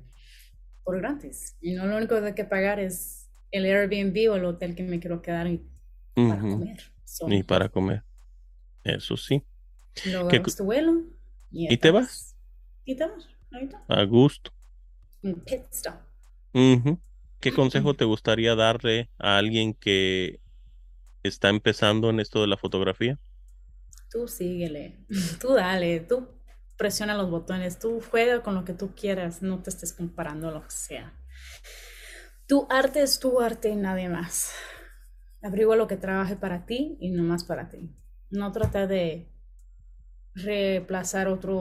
[0.84, 1.56] por gratis.
[1.60, 4.82] Y no lo único que hay que pagar es el Airbnb o el hotel que
[4.82, 5.62] me quiero quedar y
[6.14, 6.50] para Ujú.
[6.60, 6.80] comer.
[7.04, 8.02] So, Y para comer.
[8.84, 9.42] Eso sí.
[10.06, 11.02] luego ¿Qué agarras tu vuelo
[11.50, 12.34] ¿Y te vas?
[12.86, 13.28] Y te vas.
[13.88, 14.50] A gusto.
[15.22, 15.94] Un pit stop.
[16.54, 16.98] Ujú.
[17.40, 20.40] ¿Qué consejo te gustaría darle a alguien que
[21.22, 23.18] está empezando en esto de la fotografía?
[24.10, 24.98] Tú síguele,
[25.40, 26.28] tú dale, tú
[26.76, 30.52] presiona los botones, tú juega con lo que tú quieras, no te estés comparando a
[30.52, 31.12] lo que sea.
[32.46, 34.52] Tu arte es tu arte y nadie más.
[35.42, 37.90] Averigua lo que trabaje para ti y no más para ti.
[38.30, 39.31] No trata de
[40.34, 41.52] reemplazar otra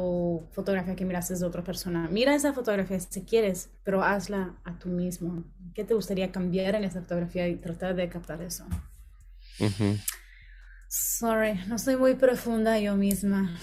[0.52, 2.08] fotografía que miraste de otra persona.
[2.10, 5.44] Mira esa fotografía si quieres, pero hazla a tú mismo.
[5.74, 8.66] ¿Qué te gustaría cambiar en esa fotografía y tratar de captar eso?
[10.88, 13.58] Sorry, no soy muy profunda yo misma.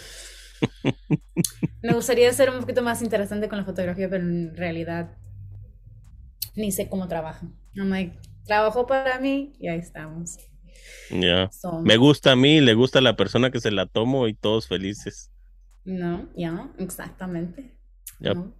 [1.82, 5.16] Me gustaría ser un poquito más interesante con la fotografía, pero en realidad
[6.56, 7.46] ni sé cómo trabajo.
[7.74, 10.38] I'm like, trabajo para mí y ahí estamos.
[11.10, 11.50] Ya.
[11.50, 14.34] So, Me gusta a mí, le gusta a la persona que se la tomo y
[14.34, 15.32] todos felices.
[15.84, 17.78] no, ya, exactamente.
[18.20, 18.34] Ya.
[18.34, 18.54] No.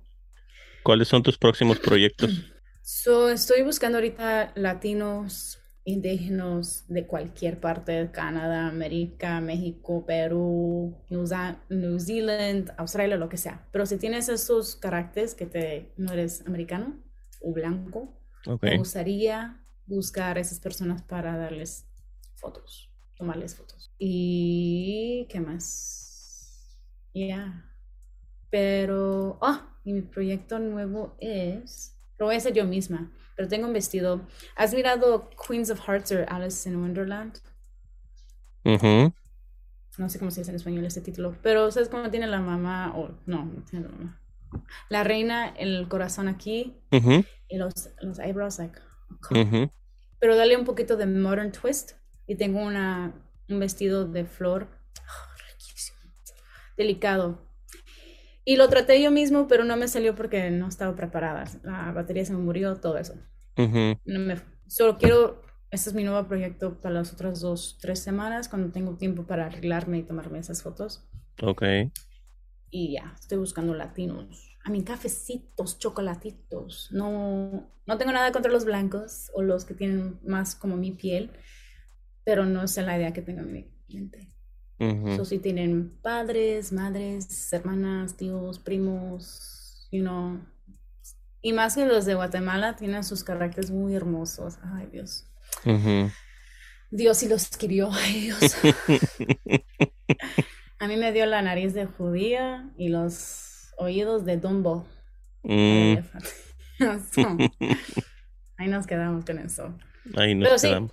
[0.83, 2.31] ¿Cuáles son tus próximos proyectos?
[2.91, 11.25] So, estoy buscando ahorita latinos, indígenas de cualquier parte de Canadá, América, México, Perú, New,
[11.69, 13.69] New Zealand, Australia, lo que sea.
[13.73, 16.97] Pero si tienes esos caracteres que te, no eres americano
[17.43, 18.19] o blanco,
[18.63, 21.88] me gustaría buscar a esas personas para darles
[22.39, 23.91] fotos, tomarles fotos.
[23.99, 26.79] ¿Y qué más?
[27.15, 27.65] Ya.
[28.51, 33.67] Pero, ah, y mi proyecto nuevo es, lo voy a hacer yo misma, pero tengo
[33.67, 34.27] un vestido.
[34.57, 37.39] ¿Has mirado Queens of Hearts o Alice in Wonderland?
[39.99, 42.93] No sé cómo se dice en español este título, pero ¿sabes cómo tiene la mamá?
[42.97, 44.23] O no, no tiene la mamá.
[44.89, 46.81] La reina, el corazón aquí
[47.49, 48.79] y los, los eyebrows, like,
[49.31, 49.71] Ujú.
[50.21, 51.93] pero dale un poquito de modern twist
[52.29, 53.15] y tengo una,
[53.49, 54.69] un vestido de flor
[55.01, 55.37] ah,
[56.77, 57.43] delicado.
[58.45, 61.45] Y lo traté yo mismo, pero no me salió porque no estaba preparada.
[61.65, 63.15] La batería se me murió, todo eso.
[63.57, 63.99] Ujú.
[64.05, 68.49] No me, solo quiero, este es mi nuevo proyecto para las otras dos, tres semanas,
[68.49, 71.05] cuando tengo tiempo para arreglarme y tomarme esas fotos.
[71.43, 71.63] Ok.
[72.71, 74.57] Y ya, estoy buscando latinos.
[74.65, 76.89] A mí, cafecitos, chocolatitos.
[76.93, 81.31] No, no tengo nada contra los blancos o los que tienen más como mi piel,
[82.29, 84.29] pero no sé la idea que tengo en mi mente.
[84.79, 85.17] Ujú.
[85.17, 90.39] So, si tienen padres, madres, hermanas, tíos, primos, you know.
[91.41, 94.59] Y más que los de Guatemala, tienen sus caracteres muy hermosos.
[94.63, 95.25] Ay, Dios.
[96.91, 97.89] Dios sí los escribió.
[97.93, 98.39] Ay, Dios.
[100.81, 104.87] A mí me dio la nariz de judía y los oídos de Dumbo.
[105.45, 105.95] Mm,
[108.59, 109.75] ahí nos quedamos con eso.
[110.15, 110.93] Ahí nos Pero sí, quedamos.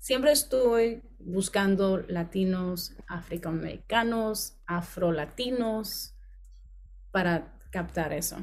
[0.00, 6.16] Siempre estoy buscando latinos, afroamericanos, afrolatinos
[7.12, 8.38] para captar eso.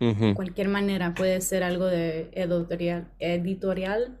[0.00, 0.34] Ujú.
[0.34, 4.18] Cualquier manera puede ser algo de editorial, editorial,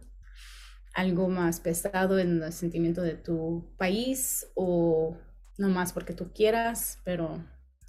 [0.94, 5.16] algo más pesado en el sentimiento de tu país o
[5.58, 7.42] no más porque tú quieras, pero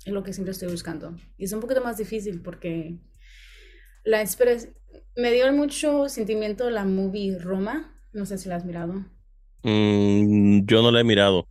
[0.05, 1.15] es lo que siempre estoy buscando.
[1.37, 2.97] Y es un poquito más difícil porque
[4.03, 4.23] la
[5.15, 9.05] me dio mucho sentimiento la movie Roma, no sé si la has mirado,
[9.63, 11.47] Mm, yo no la he mirado,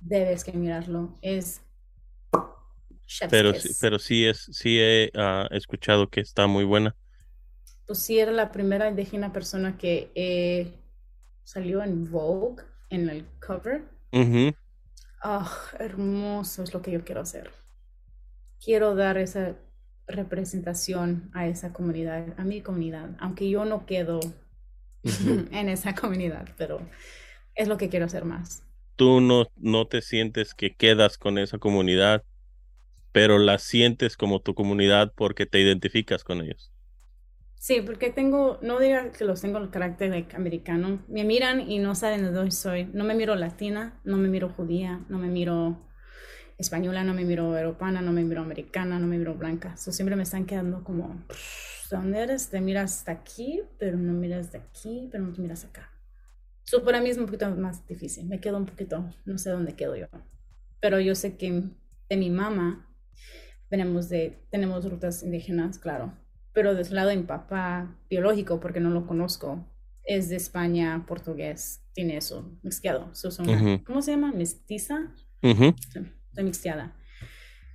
[0.00, 1.60] debes que mirarlo, es
[3.06, 3.68] chef's pero, kiss.
[3.70, 6.96] sí- pero sí es, sí he ah, escuchado que está muy buena.
[7.86, 10.72] pues sí era la primera indígena persona que he
[11.44, 13.84] salió en Vogue, en el cover.
[15.22, 15.48] Ah,
[15.78, 17.52] hermoso es lo que yo quiero hacer.
[18.64, 19.56] Quiero dar esa
[20.06, 24.20] representación a esa comunidad, a mi comunidad, aunque yo no quedo
[25.52, 26.80] En esa comunidad, pero
[27.54, 28.64] es lo que quiero hacer más.
[28.96, 32.22] Tú no, no te sientes que quedas con esa comunidad,
[33.12, 36.72] pero la sientes como tu comunidad porque te identificas con ellos.
[37.56, 41.02] Sí, porque tengo, no diría que los tengo el carácter like, americano.
[41.08, 42.86] Me miran y no saben de dónde soy.
[42.92, 45.78] No me miro latina, no me miro judía, no me miro
[46.58, 49.76] española, no me miro europea, no me miro americana, no me miro blanca.
[49.76, 51.24] So, siempre me están quedando como,
[51.90, 52.50] ¿de dónde eres?
[52.50, 55.90] Te miras de aquí, pero no miras de aquí, pero no te miras acá.
[56.64, 58.26] So, para mí es un poquito más difícil.
[58.28, 60.06] Me quedo un poquito, no sé dónde quedo yo.
[60.80, 61.62] Pero yo sé que
[62.10, 62.84] de mi mamá
[63.70, 66.12] venimos de, tenemos rutas indígenas, claro.
[66.52, 69.66] Pero de su lado de mi papá biológico, porque no lo conozco,
[70.04, 73.14] es de España, portugués, tiene eso, mixteado.
[73.14, 73.84] So, son una- Ujú.
[73.84, 74.32] ¿Cómo se llama?
[74.32, 75.14] Mestiza.
[75.42, 75.74] Ujú.
[75.92, 76.00] Sí,
[76.38, 76.94] Estoy mixteada.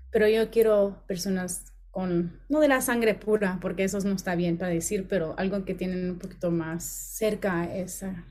[0.09, 4.57] Pero yo quiero personas con, no de la sangre pura, porque eso no está bien
[4.57, 8.25] para decir, pero algo que tienen un poquito más cerca a esa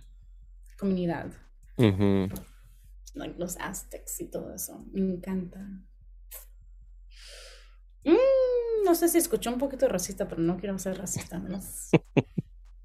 [0.78, 1.30] comunidad.
[1.76, 4.82] Like, los Aztecs y todo eso.
[4.90, 5.60] Me encanta.
[8.04, 11.42] Mm, no sé si escuché un poquito racista, pero no quiero ser racista.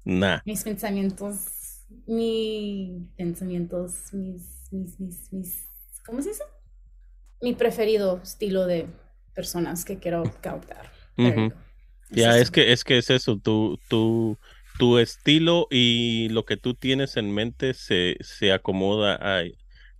[0.04, 0.40] Nah.
[0.46, 5.68] mis pensamientos, mis pensamientos, mis, mis, mis, mis,
[6.06, 6.44] ¿cómo se dice?
[7.40, 8.86] Mi preferido estilo de
[9.34, 10.90] personas que quiero captar.
[12.10, 12.42] Ya, eso.
[12.42, 14.38] es que es que es eso, tu, tu,
[14.78, 19.44] tu estilo y lo que tú tienes en mente se, se acomoda a,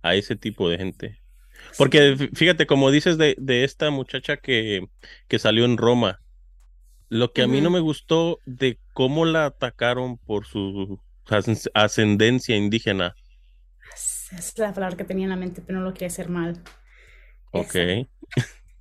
[0.01, 1.19] a ese tipo de gente.
[1.77, 4.83] Porque fí- fíjate, como dices de, de esta muchacha que,
[5.27, 6.19] que salió en Roma,
[7.09, 12.57] lo que a mí no me gustó de cómo la atacaron por su as- ascendencia
[12.57, 13.15] indígena.
[14.37, 16.61] Es la palabra que tenía en la mente, pero no lo quería hacer mal.
[17.51, 17.75] Ok.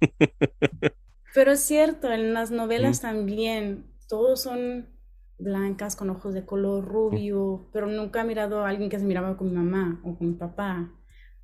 [1.34, 4.88] Pero es cierto, en las novelas también, todos son
[5.38, 9.36] blancas con ojos de color rubio, pero nunca he mirado a alguien que se miraba
[9.36, 10.92] con mi mamá o con mi papá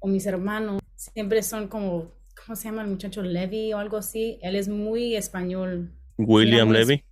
[0.01, 0.81] o mis hermanos.
[0.97, 2.13] Siempre son como,
[2.45, 3.23] ¿cómo se llama el muchacho?
[3.23, 4.39] Levi o algo así.
[4.43, 7.05] Él es muy español, William muy- Levy.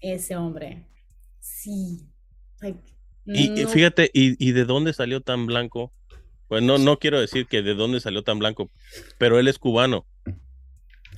[0.00, 0.86] ese hombre.
[1.40, 2.08] Sí.
[2.60, 2.80] Like,
[3.24, 5.92] Y, fíjate, y, y de dónde salió tan blanco?
[6.52, 8.70] Pues no, no quiero decir que de dónde salió tan blanco,
[9.16, 10.04] pero él es cubano.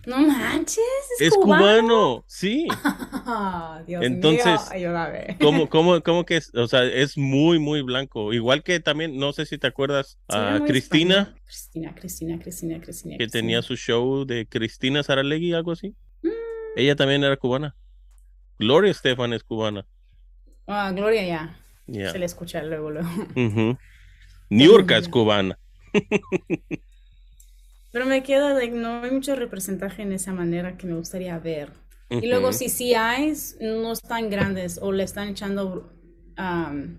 [0.06, 0.78] No manches,
[1.18, 2.68] es, Es cubano, sí.
[3.88, 4.92] Dios Entonces, mío.
[5.40, 6.54] ¿Cómo, cómo, cómo que es?
[6.54, 8.32] O sea, es muy, muy blanco.
[8.32, 11.34] Igual que también, no sé si te acuerdas, Sí, a Cristina.
[11.44, 13.14] Cristina, Cristina, Cristina, Cristina.
[13.14, 13.40] que Cristina.
[13.40, 15.96] tenía su show de Cristina Saralegui, algo así.
[16.22, 16.28] Mm.
[16.76, 17.74] Ella también era cubana.
[18.60, 19.84] Gloria Estefan es cubana.
[20.68, 21.60] Ah, Gloria ya.
[21.88, 22.12] Ya.
[22.12, 23.08] Se le escucha luego, luego.
[24.50, 25.58] Niurka es cubana.
[27.92, 31.72] Pero me queda, like, no hay mucho representaje en esa manera que me gustaría ver.
[32.10, 35.92] Y luego, si sí hay, no están grandes o le están echando,
[36.38, 36.98] um,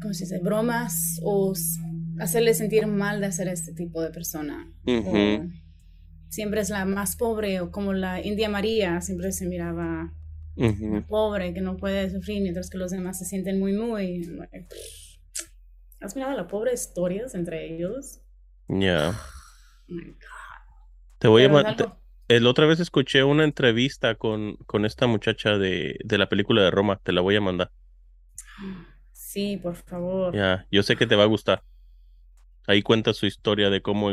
[0.00, 0.38] ¿cómo se dice?
[0.42, 1.52] Bromas o
[2.18, 4.72] hacerle sentir mal de hacer este tipo de persona.
[4.86, 5.44] O
[6.28, 10.12] siempre es la más pobre o como la India María, siempre se miraba
[11.08, 14.26] pobre que no puede sufrir mientras que los demás se sienten muy, muy...
[16.00, 18.20] ¿Has mirado la pobre historias entre ellos?
[18.68, 19.20] Ya.
[19.90, 20.16] Oh my God.
[21.18, 24.56] Te voy a Pero es ma- te- algo- El otra vez escuché una entrevista con,
[24.66, 27.00] con esta muchacha de, de la película de Roma.
[27.02, 27.70] Te la voy a mandar.
[29.12, 30.36] Sí, por favor.
[30.38, 31.62] Ya, yo sé que te va a gustar.
[32.66, 34.10] Ahí cuenta su historia de cómo,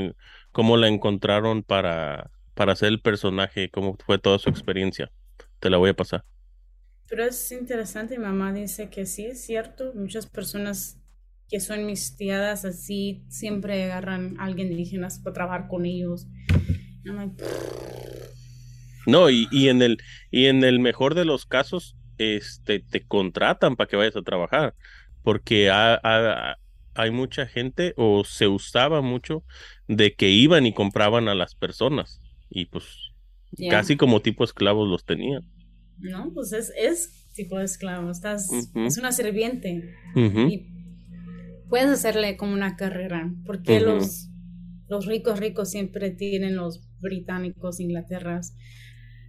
[0.51, 5.11] cómo la encontraron para, para hacer el personaje, cómo fue toda su experiencia.
[5.59, 6.23] Te la voy a pasar.
[7.09, 9.93] Pero es interesante, mi mamá dice que sí, es cierto.
[9.95, 10.97] Muchas personas
[11.49, 16.27] que son mixteadas así siempre agarran a alguien indígena para trabajar con ellos.
[17.03, 17.41] Like,
[19.05, 19.97] No, y, y en el,
[20.31, 24.75] y en el mejor de los casos, este, te contratan para que vayas a trabajar.
[25.23, 26.57] Porque ha- ha-
[26.95, 29.43] hay mucha gente, o se usaba mucho,
[29.87, 32.19] de que iban y compraban a las personas.
[32.49, 32.85] Y pues
[33.69, 35.43] casi como tipo esclavos los tenían.
[35.99, 38.11] No, pues es, es tipo de esclavo.
[38.11, 38.49] Estás,
[38.87, 39.11] es una
[40.49, 40.67] Y
[41.69, 44.29] puedes hacerle como una carrera, porque los,
[44.87, 48.41] los ricos ricos siempre tienen los británicos, Inglaterra,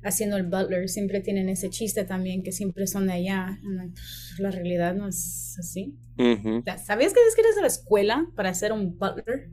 [0.04, 3.58] haciendo el butler, siempre tienen ese chiste también que siempre son de allá.
[3.94, 5.96] "Pff, La realidad no es así.
[6.16, 9.50] ¿Sabías que tienes que ir a la escuela para ser un butler?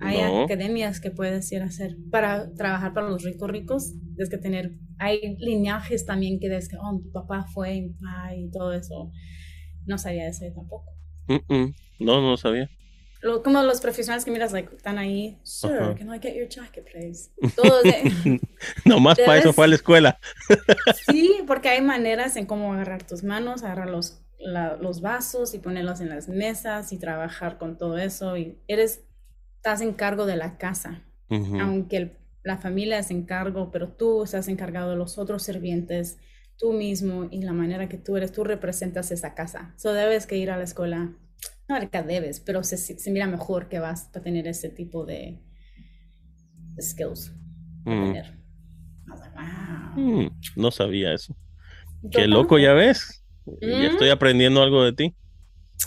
[0.00, 0.44] Hay No.
[0.44, 3.92] academias que puedes ir a hacer para trabajar para los ricos ricos.
[4.16, 7.76] Tienes que tener, hay lineajes también que debes que, oh, tu papá fue,
[8.36, 9.12] y todo eso.
[9.86, 10.92] No sabía eso tampoco.
[11.28, 11.74] Mm, mm.
[12.00, 12.68] No, no sabía.
[13.20, 15.38] Lo- como los profesionales que miras, like, están ahí.
[15.44, 15.94] Sir, Ajá.
[15.94, 17.30] can I get your jacket, please?
[17.54, 18.40] Todos de-
[18.84, 20.18] Nomás para eso fue a la escuela.
[21.08, 25.58] Sí, porque hay maneras en cómo agarrar tus manos, agarrar los, la- los vasos y
[25.60, 28.36] ponerlos en las mesas y trabajar con todo eso.
[28.36, 29.04] Y eres,
[29.56, 31.04] estás en cargo de la casa,
[31.60, 32.12] aunque el-
[32.42, 36.18] la familia es en cargo, pero tú estás encargado de los otros sirvientes,
[36.62, 39.74] tú mismo y la manera que tú eres, tú representas esa casa.
[39.76, 41.12] So debes que ir a la escuela,
[41.68, 45.40] no que debes, pero se, se mira mejor que vas a tener ese tipo de,
[46.80, 47.32] skills.
[47.84, 48.12] Mm.
[48.12, 48.30] like,
[49.34, 49.96] wow.
[49.96, 51.36] Mm, No sabía eso.
[52.12, 53.24] Qué loco, ya ves.
[53.60, 53.82] Ya Mm.
[53.90, 55.16] estoy aprendiendo algo de ti.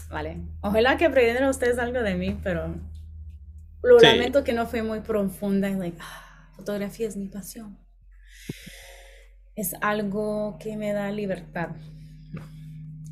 [0.10, 0.42] Vale.
[0.60, 2.76] Ojalá que aprendieran ustedes algo de mí, pero
[3.82, 4.08] lo Sí.
[4.08, 5.70] lamento que no fue muy profunda.
[5.70, 7.78] Like, ah, fotografía es mi pasión.
[9.56, 11.70] Es algo que me da libertad.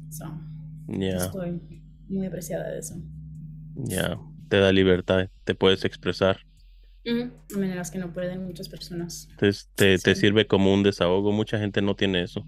[0.09, 0.25] So,
[0.97, 1.61] Estoy
[2.09, 2.95] muy apreciada de eso.
[3.75, 4.19] ya.
[4.49, 6.41] Te da libertad, te puedes expresar.
[7.05, 9.27] Ujú, De maneras que no pueden muchas personas.
[9.35, 11.31] Te, te, te sirve como un desahogo.
[11.31, 12.47] Mucha gente no tiene eso.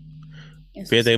[0.74, 1.18] Eso Fíjate,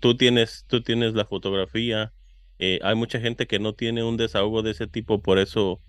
[0.00, 2.14] tú tienes, tú tienes la fotografía.
[2.58, 5.82] eh, hay mucha gente que no tiene un desahogo de ese tipo, por eso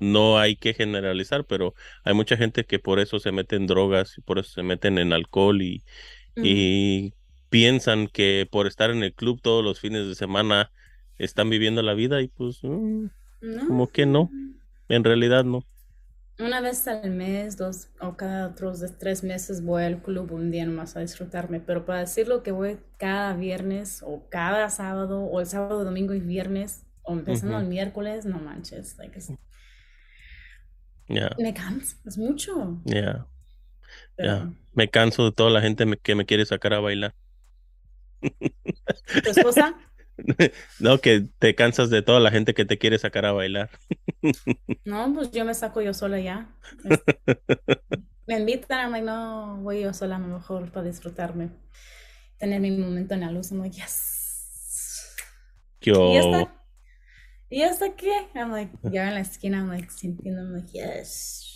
[0.00, 1.74] no hay que generalizar, pero
[2.04, 4.98] hay mucha gente que por eso se meten en drogas y por eso se meten
[4.98, 5.84] en alcohol y,
[6.40, 7.14] y
[7.50, 10.72] piensan que por estar en el club todos los fines de semana
[11.18, 13.06] están viviendo la vida y pues mm,
[13.42, 13.62] No.
[13.66, 14.34] como que no.
[14.88, 15.66] en realidad no.
[16.40, 20.64] Una vez al mes, dos o cada otros tres meses voy al club un día
[20.64, 25.46] nomás a disfrutarme, pero para decirlo que voy cada viernes o cada sábado o el
[25.46, 29.34] sábado, domingo y viernes o empezando el miércoles, no manches, like, es-
[31.10, 33.26] Ya, me cansa, es mucho, ya,
[34.16, 34.52] pero ya.
[34.74, 37.14] Me canso de toda la gente me- que me quiere sacar a bailar.
[39.22, 39.74] tu esposa,
[40.78, 43.70] No, que te cansas de toda la gente que te quiere sacar a bailar.
[44.84, 46.54] no, pues yo me saco yo sola ya.
[48.26, 51.50] Me invitan, I'm no, voy yo sola mejor para disfrutarme,
[52.38, 55.16] tener mi momento en la luz, I'm like, yes.
[55.82, 56.48] Yo.
[57.50, 58.12] ¿Y esta qué?
[58.34, 61.46] I'm like, ya en la esquina, I'm like, sintiéndome, like, yes.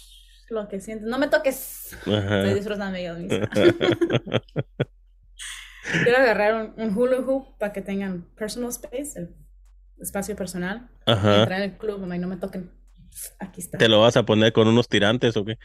[0.51, 1.07] Lo que siento.
[1.07, 1.93] No me toques.
[1.93, 3.49] Estoy disfrutando yo misma.
[6.03, 9.35] Quiero agarrar un, un hula hoop para que tengan personal space, el
[10.01, 10.89] espacio personal.
[11.07, 11.41] Ajá.
[11.41, 12.71] entrar en el club, like, no me toquen.
[13.39, 13.79] Aquí está.
[13.79, 15.57] ¿Te lo vas a poner con unos tirantes o qué?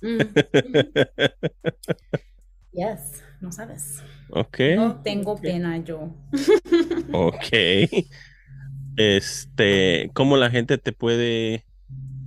[0.00, 0.18] Mm.
[2.72, 4.02] Yes, no sabes.
[4.30, 6.12] Ok, No tengo pena yo.
[7.12, 7.46] ok.
[8.96, 11.66] Este, ¿cómo la gente te puede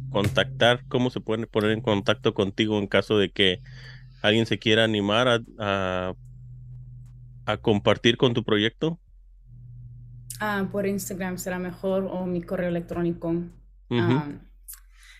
[0.09, 0.85] contactar?
[0.87, 3.61] ¿Cómo se pueden poner en contacto contigo en caso de que
[4.21, 6.13] alguien se quiera animar a, a,
[7.47, 8.99] a compartir con tu proyecto?
[10.39, 13.33] Ah, por Instagram será mejor o mi correo electrónico.
[13.95, 14.29] Ah,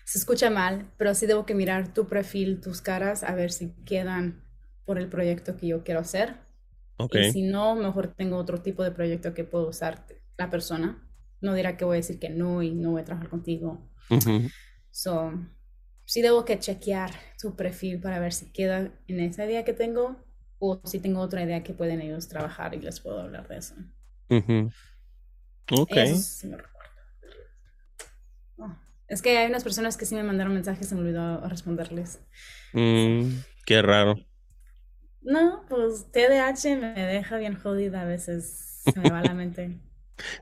[0.04, 3.72] se escucha mal, pero sí debo que mirar tu perfil, tus caras, a ver si
[3.86, 4.44] quedan
[4.86, 6.36] por el proyecto que yo quiero hacer.
[6.96, 10.06] Ok, Y si no, mejor tengo otro tipo de proyecto que puedo usar
[10.38, 11.07] la persona.
[11.40, 13.80] No dirá que voy a decir que no y no voy a trabajar contigo.
[14.10, 14.50] Ujú.
[14.90, 15.32] So,
[16.04, 20.16] sí debo que chequear tu perfil para ver si queda en esa idea que tengo
[20.58, 23.74] o si tengo otra idea que pueden ellos trabajar y les puedo hablar de eso.
[24.30, 24.70] Ujú.
[25.70, 26.88] Ok, Eso sí me recuerda.
[28.58, 28.70] Oh,
[29.08, 32.20] es que hay unas personas que sí me mandaron mensajes y se me olvidó responderles.
[32.72, 34.16] Mm, qué raro.
[35.22, 38.44] No, pues TDAH me deja bien jodida a veces.
[38.92, 39.78] Se me va la mente.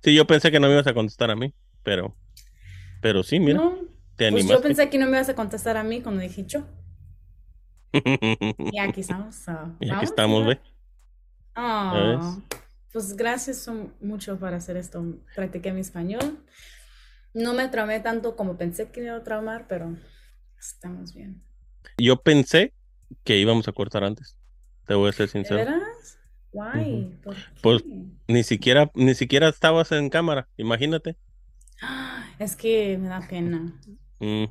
[0.02, 2.16] Sí, yo pensé que no me ibas a contestar a mí, pero,
[3.02, 3.78] pero sí, mira, No,
[4.16, 6.64] te pues yo pensé que no me ibas a contestar a mí cuando dije yo.
[8.72, 9.34] Y aquí estamos.
[9.34, 10.60] so, Y aquí estamos, ve.
[11.54, 12.38] Ah,
[12.92, 13.68] pues gracias
[14.00, 15.04] mucho por hacer esto.
[15.34, 16.38] Practiqué mi español.
[17.34, 19.96] No me traumé tanto como pensé que me iba a traumar, pero
[20.58, 21.42] estamos bien.
[21.98, 22.74] Yo pensé
[23.24, 24.36] que íbamos a cortar antes.
[24.86, 25.56] Te voy a ser ¿De sincero.
[25.56, 26.15] veras?
[26.56, 27.14] Why?
[27.22, 27.84] ¿Por Pues-?
[28.28, 31.16] Ni siquiera, ni siquiera estabas en cámara, imagínate.
[32.38, 33.80] Es que me da pena.
[34.18, 34.48] Me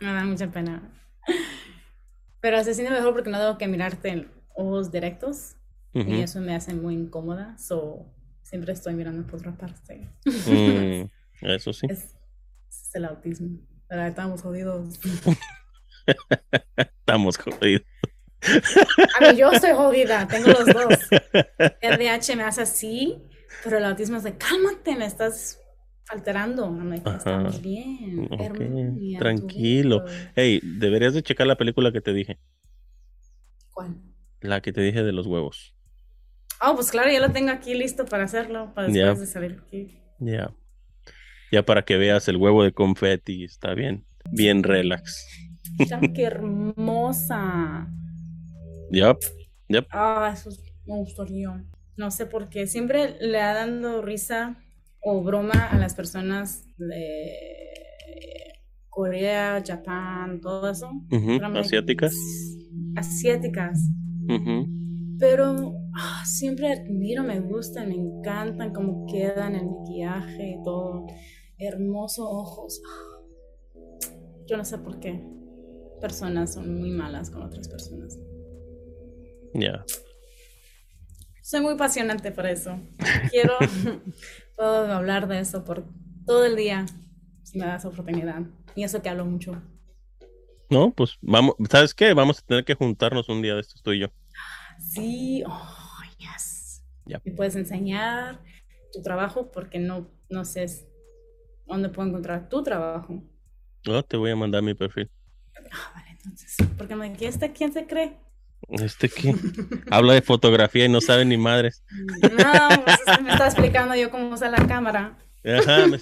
[0.00, 0.90] da mucha pena.
[2.40, 5.56] Pero se siente mejor porque no debo que mirarte en ojos directos
[5.94, 7.56] y eso me hace muy incómoda.
[7.58, 8.06] So,
[8.42, 10.10] siempre estoy mirando por otra parte.
[10.24, 11.08] Mm,
[11.46, 11.86] eso sí.
[11.90, 12.16] Es,
[12.70, 13.58] es el autismo.
[13.88, 14.98] Pero estamos jodidos.
[16.76, 17.82] Estamos jodidos.
[19.20, 20.98] A mí, yo estoy jodida, tengo los dos.
[21.80, 23.22] El me hace así,
[23.62, 25.58] pero el autismo es de cálmate, me estás
[26.08, 26.66] alterando.
[27.04, 27.16] Ajá.
[27.16, 28.28] estamos bien.
[28.30, 30.00] Ok, hermana, tranquilo.
[30.04, 30.30] tú bien".
[30.34, 32.38] Hey, deberías de checar la película que te dije.
[33.72, 33.96] ¿Cuál?
[34.40, 35.74] La que te dije de los huevos.
[36.60, 39.20] Oh, pues claro, ya lo tengo aquí listo para hacerlo, para después Ya.
[39.20, 39.98] de salir aquí.
[40.18, 40.52] Ya.
[41.50, 44.06] Ya para que veas el huevo de confeti, está bien.
[44.30, 45.26] Bien relax.
[45.78, 47.88] Mira qué hermosa.
[48.92, 49.18] Yep.
[49.68, 49.86] Yep.
[49.90, 51.64] Ah, eso es- me gustaría.
[51.96, 52.66] No sé por qué.
[52.66, 54.58] Siempre le ha dando risa
[55.00, 57.32] o broma a las personas de
[58.88, 60.90] Corea, Japón, todo eso.
[61.60, 62.14] Asiáticas.
[62.96, 63.80] Asiáticas.
[65.18, 71.06] Pero ah, siempre admiro, me gustan, me encantan cómo quedan el maquillaje y todo.
[71.58, 72.82] Hermosos ojos.
[74.46, 75.22] Yo no sé por qué
[76.00, 78.18] personas son muy malas con otras personas.
[79.54, 79.84] Ya.
[81.42, 82.80] Soy muy apasionante por eso.
[83.30, 83.58] Quiero
[84.56, 85.84] puedo hablar de eso por
[86.24, 86.86] todo el día
[87.42, 88.42] si me das oportunidad.
[88.74, 89.60] Y eso que hablo mucho.
[90.70, 92.14] No, pues vamos, ¿sabes qué?
[92.14, 94.08] Vamos a tener que juntarnos un día de estos tú y yo.
[94.80, 96.82] Sí, oh, yes.
[97.04, 97.20] Ya.
[97.24, 98.40] Me puedes enseñar
[98.92, 100.66] tu trabajo porque no, no sé
[101.66, 103.22] dónde puedo encontrar tu trabajo.
[103.86, 105.10] No, te voy a mandar mi perfil.
[105.70, 106.56] Ah, vale, entonces.
[106.78, 108.16] Porque me dijiste este, quién se cree.
[108.68, 109.34] Este que
[109.90, 111.82] habla de fotografía y no sabe ni madres.
[112.22, 115.18] No, pues usted me está explicando yo cómo usa la cámara.
[115.44, 115.86] Ajá.
[115.86, 115.98] me-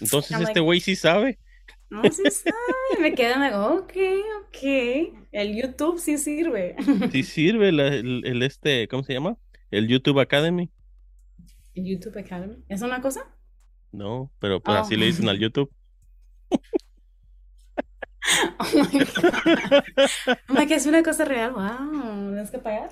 [0.00, 1.38] Entonces I'm este like- güey sí sabe.
[1.90, 3.00] No, sí sabe.
[3.00, 3.92] Me quedé, me digo, ok,
[4.40, 5.18] ok.
[5.32, 6.76] El YouTube sí sirve.
[7.12, 9.36] Sí sirve la- el, el este, ¿cómo se llama?
[9.70, 10.70] El YouTube Academy.
[11.74, 12.56] El YouTube Academy.
[12.68, 13.20] ¿Es una cosa?
[13.92, 14.80] No, pero pues Oh.
[14.80, 15.70] así le dicen al YouTube.
[18.58, 20.36] Oh my God.
[20.48, 21.52] Oh my God, es una cosa real.
[21.52, 22.30] Wow.
[22.32, 22.90] ¿Tienes que pagar?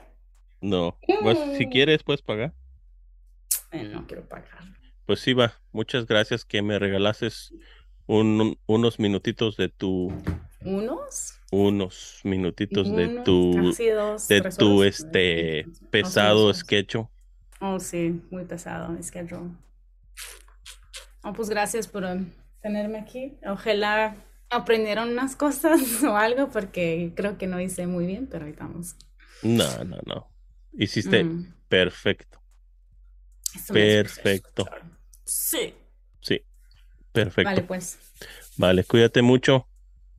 [0.60, 1.70] No, pues si Mm.
[1.70, 2.54] quieres puedes pagar.
[3.72, 4.62] Eh, no quiero pagar.
[5.06, 5.52] Pues sí, va.
[5.72, 7.52] Muchas gracias que me regalases
[8.06, 10.12] un- un- unos minutitos de tu,
[10.64, 11.38] ¿Unos?
[11.50, 15.00] unos minutitos de tu, dos, de tu horas.
[15.00, 16.96] este pesado sketch.
[17.60, 19.50] Oh, sí, muy pesado schedule.
[21.22, 22.30] Oh, pues gracias por um,
[22.62, 23.36] tenerme aquí.
[23.46, 24.14] Ojalá
[24.54, 28.96] aprendieron unas cosas o algo porque creo que no hice muy bien, pero ahí estamos.
[29.42, 30.32] No, no, no.
[30.72, 32.42] Hiciste Mm, perfecto.
[33.54, 34.64] eso Perfecto.
[35.24, 35.74] Sí.
[36.20, 36.40] Sí,
[37.12, 37.62] perfecto.
[37.62, 37.62] Vale,
[38.56, 38.86] Vale, pues.
[38.86, 39.68] cuídate mucho.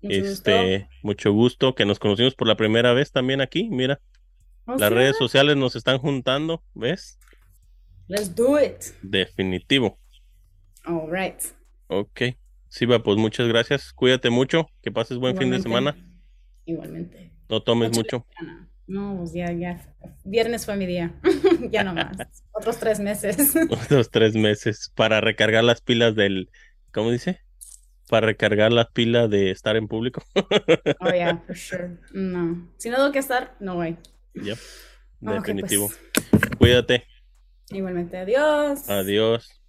[0.02, 0.90] Mucho este, gusto.
[1.02, 3.70] mucho gusto que nos conocimos por la primera vez también aquí.
[3.72, 4.02] Mira,
[4.68, 5.18] Oh, las sí, redes ¿verdad?
[5.18, 7.20] sociales nos están juntando, ¿ves?
[8.08, 8.94] Let's do it.
[9.02, 9.98] Definitivo.
[10.88, 11.52] All right.
[11.88, 12.22] Ok.
[12.76, 13.94] Sí, va, pues muchas gracias.
[13.94, 14.68] Cuídate mucho.
[14.82, 15.96] Que pases buen fin de semana.
[16.66, 17.32] Igualmente.
[17.48, 18.26] No tomes Mucho.
[18.86, 19.96] No, pues ya, ya.
[20.26, 21.16] Viernes fue mi día.
[21.72, 22.18] ya no más.
[22.52, 23.56] Otros tres meses.
[23.70, 26.50] Otros tres meses para recargar las pilas del,
[26.92, 27.40] ¿cómo dice?
[28.10, 30.22] Para recargar las pilas de estar en público.
[31.00, 31.98] oh, yeah, for sure.
[32.12, 32.70] No.
[32.76, 33.96] Si no tengo que estar, no voy.
[34.34, 34.58] Yep.
[35.26, 35.90] Ah, ok, Definitivo.
[36.32, 36.42] pues.
[36.58, 37.06] Cuídate.
[37.70, 38.90] Igualmente, adiós.
[38.90, 39.62] Adiós.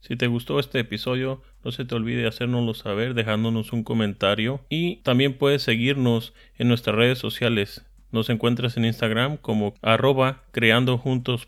[0.00, 4.96] Si te gustó este episodio, no se te olvide hacérnoslo saber dejándonos un comentario y
[4.96, 7.84] también puedes seguirnos en nuestras redes sociales.
[8.10, 11.46] Nos encuentras en Instagram como arroba creando juntos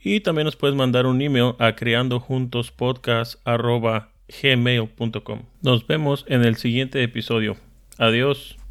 [0.00, 2.70] y también nos puedes mandar un email a creando juntos
[3.44, 4.10] arroba.
[5.62, 7.56] Nos vemos en el siguiente episodio.
[7.98, 8.61] Adiós.